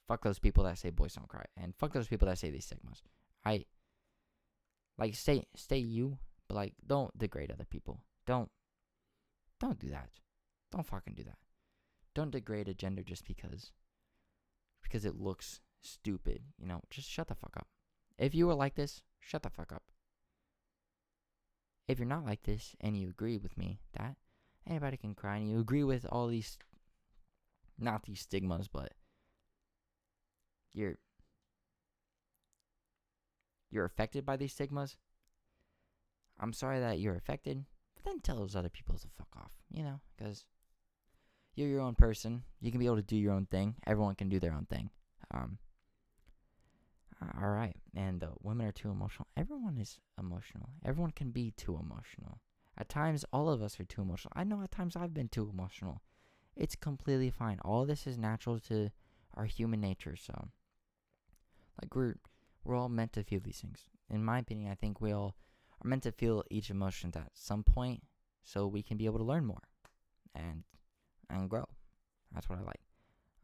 Fuck 0.07 0.23
those 0.23 0.39
people 0.39 0.63
that 0.65 0.77
say 0.77 0.91
boys 0.91 1.15
don't 1.15 1.27
cry, 1.27 1.45
and 1.57 1.73
fuck 1.75 1.93
those 1.93 2.07
people 2.07 2.27
that 2.27 2.37
say 2.37 2.51
these 2.51 2.65
stigmas. 2.65 3.01
I 3.43 3.65
like 4.97 5.15
stay 5.15 5.47
stay 5.55 5.77
you, 5.77 6.19
but 6.47 6.55
like 6.55 6.73
don't 6.85 7.17
degrade 7.17 7.51
other 7.51 7.65
people. 7.65 8.01
Don't 8.27 8.49
don't 9.59 9.79
do 9.79 9.89
that. 9.89 10.09
Don't 10.71 10.85
fucking 10.85 11.15
do 11.15 11.23
that. 11.23 11.37
Don't 12.13 12.31
degrade 12.31 12.67
a 12.67 12.73
gender 12.73 13.01
just 13.01 13.25
because 13.25 13.71
because 14.83 15.05
it 15.05 15.19
looks 15.19 15.59
stupid. 15.81 16.41
You 16.59 16.67
know, 16.67 16.81
just 16.89 17.09
shut 17.09 17.27
the 17.27 17.35
fuck 17.35 17.57
up. 17.57 17.67
If 18.17 18.35
you 18.35 18.47
were 18.47 18.53
like 18.53 18.75
this, 18.75 19.01
shut 19.19 19.43
the 19.43 19.49
fuck 19.49 19.71
up. 19.71 19.83
If 21.87 21.99
you're 21.99 22.07
not 22.07 22.25
like 22.25 22.43
this 22.43 22.75
and 22.79 22.97
you 22.97 23.09
agree 23.09 23.37
with 23.37 23.57
me 23.57 23.79
that 23.97 24.15
anybody 24.67 24.97
can 24.97 25.13
cry 25.13 25.37
and 25.37 25.49
you 25.49 25.59
agree 25.59 25.83
with 25.83 26.05
all 26.09 26.27
these 26.27 26.57
not 27.79 28.03
these 28.03 28.21
stigmas, 28.21 28.67
but 28.67 28.93
you're 30.73 30.97
you're 33.71 33.85
affected 33.85 34.25
by 34.25 34.37
these 34.37 34.53
stigmas. 34.53 34.97
I'm 36.39 36.53
sorry 36.53 36.79
that 36.79 36.99
you're 36.99 37.15
affected, 37.15 37.65
but 37.95 38.03
then 38.03 38.19
tell 38.19 38.37
those 38.37 38.55
other 38.55 38.69
people 38.69 38.95
to 38.95 39.07
fuck 39.17 39.27
off, 39.37 39.51
you 39.71 39.83
know, 39.83 39.99
because 40.15 40.45
you're 41.55 41.69
your 41.69 41.81
own 41.81 41.95
person. 41.95 42.43
You 42.61 42.71
can 42.71 42.79
be 42.79 42.85
able 42.85 42.97
to 42.97 43.01
do 43.01 43.15
your 43.15 43.33
own 43.33 43.45
thing. 43.45 43.75
Everyone 43.87 44.15
can 44.15 44.29
do 44.29 44.39
their 44.39 44.53
own 44.53 44.65
thing. 44.65 44.89
Um, 45.33 45.57
all 47.41 47.49
right, 47.49 47.75
and 47.95 48.23
uh, 48.23 48.27
women 48.43 48.67
are 48.67 48.73
too 48.73 48.89
emotional. 48.89 49.27
Everyone 49.37 49.77
is 49.77 49.99
emotional. 50.19 50.69
Everyone 50.85 51.11
can 51.11 51.31
be 51.31 51.51
too 51.51 51.79
emotional. 51.81 52.39
At 52.77 52.89
times, 52.89 53.23
all 53.31 53.49
of 53.49 53.61
us 53.61 53.79
are 53.79 53.85
too 53.85 54.01
emotional. 54.01 54.33
I 54.35 54.43
know 54.43 54.61
at 54.61 54.71
times 54.71 54.95
I've 54.95 55.13
been 55.13 55.29
too 55.29 55.49
emotional. 55.51 56.01
It's 56.55 56.75
completely 56.75 57.29
fine. 57.29 57.59
All 57.63 57.85
this 57.85 58.07
is 58.07 58.17
natural 58.17 58.59
to 58.61 58.89
our 59.35 59.45
human 59.45 59.81
nature. 59.81 60.15
So, 60.15 60.49
like 61.81 61.93
we're 61.95 62.15
we're 62.63 62.75
all 62.75 62.89
meant 62.89 63.13
to 63.13 63.23
feel 63.23 63.41
these 63.43 63.59
things. 63.59 63.89
In 64.09 64.23
my 64.23 64.39
opinion, 64.39 64.71
I 64.71 64.75
think 64.75 65.01
we 65.01 65.11
all 65.11 65.35
are 65.83 65.87
meant 65.87 66.03
to 66.03 66.11
feel 66.11 66.43
each 66.49 66.69
emotion 66.69 67.11
at 67.15 67.31
some 67.33 67.63
point, 67.63 68.03
so 68.43 68.67
we 68.67 68.83
can 68.83 68.97
be 68.97 69.05
able 69.05 69.19
to 69.19 69.25
learn 69.25 69.45
more, 69.45 69.63
and 70.33 70.63
and 71.29 71.49
grow. 71.49 71.65
That's 72.31 72.49
what 72.49 72.59
I 72.59 72.61
like. 72.61 72.81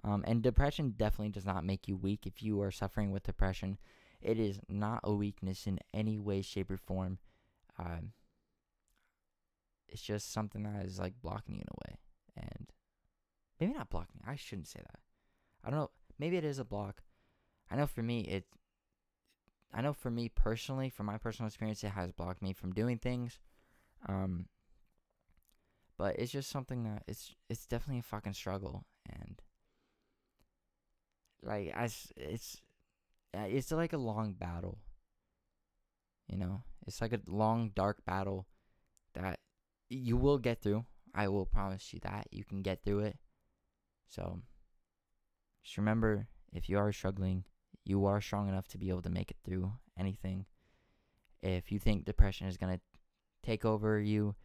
Um, 0.04 0.24
and 0.26 0.42
depression 0.42 0.96
definitely 0.98 1.30
does 1.30 1.46
not 1.46 1.64
make 1.64 1.88
you 1.88 1.96
weak. 1.96 2.26
If 2.26 2.42
you 2.42 2.62
are 2.62 2.72
suffering 2.72 3.12
with 3.12 3.24
depression, 3.24 3.78
it 4.22 4.40
is 4.40 4.60
not 4.68 5.02
a 5.04 5.14
weakness 5.14 5.68
in 5.68 5.80
any 5.94 6.18
way, 6.18 6.42
shape, 6.42 6.72
or 6.72 6.78
form. 6.78 7.20
Um, 7.78 8.14
it's 9.88 10.02
just 10.02 10.32
something 10.32 10.64
that 10.64 10.86
is 10.86 10.98
like 10.98 11.14
blocking 11.22 11.56
you 11.56 11.62
in 11.62 11.68
a 11.68 11.90
way, 11.90 11.98
and 12.38 12.68
maybe 13.62 13.74
not 13.74 13.90
blocking. 13.90 14.22
I 14.28 14.36
shouldn't 14.36 14.68
say 14.68 14.80
that. 14.80 15.00
I 15.64 15.70
don't 15.70 15.80
know. 15.80 15.92
Maybe 16.20 16.36
it 16.36 16.44
is 16.44 16.60
a 16.60 16.66
block. 16.66 17.04
I 17.70 17.76
know 17.76 17.88
for 17.88 18.02
me, 18.02 18.22
it. 18.22 18.46
I 19.74 19.82
know 19.82 19.94
for 19.94 20.12
me 20.12 20.28
personally, 20.28 20.90
from 20.90 21.06
my 21.06 21.18
personal 21.18 21.48
experience, 21.48 21.84
it 21.84 21.90
has 21.92 22.12
blocked 22.12 22.42
me 22.42 22.52
from 22.52 22.74
doing 22.74 22.98
things. 22.98 23.40
Um, 24.10 24.48
but 25.98 26.18
it's 26.18 26.32
just 26.32 26.50
something 26.50 26.84
that 26.84 27.04
it's 27.08 27.36
it's 27.50 27.68
definitely 27.68 28.00
a 28.00 28.04
fucking 28.04 28.34
struggle, 28.34 28.84
and 29.08 29.42
like 31.44 31.72
as 31.74 32.12
it's 32.18 32.62
it's 33.34 33.72
like 33.72 33.94
a 33.94 33.98
long 33.98 34.34
battle. 34.34 34.80
You 36.28 36.38
know, 36.38 36.64
it's 36.88 37.02
like 37.02 37.14
a 37.14 37.22
long 37.28 37.72
dark 37.76 38.04
battle 38.06 38.48
that 39.14 39.40
you 39.90 40.18
will 40.18 40.38
get 40.38 40.62
through. 40.62 40.86
I 41.14 41.28
will 41.28 41.46
promise 41.46 41.94
you 41.94 42.00
that 42.04 42.28
you 42.32 42.44
can 42.44 42.62
get 42.62 42.84
through 42.84 43.00
it. 43.00 43.18
So 44.12 44.42
just 45.64 45.78
remember 45.78 46.28
if 46.54 46.70
you 46.70 46.78
are 46.78 46.92
struggling, 46.92 47.46
you 47.86 48.06
are 48.06 48.22
strong 48.22 48.50
enough 48.50 48.68
to 48.70 48.78
be 48.78 48.90
able 48.90 49.02
to 49.04 49.10
make 49.10 49.32
it 49.32 49.38
through 49.44 49.72
anything. 49.98 50.46
If 51.42 51.72
you 51.72 51.80
think 51.80 52.06
depression 52.06 52.48
is 52.48 52.58
going 52.58 52.76
to 52.76 52.82
take 53.42 53.66
over 53.66 54.00
you 54.00 54.36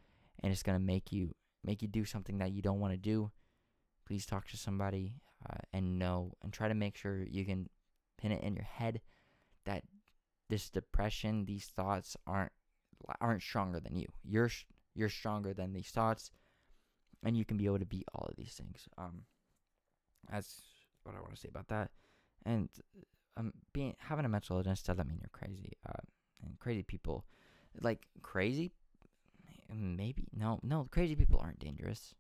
and 0.42 0.52
it's 0.52 0.62
going 0.62 0.79
to 0.79 0.85
make 0.85 1.12
you 1.12 1.35
make 1.64 1.83
you 1.83 1.88
do 1.88 2.05
something 2.05 2.38
that 2.38 2.52
you 2.52 2.62
don't 2.62 2.79
want 2.79 2.92
to 2.92 2.96
do, 2.98 3.33
please 4.07 4.24
talk 4.24 4.46
to 4.48 4.57
somebody 4.57 5.14
uh, 5.50 5.59
and 5.72 5.98
know 5.98 6.33
and 6.42 6.52
try 6.52 6.68
to 6.68 6.74
make 6.74 6.96
sure 6.96 7.24
you 7.24 7.44
can 7.44 7.68
pin 8.18 8.33
it 8.33 8.42
in 8.42 8.55
your 8.55 8.64
head 8.64 9.00
that 9.64 9.83
this 10.48 10.70
depression, 10.70 11.44
these 11.44 11.66
thoughts 11.66 12.16
aren't 12.26 12.52
aren't 13.20 13.42
stronger 13.42 13.81
than 13.81 13.96
you. 13.96 14.07
You're 14.22 14.50
you're 14.94 15.09
stronger 15.09 15.52
than 15.52 15.72
these 15.72 15.88
thoughts, 15.88 16.31
and 17.24 17.37
you 17.37 17.44
can 17.44 17.57
be 17.57 17.66
able 17.66 17.81
to 17.81 17.85
beat 17.85 18.07
all 18.14 18.26
of 18.31 18.37
these 18.37 18.55
things. 18.55 18.88
Um, 18.96 19.22
that's 20.31 20.62
what 21.03 21.15
I 21.15 21.21
want 21.21 21.35
to 21.35 21.41
say 21.41 21.49
about 21.49 21.69
that. 21.69 21.91
And 22.45 22.69
um, 23.37 23.53
being 23.73 23.95
having 23.99 24.25
a 24.25 24.29
mental 24.29 24.57
illness 24.57 24.83
doesn't 24.83 25.09
mean 25.09 25.19
you're 25.21 25.31
crazy. 25.33 25.73
Uh, 25.89 26.03
and 26.45 26.59
crazy 26.59 26.83
people, 26.83 27.25
like 27.81 28.07
crazy, 28.23 28.73
maybe 29.75 30.29
no, 30.35 30.61
no, 30.62 30.89
crazy 30.91 31.15
people 31.15 31.41
aren't 31.43 31.59
dangerous. 31.59 32.15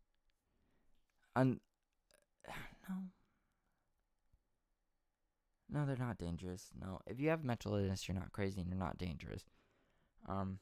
Un- 1.34 1.60
no. 2.88 2.94
No, 5.68 5.84
they're 5.84 5.96
not 5.96 6.18
dangerous. 6.18 6.70
No, 6.80 7.00
if 7.06 7.18
you 7.20 7.28
have 7.30 7.42
mental 7.42 7.74
illness, 7.74 8.06
you're 8.06 8.14
not 8.14 8.32
crazy 8.32 8.60
and 8.60 8.70
you're 8.70 8.78
not 8.78 8.98
dangerous. 8.98 9.42
Um, 10.28 10.60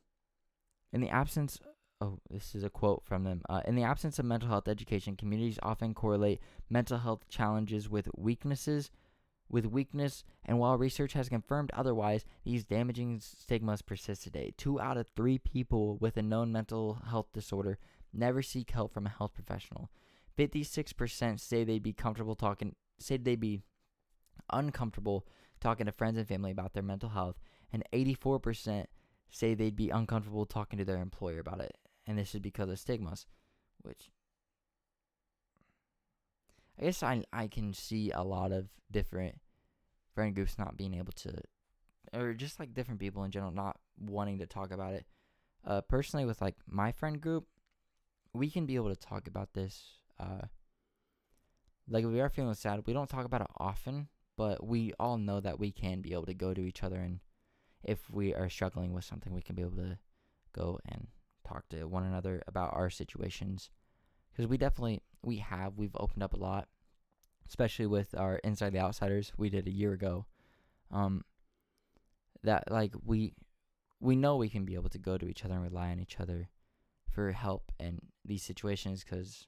in 0.92 1.00
the 1.00 1.11
absence, 1.11 1.59
oh, 2.04 2.18
this 2.30 2.54
is 2.54 2.62
a 2.64 2.70
quote 2.70 3.02
from 3.04 3.24
them. 3.24 3.42
Uh, 3.48 3.60
in 3.66 3.74
the 3.74 3.82
absence 3.82 4.18
of 4.18 4.24
mental 4.24 4.48
health 4.48 4.68
education, 4.68 5.16
communities 5.16 5.58
often 5.62 5.94
correlate 5.94 6.40
mental 6.68 6.98
health 6.98 7.28
challenges 7.28 7.88
with 7.88 8.08
weaknesses, 8.16 8.90
with 9.50 9.66
weakness, 9.66 10.24
and 10.44 10.58
while 10.58 10.76
research 10.76 11.14
has 11.14 11.28
confirmed 11.28 11.70
otherwise, 11.74 12.24
these 12.44 12.64
damaging 12.64 13.20
stigmas 13.20 13.82
persist 13.82 14.22
today. 14.22 14.52
Two 14.56 14.80
out 14.80 14.96
of 14.96 15.06
three 15.08 15.38
people 15.38 15.96
with 15.98 16.16
a 16.16 16.22
known 16.22 16.52
mental 16.52 17.00
health 17.08 17.26
disorder 17.32 17.78
never 18.12 18.42
seek 18.42 18.70
help 18.70 18.92
from 18.92 19.06
a 19.06 19.10
health 19.10 19.34
professional. 19.34 19.90
56% 20.38 21.40
say 21.40 21.64
they'd 21.64 21.82
be 21.82 21.92
comfortable 21.92 22.34
talking, 22.34 22.74
say 22.98 23.16
they'd 23.16 23.40
be 23.40 23.62
uncomfortable 24.52 25.26
talking 25.60 25.86
to 25.86 25.92
friends 25.92 26.18
and 26.18 26.28
family 26.28 26.50
about 26.50 26.74
their 26.74 26.82
mental 26.82 27.10
health, 27.10 27.36
and 27.72 27.84
84% 27.92 28.86
say 29.30 29.54
they'd 29.54 29.76
be 29.76 29.90
uncomfortable 29.90 30.46
talking 30.46 30.78
to 30.78 30.84
their 30.84 31.00
employer 31.00 31.40
about 31.40 31.60
it. 31.60 31.76
And 32.06 32.18
this 32.18 32.34
is 32.34 32.40
because 32.40 32.68
of 32.68 32.78
stigmas, 32.78 33.26
which 33.82 34.10
I 36.78 36.84
guess 36.84 37.02
I 37.02 37.24
I 37.32 37.46
can 37.48 37.72
see 37.72 38.10
a 38.10 38.22
lot 38.22 38.52
of 38.52 38.68
different 38.90 39.40
friend 40.14 40.34
groups 40.34 40.58
not 40.58 40.76
being 40.76 40.94
able 40.94 41.12
to, 41.12 41.40
or 42.12 42.34
just 42.34 42.60
like 42.60 42.74
different 42.74 43.00
people 43.00 43.24
in 43.24 43.30
general 43.30 43.52
not 43.52 43.78
wanting 43.98 44.38
to 44.38 44.46
talk 44.46 44.70
about 44.70 44.94
it. 44.94 45.06
Uh, 45.66 45.80
personally, 45.80 46.26
with 46.26 46.42
like 46.42 46.56
my 46.66 46.92
friend 46.92 47.20
group, 47.20 47.46
we 48.34 48.50
can 48.50 48.66
be 48.66 48.76
able 48.76 48.94
to 48.94 48.96
talk 49.00 49.26
about 49.26 49.54
this 49.54 49.98
uh, 50.20 50.46
like 51.88 52.04
if 52.04 52.10
we 52.10 52.20
are 52.20 52.28
feeling 52.28 52.54
sad, 52.54 52.86
we 52.86 52.92
don't 52.92 53.08
talk 53.10 53.24
about 53.24 53.42
it 53.42 53.46
often, 53.58 54.08
but 54.36 54.66
we 54.66 54.92
all 54.98 55.18
know 55.18 55.40
that 55.40 55.58
we 55.58 55.70
can 55.70 56.00
be 56.00 56.12
able 56.12 56.26
to 56.26 56.34
go 56.34 56.54
to 56.54 56.60
each 56.62 56.82
other 56.82 56.96
and 56.96 57.20
if 57.82 58.08
we 58.10 58.34
are 58.34 58.48
struggling 58.48 58.92
with 58.94 59.04
something, 59.04 59.32
we 59.34 59.42
can 59.42 59.54
be 59.54 59.62
able 59.62 59.76
to 59.76 59.98
go 60.54 60.78
and 60.86 61.08
talk 61.46 61.68
to 61.70 61.85
one 61.85 62.04
another 62.04 62.42
about 62.46 62.74
our 62.74 62.90
situations 62.90 63.70
because 64.30 64.48
we 64.48 64.57
definitely 64.57 65.02
we 65.22 65.38
have 65.38 65.76
we've 65.76 65.96
opened 65.96 66.22
up 66.22 66.35
a 66.35 66.38
lot, 66.38 66.68
especially 67.48 67.87
with 67.87 68.14
our 68.16 68.37
inside 68.38 68.72
the 68.72 68.80
outsiders 68.80 69.33
we 69.37 69.50
did 69.50 69.66
a 69.66 69.72
year 69.72 69.92
ago. 69.92 70.26
Um, 70.90 71.24
that 72.42 72.70
like 72.70 72.92
we 73.04 73.35
we 74.00 74.16
know 74.16 74.37
we 74.37 74.50
can 74.50 74.64
be 74.64 74.74
able 74.74 74.90
to 74.90 74.98
go 74.98 75.16
to 75.16 75.26
each 75.26 75.44
other 75.44 75.54
and 75.54 75.62
rely 75.62 75.90
on 75.90 76.00
each 76.00 76.20
other 76.20 76.48
for 77.11 77.33
help 77.33 77.72
in 77.78 77.98
these 78.24 78.42
situations 78.42 79.04
because 79.04 79.46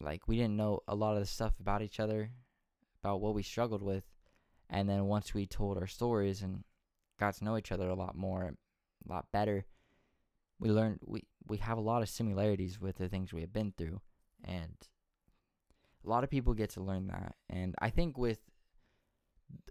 like 0.00 0.28
we 0.28 0.36
didn't 0.36 0.56
know 0.56 0.80
a 0.86 0.94
lot 0.94 1.14
of 1.14 1.20
the 1.20 1.26
stuff 1.26 1.54
about 1.60 1.82
each 1.82 2.00
other, 2.00 2.30
about 3.02 3.20
what 3.20 3.34
we 3.34 3.42
struggled 3.42 3.82
with, 3.82 4.04
and 4.70 4.88
then 4.88 5.06
once 5.06 5.34
we 5.34 5.46
told 5.46 5.76
our 5.76 5.86
stories 5.86 6.42
and 6.42 6.62
got 7.18 7.34
to 7.34 7.44
know 7.44 7.56
each 7.56 7.72
other 7.72 7.88
a 7.88 7.96
lot 7.96 8.16
more, 8.16 8.44
a 8.44 9.12
lot 9.12 9.26
better, 9.32 9.66
we 10.58 10.70
learned 10.70 11.00
we 11.04 11.24
we 11.46 11.58
have 11.58 11.78
a 11.78 11.82
lot 11.82 12.02
of 12.02 12.08
similarities 12.08 12.80
with 12.80 12.96
the 12.96 13.08
things 13.08 13.32
we 13.32 13.40
have 13.40 13.52
been 13.52 13.72
through, 13.76 14.00
and 14.44 14.76
a 16.04 16.08
lot 16.08 16.24
of 16.24 16.30
people 16.30 16.54
get 16.54 16.70
to 16.70 16.82
learn 16.82 17.08
that. 17.08 17.34
And 17.48 17.74
I 17.80 17.90
think 17.90 18.18
with 18.18 18.40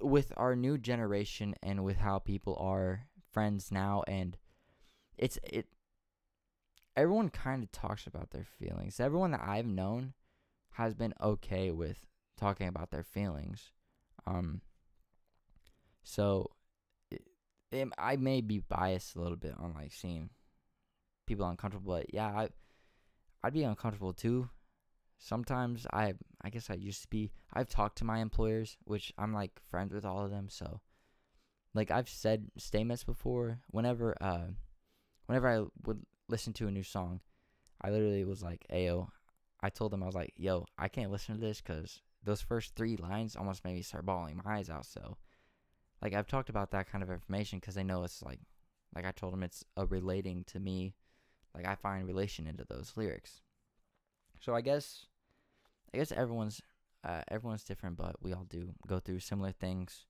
with 0.01 0.31
our 0.37 0.55
new 0.55 0.77
generation 0.77 1.55
and 1.61 1.83
with 1.83 1.97
how 1.97 2.19
people 2.19 2.57
are 2.59 3.07
friends 3.31 3.71
now 3.71 4.03
and 4.07 4.35
it's 5.17 5.37
it 5.43 5.67
everyone 6.95 7.29
kind 7.29 7.63
of 7.63 7.71
talks 7.71 8.07
about 8.07 8.31
their 8.31 8.45
feelings. 8.57 8.99
Everyone 8.99 9.31
that 9.31 9.43
I've 9.45 9.67
known 9.67 10.13
has 10.71 10.95
been 10.95 11.13
okay 11.21 11.69
with 11.69 11.99
talking 12.37 12.67
about 12.67 12.89
their 12.89 13.03
feelings. 13.03 13.71
Um, 14.25 14.61
so 16.03 16.49
it, 17.11 17.21
it, 17.71 17.87
I 17.99 18.15
may 18.15 18.41
be 18.41 18.59
biased 18.59 19.15
a 19.15 19.21
little 19.21 19.37
bit 19.37 19.53
on 19.59 19.75
like 19.75 19.93
seeing 19.93 20.31
people 21.27 21.47
uncomfortable, 21.47 21.93
but 21.95 22.13
yeah, 22.13 22.27
I 22.27 22.49
I'd 23.43 23.53
be 23.53 23.63
uncomfortable 23.63 24.13
too. 24.13 24.49
Sometimes 25.19 25.85
I 25.93 26.13
I 26.41 26.49
guess 26.49 26.69
I 26.69 26.75
used 26.75 27.03
to 27.03 27.07
be. 27.07 27.31
I've 27.53 27.69
talked 27.69 27.97
to 27.99 28.05
my 28.05 28.19
employers, 28.19 28.77
which 28.85 29.13
I'm 29.17 29.33
like 29.33 29.59
friends 29.69 29.93
with 29.93 30.05
all 30.05 30.23
of 30.23 30.31
them, 30.31 30.49
so 30.49 30.81
like 31.73 31.91
I've 31.91 32.09
said 32.09 32.47
statements 32.57 33.03
before. 33.03 33.59
Whenever 33.69 34.15
uh, 34.21 34.47
whenever 35.27 35.47
I 35.47 35.65
would 35.85 36.03
listen 36.27 36.53
to 36.53 36.67
a 36.67 36.71
new 36.71 36.83
song, 36.83 37.21
I 37.81 37.91
literally 37.91 38.25
was 38.25 38.41
like, 38.41 38.65
"Ayo," 38.71 39.09
I 39.61 39.69
told 39.69 39.91
them 39.91 40.03
I 40.03 40.07
was 40.07 40.15
like, 40.15 40.33
"Yo, 40.35 40.65
I 40.77 40.87
can't 40.87 41.11
listen 41.11 41.35
to 41.35 41.41
this 41.41 41.61
because 41.61 42.01
those 42.23 42.41
first 42.41 42.75
three 42.75 42.97
lines 42.97 43.35
almost 43.35 43.63
made 43.63 43.75
me 43.75 43.83
start 43.83 44.05
bawling 44.05 44.41
my 44.43 44.57
eyes 44.57 44.69
out." 44.69 44.85
So, 44.85 45.17
like 46.01 46.13
I've 46.13 46.27
talked 46.27 46.49
about 46.49 46.71
that 46.71 46.89
kind 46.89 47.03
of 47.03 47.11
information 47.11 47.59
because 47.59 47.77
I 47.77 47.83
know 47.83 48.03
it's 48.03 48.23
like, 48.23 48.39
like 48.95 49.05
I 49.05 49.11
told 49.11 49.33
them 49.33 49.43
it's 49.43 49.63
a 49.75 49.85
relating 49.85 50.43
to 50.45 50.59
me. 50.59 50.95
Like 51.57 51.67
I 51.67 51.75
find 51.75 52.07
relation 52.07 52.45
into 52.45 52.63
those 52.69 52.93
lyrics. 52.95 53.41
So 54.39 54.53
I 54.53 54.61
guess, 54.61 55.07
I 55.93 55.97
guess 55.97 56.11
everyone's 56.11 56.61
uh, 57.03 57.21
everyone's 57.29 57.63
different, 57.63 57.97
but 57.97 58.15
we 58.21 58.33
all 58.33 58.45
do 58.47 58.73
go 58.85 58.99
through 58.99 59.19
similar 59.19 59.51
things. 59.51 60.05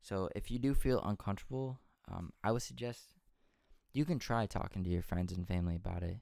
So 0.00 0.28
if 0.34 0.50
you 0.50 0.58
do 0.58 0.74
feel 0.74 1.00
uncomfortable, 1.04 1.78
um, 2.10 2.32
I 2.42 2.50
would 2.50 2.62
suggest 2.62 3.14
you 3.92 4.04
can 4.04 4.18
try 4.18 4.46
talking 4.46 4.82
to 4.82 4.90
your 4.90 5.02
friends 5.02 5.32
and 5.32 5.46
family 5.46 5.76
about 5.76 6.02
it. 6.02 6.18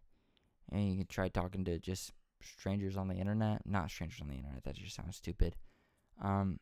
And 0.70 0.90
you 0.90 0.98
can 0.98 1.06
try 1.06 1.28
talking 1.28 1.64
to 1.64 1.78
just 1.78 2.12
strangers 2.42 2.96
on 2.96 3.08
the 3.08 3.14
internet. 3.14 3.62
Not 3.64 3.90
strangers 3.90 4.20
on 4.20 4.28
the 4.28 4.34
internet, 4.34 4.64
that 4.64 4.76
just 4.76 4.94
sounds 4.94 5.16
stupid. 5.16 5.56
Um, 6.22 6.60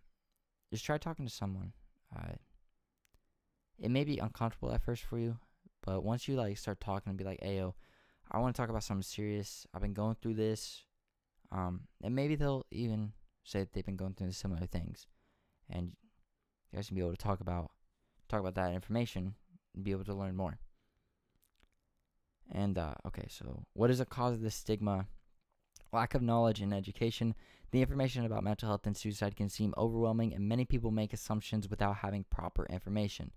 just 0.72 0.84
try 0.84 0.98
talking 0.98 1.26
to 1.26 1.32
someone. 1.32 1.72
Uh, 2.14 2.34
it 3.78 3.90
may 3.90 4.04
be 4.04 4.18
uncomfortable 4.18 4.72
at 4.72 4.82
first 4.82 5.02
for 5.04 5.18
you, 5.18 5.38
but 5.82 6.04
once 6.04 6.28
you 6.28 6.36
like 6.36 6.58
start 6.58 6.80
talking 6.80 7.10
and 7.10 7.18
be 7.18 7.24
like, 7.24 7.40
"Ayo, 7.40 7.74
I 8.30 8.38
want 8.38 8.54
to 8.54 8.60
talk 8.60 8.70
about 8.70 8.84
something 8.84 9.02
serious. 9.02 9.66
I've 9.72 9.82
been 9.82 9.94
going 9.94 10.16
through 10.20 10.34
this," 10.34 10.84
um, 11.50 11.82
and 12.02 12.14
maybe 12.14 12.34
they'll 12.34 12.66
even 12.70 13.12
say 13.44 13.60
that 13.60 13.72
they've 13.72 13.86
been 13.86 13.96
going 13.96 14.14
through 14.14 14.32
similar 14.32 14.66
things, 14.66 15.06
and 15.70 15.92
you 16.70 16.76
guys 16.76 16.88
can 16.88 16.96
be 16.96 17.00
able 17.00 17.12
to 17.12 17.16
talk 17.16 17.40
about 17.40 17.70
talk 18.28 18.40
about 18.40 18.54
that 18.54 18.74
information 18.74 19.34
and 19.74 19.84
be 19.84 19.90
able 19.90 20.04
to 20.04 20.14
learn 20.14 20.36
more. 20.36 20.58
And 22.50 22.78
uh, 22.78 22.94
okay, 23.06 23.26
so 23.28 23.64
what 23.74 23.90
is 23.90 23.98
the 23.98 24.06
cause 24.06 24.34
of 24.34 24.42
this 24.42 24.54
stigma? 24.54 25.06
Lack 25.92 26.14
of 26.14 26.22
knowledge 26.22 26.60
and 26.60 26.74
education. 26.74 27.34
The 27.70 27.80
information 27.80 28.24
about 28.24 28.44
mental 28.44 28.68
health 28.68 28.86
and 28.86 28.96
suicide 28.96 29.36
can 29.36 29.48
seem 29.48 29.74
overwhelming, 29.76 30.34
and 30.34 30.48
many 30.48 30.64
people 30.64 30.90
make 30.90 31.12
assumptions 31.12 31.68
without 31.68 31.96
having 31.96 32.24
proper 32.30 32.66
information. 32.66 33.32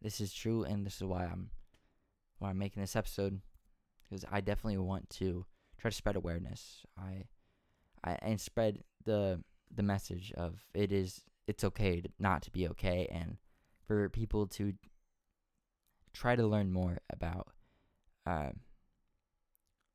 This 0.00 0.20
is 0.20 0.32
true, 0.32 0.64
and 0.64 0.84
this 0.86 0.96
is 0.96 1.04
why 1.04 1.24
I'm 1.24 1.50
why 2.38 2.50
I'm 2.50 2.58
making 2.58 2.82
this 2.82 2.96
episode 2.96 3.40
because 4.12 4.26
I 4.30 4.42
definitely 4.42 4.76
want 4.76 5.08
to 5.10 5.46
try 5.78 5.90
to 5.90 5.96
spread 5.96 6.16
awareness. 6.16 6.82
I, 6.98 7.24
I 8.04 8.18
and 8.20 8.38
spread 8.38 8.82
the 9.04 9.40
the 9.74 9.82
message 9.82 10.32
of 10.36 10.66
it 10.74 10.92
is 10.92 11.22
it's 11.46 11.64
okay 11.64 12.02
to 12.02 12.10
not 12.18 12.42
to 12.42 12.50
be 12.50 12.68
okay 12.68 13.08
and 13.10 13.38
for 13.86 14.10
people 14.10 14.46
to 14.48 14.74
try 16.12 16.36
to 16.36 16.46
learn 16.46 16.70
more 16.70 16.98
about 17.10 17.48
uh, 18.26 18.50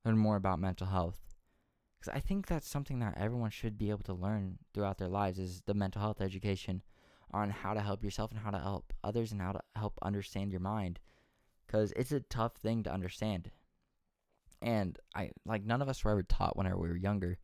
learn 0.04 0.18
more 0.18 0.36
about 0.36 0.60
mental 0.60 0.88
health. 0.88 1.20
Because 2.00 2.16
I 2.16 2.20
think 2.20 2.48
that's 2.48 2.68
something 2.68 3.00
that 3.00 3.18
everyone 3.18 3.52
should 3.52 3.78
be 3.78 3.92
able 3.92 4.04
to 4.04 4.14
learn 4.14 4.58
throughout 4.74 4.98
their 4.98 5.08
lives 5.08 5.38
is 5.38 5.62
the 5.62 5.76
mental 5.76 6.02
health 6.02 6.22
education 6.22 6.82
on 7.32 7.52
how 7.52 7.76
to 7.76 7.82
help 7.82 8.04
yourself 8.04 8.32
and 8.32 8.40
how 8.40 8.50
to 8.50 8.58
help 8.58 8.94
others 9.04 9.32
and 9.32 9.42
how 9.42 9.52
to 9.52 9.62
help 9.76 10.00
understand 10.02 10.52
your 10.52 10.62
mind. 10.62 11.00
Because 11.68 11.92
it's 11.96 12.12
a 12.12 12.22
tough 12.22 12.56
thing 12.56 12.82
to 12.84 12.94
understand 12.94 13.52
and 14.62 14.98
I 15.16 15.32
like 15.46 15.64
none 15.64 15.82
of 15.82 15.90
us 15.90 16.04
were 16.04 16.12
ever 16.12 16.24
taught 16.24 16.58
whenever 16.58 16.78
we 16.78 16.90
were 16.90 16.98
younger. 16.98 17.38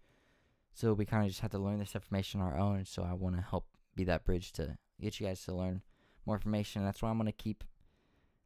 So 0.74 0.94
we 0.94 1.06
kind 1.06 1.24
of 1.24 1.30
just 1.30 1.42
had 1.42 1.52
to 1.52 1.60
learn 1.60 1.80
this 1.80 1.96
information 1.96 2.42
on 2.42 2.52
our 2.52 2.58
own. 2.58 2.86
So 2.86 3.04
I 3.04 3.14
want 3.14 3.36
to 3.36 3.42
help 3.42 3.68
be 3.96 4.04
that 4.06 4.26
bridge 4.26 4.52
to 4.54 4.78
get 5.00 5.20
you 5.20 5.28
guys 5.28 5.44
to 5.46 5.54
learn 5.54 5.82
more 6.26 6.36
information. 6.36 6.84
That's 6.84 7.02
why 7.02 7.10
I'm 7.10 7.18
gonna 7.18 7.32
keep 7.32 7.64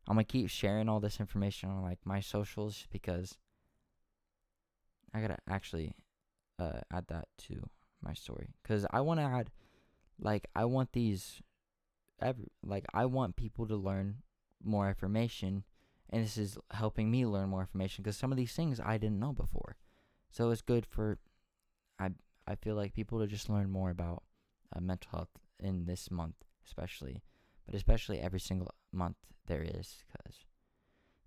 I'm 0.07 0.15
gonna 0.15 0.25
keep 0.25 0.49
sharing 0.49 0.89
all 0.89 0.99
this 0.99 1.19
information 1.19 1.69
on 1.69 1.83
like 1.83 1.99
my 2.05 2.19
socials 2.19 2.87
because 2.91 3.37
I 5.13 5.21
gotta 5.21 5.37
actually 5.49 5.93
uh, 6.59 6.79
add 6.91 7.07
that 7.07 7.27
to 7.47 7.61
my 8.01 8.13
story. 8.13 8.49
Because 8.61 8.85
I 8.91 9.01
want 9.01 9.19
to 9.19 9.25
add 9.25 9.51
like 10.19 10.47
I 10.55 10.65
want 10.65 10.93
these 10.93 11.41
every 12.21 12.47
like 12.63 12.85
I 12.93 13.05
want 13.05 13.35
people 13.35 13.67
to 13.67 13.75
learn 13.75 14.17
more 14.63 14.87
information 14.87 15.63
and 16.09 16.23
this 16.23 16.37
is 16.37 16.57
helping 16.71 17.11
me 17.11 17.25
learn 17.25 17.49
more 17.49 17.61
information 17.61 18.03
because 18.03 18.17
some 18.17 18.31
of 18.31 18.37
these 18.37 18.53
things 18.53 18.79
I 18.79 18.97
didn't 18.97 19.19
know 19.19 19.33
before. 19.33 19.75
So 20.29 20.49
it's 20.51 20.61
good 20.61 20.85
for 20.85 21.19
I 21.99 22.09
I 22.47 22.55
feel 22.55 22.75
like 22.75 22.93
people 22.93 23.19
to 23.19 23.27
just 23.27 23.49
learn 23.49 23.69
more 23.69 23.89
about 23.89 24.23
uh, 24.75 24.79
mental 24.79 25.11
health 25.11 25.29
in 25.59 25.85
this 25.85 26.09
month, 26.09 26.35
especially, 26.65 27.23
but 27.65 27.75
especially 27.75 28.19
every 28.19 28.39
single 28.39 28.71
month 28.91 29.17
there 29.47 29.63
is, 29.63 30.03
because 30.07 30.45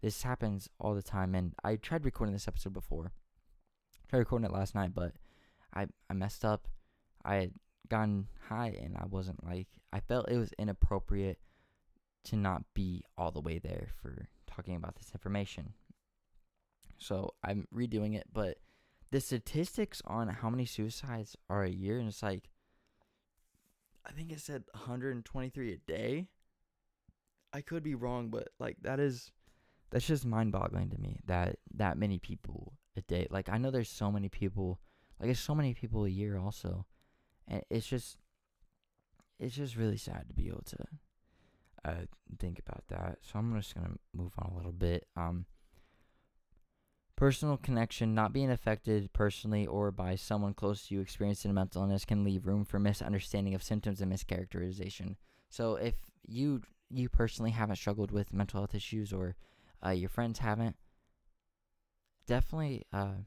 this 0.00 0.22
happens 0.22 0.68
all 0.78 0.94
the 0.94 1.02
time. 1.02 1.34
And 1.34 1.54
I 1.62 1.76
tried 1.76 2.04
recording 2.04 2.32
this 2.32 2.48
episode 2.48 2.72
before, 2.72 3.12
tried 4.08 4.20
recording 4.20 4.46
it 4.46 4.52
last 4.52 4.74
night, 4.74 4.94
but 4.94 5.12
I 5.74 5.86
I 6.08 6.14
messed 6.14 6.44
up. 6.44 6.68
I 7.22 7.34
had 7.34 7.52
gotten 7.88 8.28
high, 8.48 8.78
and 8.82 8.96
I 8.96 9.04
wasn't 9.06 9.44
like 9.44 9.68
I 9.92 10.00
felt 10.00 10.30
it 10.30 10.38
was 10.38 10.52
inappropriate 10.58 11.38
to 12.24 12.36
not 12.36 12.62
be 12.74 13.02
all 13.16 13.30
the 13.30 13.40
way 13.40 13.58
there 13.58 13.88
for 14.00 14.28
talking 14.54 14.76
about 14.76 14.96
this 14.96 15.10
information. 15.14 15.74
So 16.98 17.34
I'm 17.42 17.66
redoing 17.74 18.14
it, 18.14 18.26
but 18.32 18.58
the 19.10 19.20
statistics 19.20 20.02
on 20.06 20.28
how 20.28 20.50
many 20.50 20.66
suicides 20.66 21.36
are 21.48 21.64
a 21.64 21.70
year, 21.70 21.98
and 21.98 22.08
it's 22.08 22.22
like 22.22 22.50
I 24.06 24.12
think 24.12 24.32
it 24.32 24.40
said 24.40 24.64
123 24.72 25.72
a 25.72 25.76
day. 25.76 26.28
I 27.52 27.60
could 27.60 27.82
be 27.82 27.94
wrong, 27.94 28.28
but 28.28 28.48
like 28.58 28.76
that 28.82 29.00
is 29.00 29.32
that's 29.90 30.06
just 30.06 30.24
mind-boggling 30.24 30.90
to 30.90 30.98
me 30.98 31.18
that 31.26 31.56
that 31.74 31.98
many 31.98 32.18
people 32.18 32.74
a 32.96 33.00
day. 33.02 33.26
Like 33.30 33.48
I 33.48 33.58
know 33.58 33.70
there's 33.70 33.88
so 33.88 34.10
many 34.10 34.28
people, 34.28 34.80
like 35.18 35.26
there's 35.26 35.40
so 35.40 35.54
many 35.54 35.74
people 35.74 36.04
a 36.04 36.10
year 36.10 36.38
also, 36.38 36.86
and 37.48 37.62
it's 37.70 37.86
just 37.86 38.18
it's 39.38 39.56
just 39.56 39.76
really 39.76 39.96
sad 39.96 40.26
to 40.28 40.34
be 40.34 40.48
able 40.48 40.62
to 40.66 40.76
uh 41.84 42.06
think 42.38 42.58
about 42.58 42.84
that. 42.88 43.18
So 43.22 43.38
I'm 43.38 43.54
just 43.56 43.74
gonna 43.74 43.96
move 44.14 44.32
on 44.38 44.52
a 44.52 44.56
little 44.56 44.72
bit. 44.72 45.06
Um, 45.16 45.46
Personal 47.20 47.58
connection, 47.58 48.14
not 48.14 48.32
being 48.32 48.50
affected 48.50 49.12
personally 49.12 49.66
or 49.66 49.90
by 49.90 50.14
someone 50.14 50.54
close 50.54 50.86
to 50.86 50.94
you 50.94 51.02
experiencing 51.02 51.50
a 51.50 51.54
mental 51.54 51.82
illness 51.82 52.06
can 52.06 52.24
leave 52.24 52.46
room 52.46 52.64
for 52.64 52.78
misunderstanding 52.78 53.54
of 53.54 53.62
symptoms 53.62 54.00
and 54.00 54.10
mischaracterization. 54.10 55.16
So 55.50 55.74
if 55.74 55.96
you 56.26 56.62
you 56.88 57.10
personally 57.10 57.50
haven't 57.50 57.76
struggled 57.76 58.10
with 58.10 58.32
mental 58.32 58.60
health 58.60 58.74
issues 58.74 59.12
or 59.12 59.36
uh, 59.84 59.90
your 59.90 60.08
friends 60.08 60.38
haven't, 60.38 60.76
definitely 62.26 62.86
uh, 62.90 63.18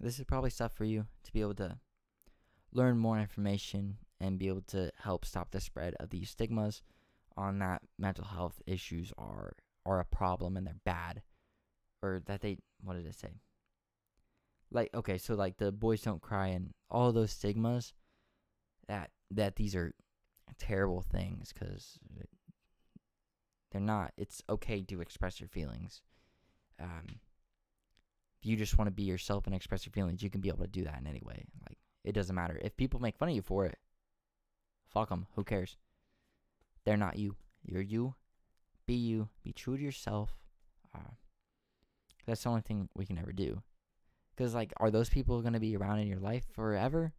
this 0.00 0.18
is 0.18 0.24
probably 0.24 0.48
stuff 0.48 0.72
for 0.72 0.86
you 0.86 1.04
to 1.24 1.30
be 1.30 1.42
able 1.42 1.54
to 1.56 1.76
learn 2.72 2.96
more 2.96 3.20
information 3.20 3.98
and 4.20 4.38
be 4.38 4.48
able 4.48 4.62
to 4.68 4.90
help 5.02 5.26
stop 5.26 5.50
the 5.50 5.60
spread 5.60 5.94
of 6.00 6.08
these 6.08 6.30
stigmas 6.30 6.80
on 7.38 7.60
that 7.60 7.80
mental 7.98 8.24
health 8.24 8.60
issues 8.66 9.12
are 9.16 9.52
are 9.86 10.00
a 10.00 10.04
problem 10.04 10.56
and 10.56 10.66
they're 10.66 10.74
bad 10.84 11.22
or 12.02 12.20
that 12.26 12.40
they 12.42 12.58
what 12.82 12.96
did 12.96 13.06
it 13.06 13.14
say? 13.14 13.40
Like 14.70 14.90
okay, 14.92 15.16
so 15.18 15.34
like 15.34 15.56
the 15.56 15.72
boys 15.72 16.02
don't 16.02 16.20
cry 16.20 16.48
and 16.48 16.74
all 16.90 17.12
those 17.12 17.30
stigmas 17.30 17.94
that 18.88 19.10
that 19.30 19.56
these 19.56 19.76
are 19.76 19.94
terrible 20.58 21.02
things 21.02 21.52
cuz 21.52 21.98
they're 23.70 23.80
not. 23.80 24.12
It's 24.16 24.42
okay 24.50 24.82
to 24.82 25.00
express 25.00 25.40
your 25.40 25.48
feelings. 25.48 26.02
Um 26.80 27.20
if 28.40 28.46
you 28.46 28.56
just 28.56 28.78
want 28.78 28.88
to 28.88 28.92
be 28.94 29.04
yourself 29.04 29.46
and 29.46 29.54
express 29.54 29.84
your 29.86 29.92
feelings, 29.92 30.22
you 30.22 30.30
can 30.30 30.40
be 30.40 30.48
able 30.48 30.64
to 30.64 30.70
do 30.70 30.84
that 30.84 31.00
in 31.00 31.06
any 31.06 31.22
way. 31.24 31.44
Like 31.68 31.78
it 32.04 32.12
doesn't 32.12 32.34
matter 32.34 32.58
if 32.62 32.76
people 32.76 33.00
make 33.00 33.16
fun 33.16 33.28
of 33.28 33.34
you 33.34 33.42
for 33.42 33.64
it. 33.66 33.78
Fuck 34.88 35.10
them. 35.10 35.26
Who 35.34 35.44
cares? 35.44 35.76
They're 36.84 36.96
not 36.96 37.18
you. 37.18 37.36
You're 37.62 37.82
you. 37.82 38.14
Be 38.86 38.94
you. 38.94 39.28
Be 39.42 39.52
true 39.52 39.76
to 39.76 39.82
yourself. 39.82 40.36
Uh, 40.94 41.12
that's 42.26 42.42
the 42.42 42.48
only 42.48 42.62
thing 42.62 42.88
we 42.94 43.06
can 43.06 43.18
ever 43.18 43.32
do. 43.32 43.62
Because, 44.34 44.54
like, 44.54 44.72
are 44.76 44.90
those 44.90 45.08
people 45.08 45.40
going 45.40 45.54
to 45.54 45.60
be 45.60 45.76
around 45.76 45.98
in 45.98 46.06
your 46.06 46.20
life 46.20 46.44
forever? 46.52 47.12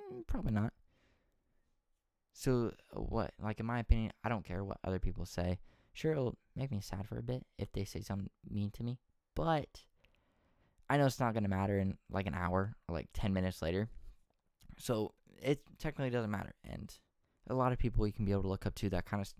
Mm, 0.00 0.26
probably 0.26 0.52
not. 0.52 0.72
So, 2.32 2.72
what, 2.92 3.32
like, 3.42 3.60
in 3.60 3.66
my 3.66 3.80
opinion, 3.80 4.12
I 4.22 4.28
don't 4.28 4.44
care 4.44 4.62
what 4.62 4.78
other 4.84 4.98
people 4.98 5.26
say. 5.26 5.58
Sure, 5.92 6.12
it'll 6.12 6.36
make 6.54 6.70
me 6.70 6.80
sad 6.80 7.06
for 7.06 7.18
a 7.18 7.22
bit 7.22 7.44
if 7.58 7.72
they 7.72 7.84
say 7.84 8.02
something 8.02 8.28
mean 8.48 8.70
to 8.72 8.82
me. 8.82 8.98
But 9.34 9.84
I 10.88 10.98
know 10.98 11.06
it's 11.06 11.20
not 11.20 11.34
gonna 11.34 11.48
matter 11.48 11.78
in 11.78 11.96
like 12.10 12.26
an 12.26 12.34
hour 12.34 12.76
or 12.86 12.94
like 12.94 13.08
ten 13.14 13.32
minutes 13.32 13.62
later. 13.62 13.88
So 14.78 15.14
it 15.40 15.62
technically 15.78 16.10
doesn't 16.10 16.30
matter, 16.30 16.54
and 16.64 16.94
a 17.48 17.54
lot 17.54 17.72
of 17.72 17.78
people 17.78 18.06
you 18.06 18.12
can 18.12 18.24
be 18.24 18.32
able 18.32 18.42
to 18.42 18.48
look 18.48 18.66
up 18.66 18.74
to 18.76 18.90
that 18.90 19.06
kind 19.06 19.20
of 19.20 19.32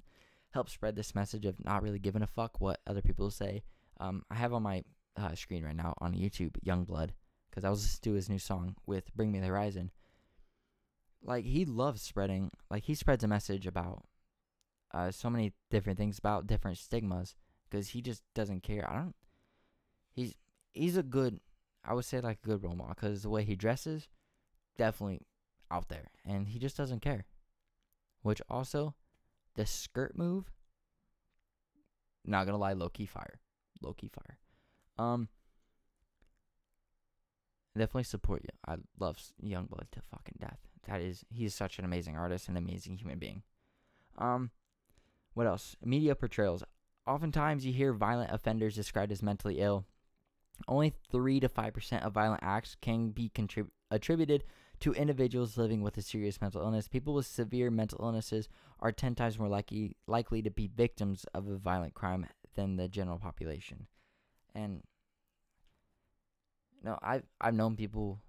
help 0.50 0.68
spread 0.70 0.96
this 0.96 1.14
message 1.14 1.44
of 1.44 1.62
not 1.64 1.82
really 1.82 1.98
giving 1.98 2.22
a 2.22 2.26
fuck 2.26 2.60
what 2.60 2.80
other 2.86 3.02
people 3.02 3.30
say. 3.30 3.62
Um, 4.00 4.22
I 4.30 4.36
have 4.36 4.52
on 4.52 4.62
my 4.62 4.84
uh, 5.16 5.34
screen 5.34 5.64
right 5.64 5.76
now 5.76 5.94
on 5.98 6.14
YouTube 6.14 6.52
Yungblud 6.64 7.10
because 7.50 7.64
I 7.64 7.70
was 7.70 7.82
listening 7.82 8.12
to 8.12 8.16
his 8.16 8.28
new 8.28 8.38
song 8.38 8.76
with 8.86 9.14
Bring 9.14 9.32
Me 9.32 9.40
the 9.40 9.46
Horizon. 9.46 9.90
Like 11.22 11.44
he 11.44 11.64
loves 11.64 12.02
spreading, 12.02 12.50
like 12.70 12.84
he 12.84 12.94
spreads 12.94 13.24
a 13.24 13.28
message 13.28 13.66
about 13.66 14.04
uh, 14.92 15.10
so 15.10 15.28
many 15.28 15.52
different 15.70 15.98
things 15.98 16.18
about 16.18 16.46
different 16.46 16.78
stigmas 16.78 17.34
because 17.68 17.90
he 17.90 18.00
just 18.00 18.22
doesn't 18.34 18.62
care. 18.62 18.88
I 18.88 18.96
don't. 18.96 19.16
He's 20.14 20.34
he's 20.72 20.96
a 20.96 21.02
good, 21.02 21.40
I 21.84 21.94
would 21.94 22.04
say 22.04 22.20
like 22.20 22.38
a 22.42 22.46
good 22.46 22.62
role 22.62 22.76
model 22.76 22.94
because 22.94 23.22
the 23.22 23.30
way 23.30 23.44
he 23.44 23.56
dresses, 23.56 24.08
definitely 24.78 25.22
out 25.70 25.88
there, 25.88 26.10
and 26.24 26.48
he 26.48 26.58
just 26.58 26.76
doesn't 26.76 27.00
care. 27.02 27.24
Which 28.26 28.42
also, 28.50 28.96
the 29.54 29.64
skirt 29.64 30.18
move. 30.18 30.50
Not 32.24 32.44
gonna 32.44 32.58
lie, 32.58 32.72
low 32.72 32.88
key 32.88 33.06
fire, 33.06 33.38
low 33.80 33.92
key 33.92 34.08
fire. 34.08 34.40
Um, 34.98 35.28
definitely 37.78 38.02
support 38.02 38.42
you. 38.42 38.48
I 38.66 38.78
love 38.98 39.18
Yungblud 39.40 39.92
to 39.92 40.00
fucking 40.00 40.38
death. 40.40 40.58
That 40.88 41.02
is, 41.02 41.24
he's 41.30 41.54
such 41.54 41.78
an 41.78 41.84
amazing 41.84 42.16
artist 42.16 42.48
and 42.48 42.58
amazing 42.58 42.96
human 42.96 43.20
being. 43.20 43.44
Um, 44.18 44.50
what 45.34 45.46
else? 45.46 45.76
Media 45.84 46.16
portrayals. 46.16 46.64
Oftentimes, 47.06 47.64
you 47.64 47.72
hear 47.72 47.92
violent 47.92 48.32
offenders 48.32 48.74
described 48.74 49.12
as 49.12 49.22
mentally 49.22 49.60
ill. 49.60 49.84
Only 50.66 50.94
3 51.12 51.38
to 51.38 51.48
5% 51.48 52.04
of 52.04 52.12
violent 52.12 52.42
acts 52.42 52.76
can 52.80 53.10
be 53.10 53.30
contrib- 53.32 53.70
attributed 53.88 54.42
to 54.80 54.92
individuals 54.92 55.56
living 55.56 55.82
with 55.82 55.96
a 55.96 56.02
serious 56.02 56.40
mental 56.40 56.62
illness. 56.62 56.88
People 56.88 57.14
with 57.14 57.26
severe 57.26 57.70
mental 57.70 57.98
illnesses 58.02 58.48
are 58.80 58.92
10 58.92 59.14
times 59.14 59.38
more 59.38 59.48
likely 59.48 59.96
likely 60.06 60.42
to 60.42 60.50
be 60.50 60.66
victims 60.66 61.24
of 61.34 61.48
a 61.48 61.56
violent 61.56 61.94
crime 61.94 62.26
than 62.54 62.76
the 62.76 62.88
general 62.88 63.18
population. 63.18 63.86
And 64.54 64.82
you 66.78 66.90
know, 66.90 66.98
I've 67.02 67.24
I've 67.40 67.54
known 67.54 67.76
people 67.76 68.20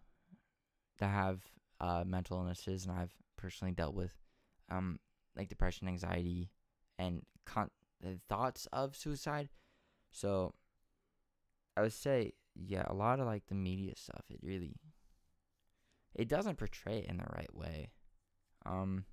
that 0.99 1.10
have 1.10 1.41
uh, 1.79 2.03
mental 2.05 2.38
illnesses, 2.38 2.86
and 2.86 2.97
I've 2.97 3.13
personally 3.36 3.73
dealt 3.73 3.93
with 3.93 4.13
um, 4.69 4.99
like 5.36 5.49
depression, 5.49 5.88
anxiety, 5.88 6.49
and 6.97 7.23
con- 7.45 7.71
thoughts 8.29 8.67
of 8.73 8.95
suicide. 8.95 9.49
So 10.12 10.53
I 11.75 11.81
would 11.81 11.93
say, 11.93 12.33
yeah, 12.55 12.83
a 12.88 12.93
lot 12.93 13.19
of 13.19 13.25
like 13.25 13.47
the 13.47 13.55
media 13.55 13.93
stuff, 13.95 14.23
it 14.29 14.39
really 14.41 14.75
it 16.17 16.27
doesn't 16.27 16.58
portray 16.58 16.99
it 16.99 17.10
in 17.10 17.17
the 17.17 17.25
right 17.36 17.53
way. 17.56 17.91
Um 18.65 19.06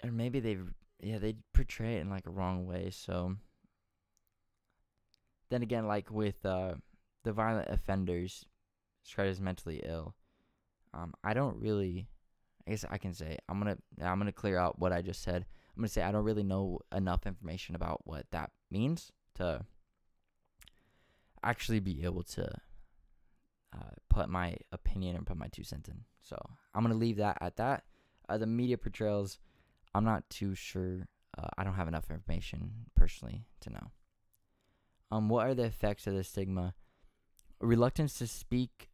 and 0.00 0.16
maybe 0.16 0.40
they 0.40 0.56
yeah, 1.00 1.18
they 1.18 1.34
portray 1.52 1.96
it 1.96 2.00
in 2.00 2.08
like 2.08 2.26
a 2.26 2.30
wrong 2.30 2.66
way, 2.66 2.90
so 2.90 3.36
then 5.50 5.62
again 5.62 5.86
like 5.86 6.10
with 6.10 6.46
uh 6.46 6.74
the 7.24 7.32
violent 7.32 7.68
offenders 7.68 8.46
described 9.04 9.30
as 9.30 9.40
mentally 9.40 9.82
ill. 9.84 10.14
Um 10.94 11.12
I 11.24 11.34
don't 11.34 11.60
really 11.60 12.06
I 12.66 12.70
guess 12.70 12.84
I 12.88 12.98
can 12.98 13.12
say 13.12 13.38
I'm 13.48 13.58
gonna 13.58 13.76
I'm 14.00 14.18
gonna 14.18 14.32
clear 14.32 14.56
out 14.56 14.78
what 14.78 14.92
I 14.92 15.02
just 15.02 15.22
said. 15.22 15.44
I'm 15.76 15.80
gonna 15.80 15.88
say 15.88 16.02
I 16.02 16.12
don't 16.12 16.24
really 16.24 16.44
know 16.44 16.78
enough 16.94 17.26
information 17.26 17.74
about 17.74 18.02
what 18.04 18.26
that 18.30 18.52
means 18.70 19.10
to 19.34 19.64
actually 21.42 21.80
be 21.80 22.04
able 22.04 22.22
to 22.22 22.50
uh, 23.74 23.90
put 24.08 24.28
my 24.28 24.56
opinion 24.72 25.16
and 25.16 25.26
put 25.26 25.36
my 25.36 25.48
two 25.48 25.64
cents 25.64 25.88
in. 25.88 26.00
So 26.22 26.36
I'm 26.74 26.82
gonna 26.82 26.94
leave 26.94 27.16
that 27.16 27.38
at 27.40 27.56
that. 27.56 27.84
Uh, 28.28 28.38
the 28.38 28.46
media 28.46 28.78
portrayals, 28.78 29.38
I'm 29.94 30.04
not 30.04 30.28
too 30.30 30.54
sure. 30.54 31.08
Uh, 31.36 31.48
I 31.58 31.64
don't 31.64 31.74
have 31.74 31.88
enough 31.88 32.10
information 32.10 32.70
personally 32.94 33.44
to 33.60 33.70
know. 33.70 33.90
Um, 35.10 35.28
what 35.28 35.46
are 35.46 35.54
the 35.54 35.64
effects 35.64 36.06
of 36.06 36.14
the 36.14 36.24
stigma? 36.24 36.74
Reluctance 37.60 38.14
to 38.18 38.26
speak, 38.26 38.90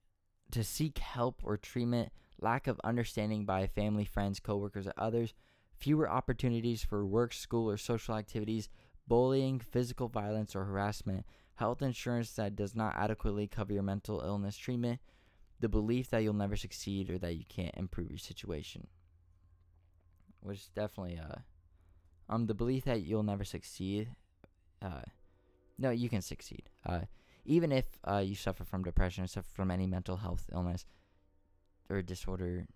to 0.50 0.64
seek 0.64 0.98
help 0.98 1.40
or 1.44 1.56
treatment, 1.56 2.12
lack 2.40 2.66
of 2.66 2.80
understanding 2.82 3.44
by 3.44 3.66
family, 3.66 4.04
friends, 4.04 4.40
coworkers, 4.40 4.86
or 4.86 4.94
others, 4.96 5.34
fewer 5.76 6.10
opportunities 6.10 6.82
for 6.84 7.06
work, 7.06 7.32
school, 7.32 7.70
or 7.70 7.76
social 7.76 8.14
activities, 8.14 8.68
bullying, 9.06 9.60
physical 9.60 10.08
violence, 10.08 10.54
or 10.54 10.64
harassment, 10.64 11.24
health 11.60 11.82
insurance 11.82 12.32
that 12.32 12.56
does 12.56 12.74
not 12.74 12.94
adequately 12.96 13.46
cover 13.46 13.74
your 13.74 13.82
mental 13.82 14.20
illness 14.20 14.56
treatment, 14.56 14.98
the 15.60 15.68
belief 15.68 16.08
that 16.08 16.22
you'll 16.22 16.32
never 16.32 16.56
succeed 16.56 17.10
or 17.10 17.18
that 17.18 17.36
you 17.36 17.44
can't 17.48 17.74
improve 17.76 18.08
your 18.08 18.18
situation. 18.18 18.86
Which 20.40 20.72
definitely, 20.74 21.18
uh, 21.18 21.40
um, 22.30 22.46
the 22.46 22.54
belief 22.54 22.84
that 22.84 23.02
you'll 23.02 23.22
never 23.22 23.44
succeed, 23.44 24.08
uh, 24.80 25.02
no, 25.78 25.90
you 25.90 26.08
can 26.08 26.22
succeed. 26.22 26.70
Uh, 26.86 27.00
even 27.44 27.72
if 27.72 27.84
uh, 28.04 28.22
you 28.24 28.34
suffer 28.34 28.64
from 28.64 28.82
depression 28.82 29.24
or 29.24 29.26
suffer 29.26 29.50
from 29.52 29.70
any 29.70 29.86
mental 29.86 30.16
health 30.16 30.46
illness 30.54 30.86
or 31.90 32.00
disorder, 32.00 32.66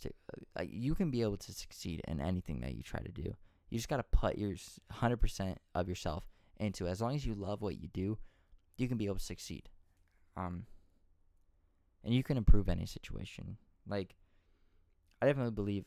to, 0.00 0.10
uh, 0.58 0.64
you 0.68 0.94
can 0.94 1.10
be 1.10 1.22
able 1.22 1.38
to 1.38 1.52
succeed 1.52 2.02
in 2.06 2.20
anything 2.20 2.60
that 2.60 2.74
you 2.74 2.82
try 2.82 3.00
to 3.00 3.10
do. 3.10 3.34
You 3.70 3.78
just 3.78 3.88
got 3.88 3.96
to 3.96 4.02
put 4.02 4.36
your 4.36 4.52
100% 4.92 5.56
of 5.74 5.88
yourself 5.88 6.28
into 6.58 6.86
it. 6.86 6.90
As 6.90 7.00
long 7.00 7.14
as 7.14 7.24
you 7.24 7.34
love 7.34 7.62
what 7.62 7.80
you 7.80 7.88
do, 7.88 8.18
you 8.76 8.88
can 8.88 8.96
be 8.96 9.06
able 9.06 9.16
to 9.16 9.24
succeed. 9.24 9.68
Um, 10.36 10.66
and 12.02 12.14
you 12.14 12.22
can 12.22 12.36
improve 12.36 12.68
any 12.68 12.86
situation. 12.86 13.56
Like, 13.88 14.16
I 15.22 15.26
definitely 15.26 15.52
believe 15.52 15.84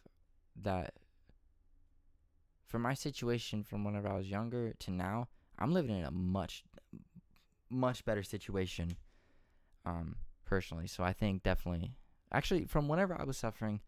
that 0.64 0.94
for 2.66 2.80
my 2.80 2.94
situation 2.94 3.64
from 3.64 3.84
whenever 3.84 4.08
I 4.08 4.18
was 4.18 4.30
younger 4.30 4.74
to 4.80 4.92
now, 4.92 5.28
I'm 5.60 5.74
living 5.74 5.98
in 5.98 6.06
a 6.06 6.12
much, 6.12 6.64
much 7.70 8.04
better 8.06 8.24
situation, 8.24 8.98
um, 9.86 10.16
personally. 10.46 10.88
So 10.88 11.04
I 11.04 11.14
think 11.14 11.44
definitely, 11.44 11.94
actually, 12.32 12.66
from 12.66 12.88
whenever 12.88 13.20
I 13.20 13.24
was 13.24 13.38
suffering 13.38 13.82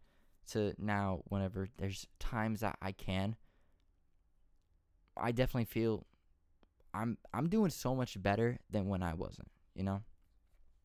to 0.52 0.74
now, 0.78 1.22
whenever 1.28 1.68
there's 1.78 2.06
times 2.18 2.60
that 2.60 2.76
I 2.80 2.92
can, 2.92 3.36
I 5.16 5.32
definitely 5.32 5.66
feel 5.66 6.06
I'm 6.92 7.18
I'm 7.32 7.48
doing 7.48 7.70
so 7.70 7.94
much 7.94 8.20
better 8.20 8.58
than 8.70 8.88
when 8.88 9.02
I 9.02 9.14
wasn't, 9.14 9.50
you 9.74 9.82
know? 9.82 10.02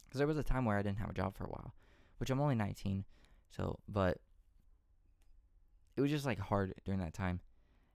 Cuz 0.10 0.20
there 0.20 0.28
was 0.28 0.38
a 0.38 0.44
time 0.44 0.66
where 0.66 0.78
I 0.78 0.82
didn't 0.82 1.00
have 1.00 1.10
a 1.10 1.14
job 1.14 1.36
for 1.36 1.46
a 1.46 1.50
while, 1.50 1.74
which 2.18 2.30
I'm 2.30 2.40
only 2.40 2.56
19. 2.56 3.06
So, 3.50 3.80
but 3.88 4.20
it 5.96 6.02
was 6.02 6.12
just 6.12 6.26
like 6.26 6.40
hard 6.40 6.74
during 6.84 7.00
that 7.00 7.14
time. 7.14 7.42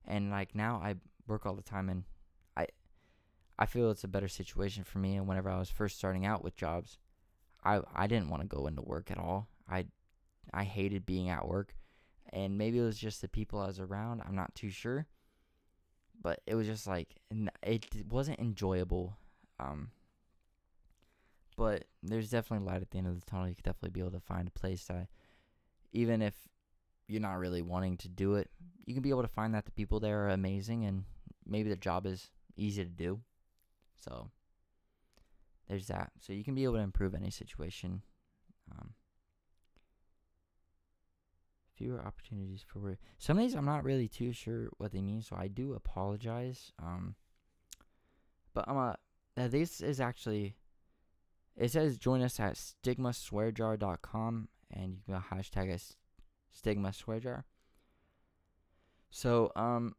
And 0.05 0.31
like 0.31 0.55
now 0.55 0.77
I 0.77 0.97
work 1.27 1.47
all 1.47 1.55
the 1.55 1.63
time 1.63 1.89
and 1.89 2.05
I 2.57 2.67
I 3.59 3.67
feel 3.67 3.91
it's 3.91 4.05
a 4.05 4.09
better 4.09 4.29
situation 4.29 4.85
for 4.85 4.99
me 4.99 5.17
and 5.17 5.29
whenever 5.29 5.51
I 5.51 5.59
was 5.59 5.71
first 5.71 5.99
starting 5.99 6.27
out 6.27 6.43
with 6.43 6.57
jobs, 6.57 6.99
I 7.65 7.81
I 7.95 8.07
didn't 8.07 8.31
want 8.31 8.43
to 8.43 8.49
go 8.49 8.67
into 8.67 8.83
work 8.83 9.11
at 9.11 9.19
all. 9.19 9.49
I 9.69 9.87
I 10.53 10.65
hated 10.65 11.07
being 11.07 11.29
at 11.29 11.47
work 11.47 11.77
and 12.33 12.59
maybe 12.59 12.79
it 12.79 12.83
was 12.83 12.99
just 12.99 13.21
the 13.21 13.29
people 13.29 13.61
I 13.61 13.67
was 13.67 13.81
around, 13.81 14.23
I'm 14.23 14.37
not 14.37 14.55
too 14.55 14.71
sure 14.71 15.07
but 16.21 16.41
it 16.47 16.55
was 16.55 16.67
just 16.67 16.87
like 16.87 17.17
it 17.63 17.87
wasn't 18.09 18.41
enjoyable. 18.41 19.17
Um, 19.59 19.91
but 21.57 21.85
there's 22.03 22.31
definitely 22.31 22.67
light 22.67 22.83
at 22.83 22.91
the 22.91 22.99
end 22.99 23.07
of 23.07 23.19
the 23.21 23.27
tunnel. 23.27 23.49
You 23.49 23.55
could 23.55 23.65
definitely 23.65 23.91
be 23.91 24.01
able 24.01 24.13
to 24.13 24.21
find 24.21 24.49
a 24.49 24.59
place 24.59 24.85
that, 24.87 25.09
even 25.93 26.23
if 26.23 26.35
you're 27.09 27.21
not 27.21 27.39
really 27.39 27.63
wanting 27.63 27.97
to 27.99 28.09
do 28.09 28.37
it, 28.37 28.51
you 28.87 28.95
can 28.95 29.03
be 29.03 29.11
able 29.11 29.23
to 29.23 29.29
find 29.29 29.55
that 29.55 29.65
the 29.65 29.73
people 29.73 30.01
there 30.01 30.25
are 30.25 30.31
amazing 30.31 30.85
and 30.85 31.05
maybe 31.47 31.69
the 31.69 31.77
job 31.77 32.07
is 32.07 32.31
easy 32.57 32.85
to 32.85 32.91
do. 32.91 33.21
So 34.05 34.31
there's 35.69 35.89
that. 35.89 36.13
So 36.21 36.33
you 36.33 36.45
can 36.45 36.55
be 36.55 36.65
able 36.65 36.75
to 36.75 36.81
improve 36.81 37.15
any 37.15 37.31
situation. 37.31 38.03
Um, 38.73 38.95
fewer 41.81 42.07
opportunities 42.07 42.63
for 42.67 42.79
work. 42.79 42.99
Some 43.19 43.39
of 43.39 43.45
these 43.45 43.55
I'm 43.55 43.65
not 43.65 43.85
really 43.85 44.07
too 44.07 44.33
sure 44.33 44.69
what 44.77 44.93
they 44.93 45.01
mean, 45.01 45.23
so 45.23 45.35
I 45.37 45.49
do 45.49 45.73
apologize. 45.73 46.73
Um, 46.79 47.15
but 48.53 48.67
I'm 48.69 48.77
a 48.77 48.97
uh, 49.37 49.49
this 49.49 49.81
is 49.81 50.01
actually 50.01 50.57
it 51.57 51.71
says 51.71 51.97
join 51.97 52.21
us 52.21 52.39
at 52.39 52.55
stigmaswearjar.com 52.55 54.49
and 54.71 54.93
you 54.93 55.01
can 55.07 55.23
hashtag 55.39 55.73
us 55.73 55.97
stigmaswearjar. 56.55 57.45
So 59.09 59.51
um, 59.57 59.95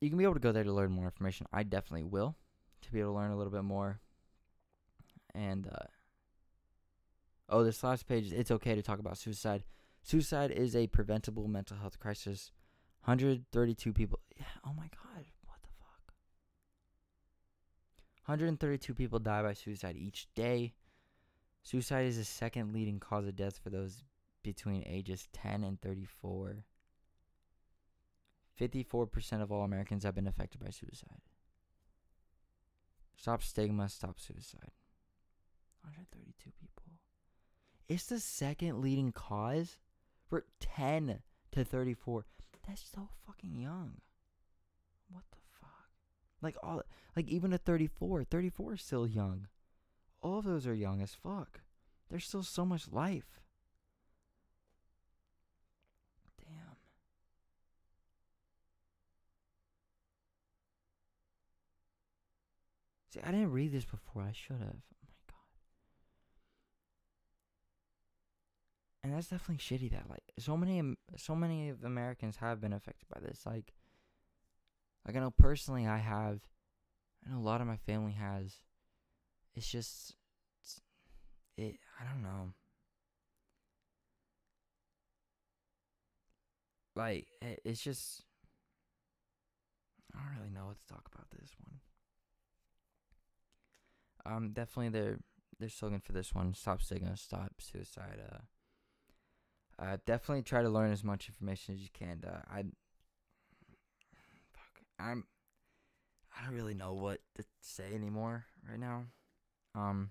you 0.00 0.10
can 0.10 0.18
be 0.18 0.24
able 0.24 0.34
to 0.34 0.40
go 0.40 0.52
there 0.52 0.64
to 0.64 0.72
learn 0.72 0.92
more 0.92 1.06
information. 1.06 1.46
I 1.52 1.62
definitely 1.62 2.04
will 2.04 2.36
to 2.82 2.92
be 2.92 3.00
able 3.00 3.12
to 3.12 3.16
learn 3.16 3.30
a 3.30 3.36
little 3.36 3.52
bit 3.52 3.64
more. 3.64 4.00
And 5.34 5.66
uh, 5.66 5.86
oh, 7.48 7.64
this 7.64 7.82
last 7.82 8.06
page, 8.06 8.32
it's 8.32 8.50
okay 8.50 8.74
to 8.74 8.82
talk 8.82 8.98
about 8.98 9.16
suicide. 9.16 9.64
Suicide 10.02 10.50
is 10.50 10.74
a 10.74 10.86
preventable 10.88 11.48
mental 11.48 11.76
health 11.76 11.98
crisis. 11.98 12.50
132 13.04 13.92
people. 13.92 14.18
Yeah, 14.36 14.44
oh 14.64 14.72
my 14.76 14.88
god. 14.90 15.24
What 15.44 15.58
the 15.62 15.68
fuck? 15.78 16.14
132 18.26 18.94
people 18.94 19.18
die 19.18 19.42
by 19.42 19.52
suicide 19.52 19.96
each 19.96 20.28
day. 20.34 20.74
Suicide 21.62 22.06
is 22.06 22.16
the 22.16 22.24
second 22.24 22.72
leading 22.72 22.98
cause 22.98 23.26
of 23.26 23.36
death 23.36 23.58
for 23.62 23.70
those 23.70 24.04
between 24.42 24.82
ages 24.86 25.28
10 25.32 25.62
and 25.62 25.80
34. 25.80 26.64
54% 28.60 29.42
of 29.42 29.50
all 29.50 29.64
Americans 29.64 30.04
have 30.04 30.14
been 30.14 30.26
affected 30.26 30.62
by 30.62 30.70
suicide. 30.70 31.22
Stop 33.16 33.42
stigma, 33.42 33.88
stop 33.88 34.18
suicide. 34.18 34.72
132 35.82 36.50
people. 36.60 36.84
It's 37.88 38.06
the 38.06 38.20
second 38.20 38.80
leading 38.80 39.12
cause 39.12 39.78
for 40.32 40.46
10 40.60 41.18
to 41.50 41.62
34. 41.62 42.24
That's 42.66 42.82
so 42.94 43.10
fucking 43.26 43.54
young. 43.54 43.98
What 45.10 45.24
the 45.30 45.36
fuck? 45.60 45.90
Like 46.40 46.56
all 46.62 46.80
like 47.14 47.28
even 47.28 47.52
at 47.52 47.66
34, 47.66 48.24
34 48.24 48.72
is 48.72 48.80
still 48.80 49.06
young. 49.06 49.48
All 50.22 50.38
of 50.38 50.46
those 50.46 50.66
are 50.66 50.72
young 50.72 51.02
as 51.02 51.14
fuck. 51.14 51.60
There's 52.08 52.24
still 52.24 52.42
so 52.42 52.64
much 52.64 52.90
life. 52.90 53.42
Damn. 56.38 56.76
See, 63.10 63.20
I 63.22 63.32
didn't 63.32 63.52
read 63.52 63.72
this 63.72 63.84
before. 63.84 64.22
I 64.22 64.32
should 64.32 64.60
have. 64.60 64.80
Oh 64.80 65.04
my 65.06 65.14
god. 65.26 65.36
And 69.04 69.12
that's 69.12 69.28
definitely 69.28 69.56
shitty 69.56 69.90
that 69.90 70.08
like 70.08 70.22
so 70.38 70.56
many 70.56 70.94
so 71.16 71.34
many 71.34 71.70
of 71.70 71.82
Americans 71.82 72.36
have 72.36 72.60
been 72.60 72.72
affected 72.72 73.08
by 73.12 73.20
this. 73.20 73.44
Like 73.44 73.72
like 75.06 75.16
I 75.16 75.20
know 75.20 75.32
personally 75.32 75.86
I 75.86 75.98
have 75.98 76.40
I 77.26 77.32
know 77.32 77.38
a 77.38 77.42
lot 77.42 77.60
of 77.60 77.66
my 77.66 77.76
family 77.78 78.12
has. 78.12 78.60
It's 79.56 79.70
just 79.70 80.14
it's, 80.62 80.80
it 81.56 81.76
I 82.00 82.04
don't 82.04 82.22
know. 82.22 82.52
Like 86.94 87.26
it, 87.40 87.60
it's 87.64 87.82
just 87.82 88.22
I 90.14 90.18
don't 90.18 90.38
really 90.38 90.54
know 90.54 90.66
what 90.66 90.78
to 90.78 90.86
talk 90.94 91.08
about 91.12 91.26
this 91.30 91.50
one. 91.58 91.80
Um 94.24 94.52
definitely 94.52 94.90
their 94.90 95.18
their 95.58 95.68
slogan 95.68 96.00
for 96.00 96.12
this 96.12 96.32
one, 96.32 96.54
stop 96.54 96.82
stigma, 96.82 97.16
stop 97.16 97.54
suicide, 97.58 98.20
uh 98.32 98.38
uh, 99.78 99.96
definitely 100.06 100.42
try 100.42 100.62
to 100.62 100.68
learn 100.68 100.92
as 100.92 101.02
much 101.02 101.28
information 101.28 101.74
as 101.74 101.80
you 101.80 101.88
can. 101.92 102.22
Uh, 102.26 102.40
I, 102.50 102.64
fuck, 104.52 104.82
I'm, 104.98 105.24
I 106.36 106.44
don't 106.44 106.54
really 106.54 106.74
know 106.74 106.94
what 106.94 107.20
to 107.36 107.44
say 107.60 107.94
anymore 107.94 108.44
right 108.68 108.78
now. 108.78 109.04
Um. 109.74 110.10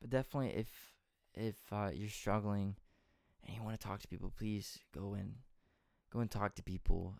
But 0.00 0.10
definitely, 0.10 0.54
if 0.56 0.68
if 1.34 1.56
uh, 1.72 1.90
you're 1.92 2.08
struggling 2.08 2.76
and 3.46 3.54
you 3.56 3.62
want 3.62 3.78
to 3.78 3.86
talk 3.86 4.00
to 4.00 4.08
people, 4.08 4.32
please 4.36 4.78
go 4.94 5.14
and 5.14 5.34
go 6.12 6.20
and 6.20 6.30
talk 6.30 6.54
to 6.54 6.62
people. 6.62 7.16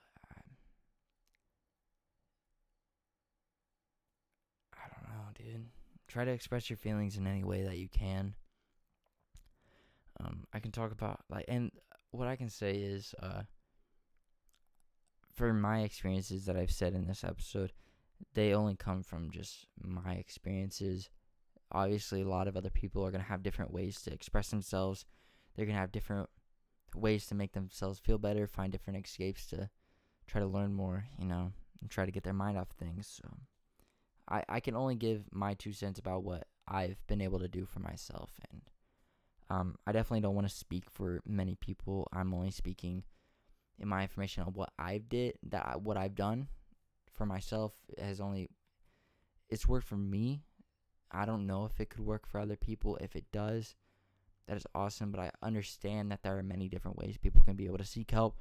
I 4.72 4.88
don't 4.88 5.08
know, 5.08 5.24
dude 5.34 5.79
try 6.10 6.24
to 6.24 6.30
express 6.30 6.68
your 6.68 6.76
feelings 6.76 7.16
in 7.16 7.26
any 7.26 7.44
way 7.44 7.62
that 7.62 7.78
you 7.78 7.88
can. 7.88 8.34
Um, 10.18 10.44
I 10.52 10.58
can 10.58 10.72
talk 10.72 10.92
about 10.92 11.20
like, 11.30 11.44
and 11.48 11.70
what 12.10 12.28
I 12.28 12.36
can 12.36 12.50
say 12.50 12.72
is, 12.72 13.14
uh, 13.22 13.42
for 15.34 15.52
my 15.54 15.80
experiences 15.80 16.44
that 16.44 16.56
I've 16.56 16.72
said 16.72 16.92
in 16.92 17.06
this 17.06 17.24
episode, 17.24 17.72
they 18.34 18.52
only 18.52 18.74
come 18.74 19.02
from 19.02 19.30
just 19.30 19.66
my 19.80 20.14
experiences. 20.14 21.08
Obviously, 21.72 22.22
a 22.22 22.28
lot 22.28 22.48
of 22.48 22.56
other 22.56 22.70
people 22.70 23.06
are 23.06 23.10
gonna 23.10 23.24
have 23.24 23.42
different 23.42 23.72
ways 23.72 24.02
to 24.02 24.12
express 24.12 24.50
themselves. 24.50 25.06
They're 25.54 25.66
gonna 25.66 25.78
have 25.78 25.92
different 25.92 26.28
ways 26.94 27.26
to 27.26 27.34
make 27.34 27.52
themselves 27.52 28.00
feel 28.00 28.18
better, 28.18 28.46
find 28.46 28.72
different 28.72 29.04
escapes 29.04 29.46
to 29.46 29.70
try 30.26 30.40
to 30.40 30.46
learn 30.46 30.74
more, 30.74 31.06
you 31.18 31.26
know, 31.26 31.52
and 31.80 31.88
try 31.88 32.04
to 32.04 32.12
get 32.12 32.24
their 32.24 32.34
mind 32.34 32.58
off 32.58 32.70
things. 32.78 33.20
So. 33.22 33.30
I, 34.30 34.44
I 34.48 34.60
can 34.60 34.76
only 34.76 34.94
give 34.94 35.24
my 35.32 35.54
two 35.54 35.72
cents 35.72 35.98
about 35.98 36.22
what 36.22 36.46
I've 36.68 37.04
been 37.08 37.20
able 37.20 37.40
to 37.40 37.48
do 37.48 37.64
for 37.64 37.80
myself. 37.80 38.30
And 38.50 38.62
um, 39.50 39.76
I 39.86 39.92
definitely 39.92 40.20
don't 40.20 40.36
want 40.36 40.48
to 40.48 40.54
speak 40.54 40.84
for 40.88 41.20
many 41.26 41.56
people. 41.56 42.06
I'm 42.12 42.32
only 42.32 42.52
speaking 42.52 43.02
in 43.78 43.88
my 43.88 44.02
information 44.02 44.44
on 44.44 44.52
what 44.52 44.70
I've 44.78 45.08
did, 45.08 45.34
that 45.48 45.82
what 45.82 45.96
I've 45.96 46.14
done 46.14 46.48
for 47.12 47.26
myself 47.26 47.72
has 47.98 48.20
only, 48.20 48.48
it's 49.48 49.66
worked 49.66 49.88
for 49.88 49.96
me. 49.96 50.42
I 51.10 51.24
don't 51.24 51.46
know 51.46 51.64
if 51.64 51.80
it 51.80 51.90
could 51.90 52.06
work 52.06 52.26
for 52.26 52.38
other 52.38 52.56
people. 52.56 52.96
If 53.00 53.16
it 53.16 53.24
does, 53.32 53.74
that 54.46 54.56
is 54.56 54.66
awesome. 54.76 55.10
But 55.10 55.20
I 55.20 55.30
understand 55.42 56.12
that 56.12 56.22
there 56.22 56.38
are 56.38 56.42
many 56.44 56.68
different 56.68 56.98
ways 56.98 57.16
people 57.16 57.42
can 57.42 57.56
be 57.56 57.66
able 57.66 57.78
to 57.78 57.84
seek 57.84 58.12
help. 58.12 58.36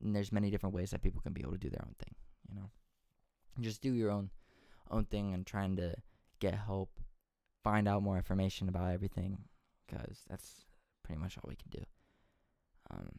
And 0.00 0.14
there's 0.14 0.30
many 0.30 0.50
different 0.50 0.74
ways 0.74 0.90
that 0.90 1.02
people 1.02 1.20
can 1.20 1.32
be 1.32 1.40
able 1.42 1.52
to 1.52 1.58
do 1.58 1.70
their 1.70 1.84
own 1.84 1.94
thing, 1.98 2.14
you 2.48 2.54
know. 2.54 2.70
Just 3.60 3.82
do 3.82 3.92
your 3.92 4.10
own 4.10 4.30
own 4.90 5.04
thing 5.04 5.32
and 5.34 5.46
trying 5.46 5.76
to 5.76 5.94
get 6.40 6.54
help, 6.54 6.90
find 7.62 7.88
out 7.88 8.02
more 8.02 8.16
information 8.16 8.68
about 8.68 8.92
everything, 8.92 9.38
because 9.86 10.22
that's 10.28 10.64
pretty 11.04 11.20
much 11.20 11.38
all 11.38 11.48
we 11.48 11.56
can 11.56 11.70
do. 11.70 11.84
Um, 12.90 13.10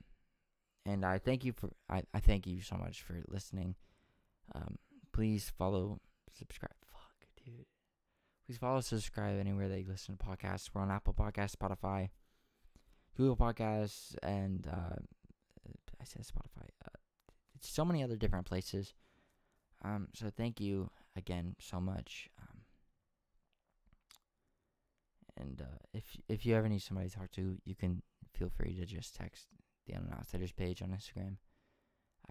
and 0.86 1.06
I 1.06 1.18
thank 1.18 1.46
you 1.46 1.54
for 1.54 1.70
I, 1.90 2.04
I 2.14 2.20
thank 2.20 2.46
you 2.46 2.62
so 2.62 2.76
much 2.76 3.02
for 3.02 3.22
listening. 3.28 3.76
Um, 4.54 4.78
please 5.14 5.52
follow, 5.58 6.00
subscribe. 6.38 6.76
Fuck, 6.92 7.28
dude. 7.44 7.66
Please 8.46 8.58
follow, 8.58 8.82
subscribe 8.82 9.40
anywhere 9.40 9.70
that 9.70 9.80
you 9.80 9.88
listen 9.88 10.18
to 10.18 10.26
podcasts. 10.26 10.70
We're 10.74 10.82
on 10.82 10.92
Apple 10.92 11.14
Podcasts, 11.14 11.56
Spotify, 11.56 12.10
Google 13.16 13.38
Podcasts, 13.38 14.16
and 14.22 14.68
uh, 14.68 14.98
I 16.02 16.04
said 16.04 16.24
Spotify. 16.24 16.68
Uh, 16.86 17.00
so 17.62 17.86
many 17.86 18.04
other 18.04 18.18
different 18.18 18.46
places. 18.46 18.94
Um, 19.86 20.10
so 20.14 20.30
thank 20.36 20.60
you 20.60 20.90
again 21.16 21.56
so 21.60 21.80
much. 21.80 22.30
Um, 22.42 22.62
and 25.38 25.62
uh, 25.62 25.78
if 25.94 26.18
if 26.30 26.46
you 26.46 26.56
ever 26.56 26.70
need 26.70 26.82
somebody 26.82 27.10
to 27.10 27.16
talk 27.16 27.32
to, 27.32 27.58
you 27.66 27.76
can 27.76 28.02
feel 28.34 28.50
free 28.50 28.76
to 28.76 28.86
just 28.86 29.16
text 29.16 29.48
the 29.88 29.94
Unknown 29.94 30.14
Outsiders 30.14 30.52
page 30.52 30.82
on 30.82 30.90
Instagram. 30.90 31.38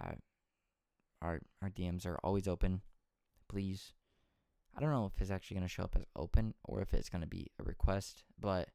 Uh, 0.00 0.14
our 1.20 1.40
our 1.60 1.70
DMs 1.70 2.06
are 2.06 2.18
always 2.22 2.48
open. 2.48 2.82
Please, 3.48 3.92
I 4.76 4.80
don't 4.80 4.90
know 4.90 5.10
if 5.14 5.20
it's 5.20 5.30
actually 5.30 5.56
gonna 5.56 5.68
show 5.68 5.84
up 5.84 5.96
as 5.96 6.04
open 6.16 6.54
or 6.64 6.80
if 6.80 6.94
it's 6.94 7.08
gonna 7.08 7.26
be 7.26 7.48
a 7.58 7.64
request, 7.64 8.24
but 8.38 8.68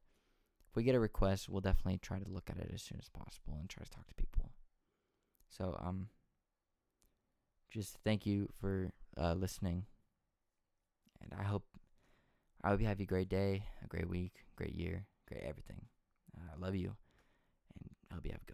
if 0.68 0.76
we 0.76 0.82
get 0.82 0.94
a 0.94 1.00
request, 1.00 1.48
we'll 1.48 1.60
definitely 1.60 1.98
try 1.98 2.18
to 2.18 2.28
look 2.28 2.50
at 2.50 2.58
it 2.58 2.70
as 2.72 2.82
soon 2.82 2.98
as 3.00 3.08
possible 3.08 3.56
and 3.58 3.68
try 3.68 3.84
to 3.84 3.90
talk 3.90 4.06
to 4.06 4.14
people. 4.14 4.50
So 5.48 5.78
um, 5.82 6.08
just 7.70 7.96
thank 8.04 8.26
you 8.26 8.48
for 8.60 8.92
uh, 9.16 9.32
listening. 9.32 9.86
And 11.22 11.32
I 11.38 11.44
hope 11.44 11.64
I 12.62 12.70
hope 12.70 12.80
you 12.80 12.86
have 12.86 13.00
a 13.00 13.06
great 13.06 13.28
day, 13.28 13.64
a 13.84 13.88
great 13.88 14.08
week, 14.08 14.34
great 14.56 14.74
year, 14.74 15.06
great 15.28 15.42
everything. 15.44 15.86
Uh, 16.36 16.50
I 16.54 16.60
love 16.60 16.74
you, 16.74 16.96
and 17.74 17.90
I 18.10 18.14
hope 18.14 18.26
you 18.26 18.32
have 18.32 18.46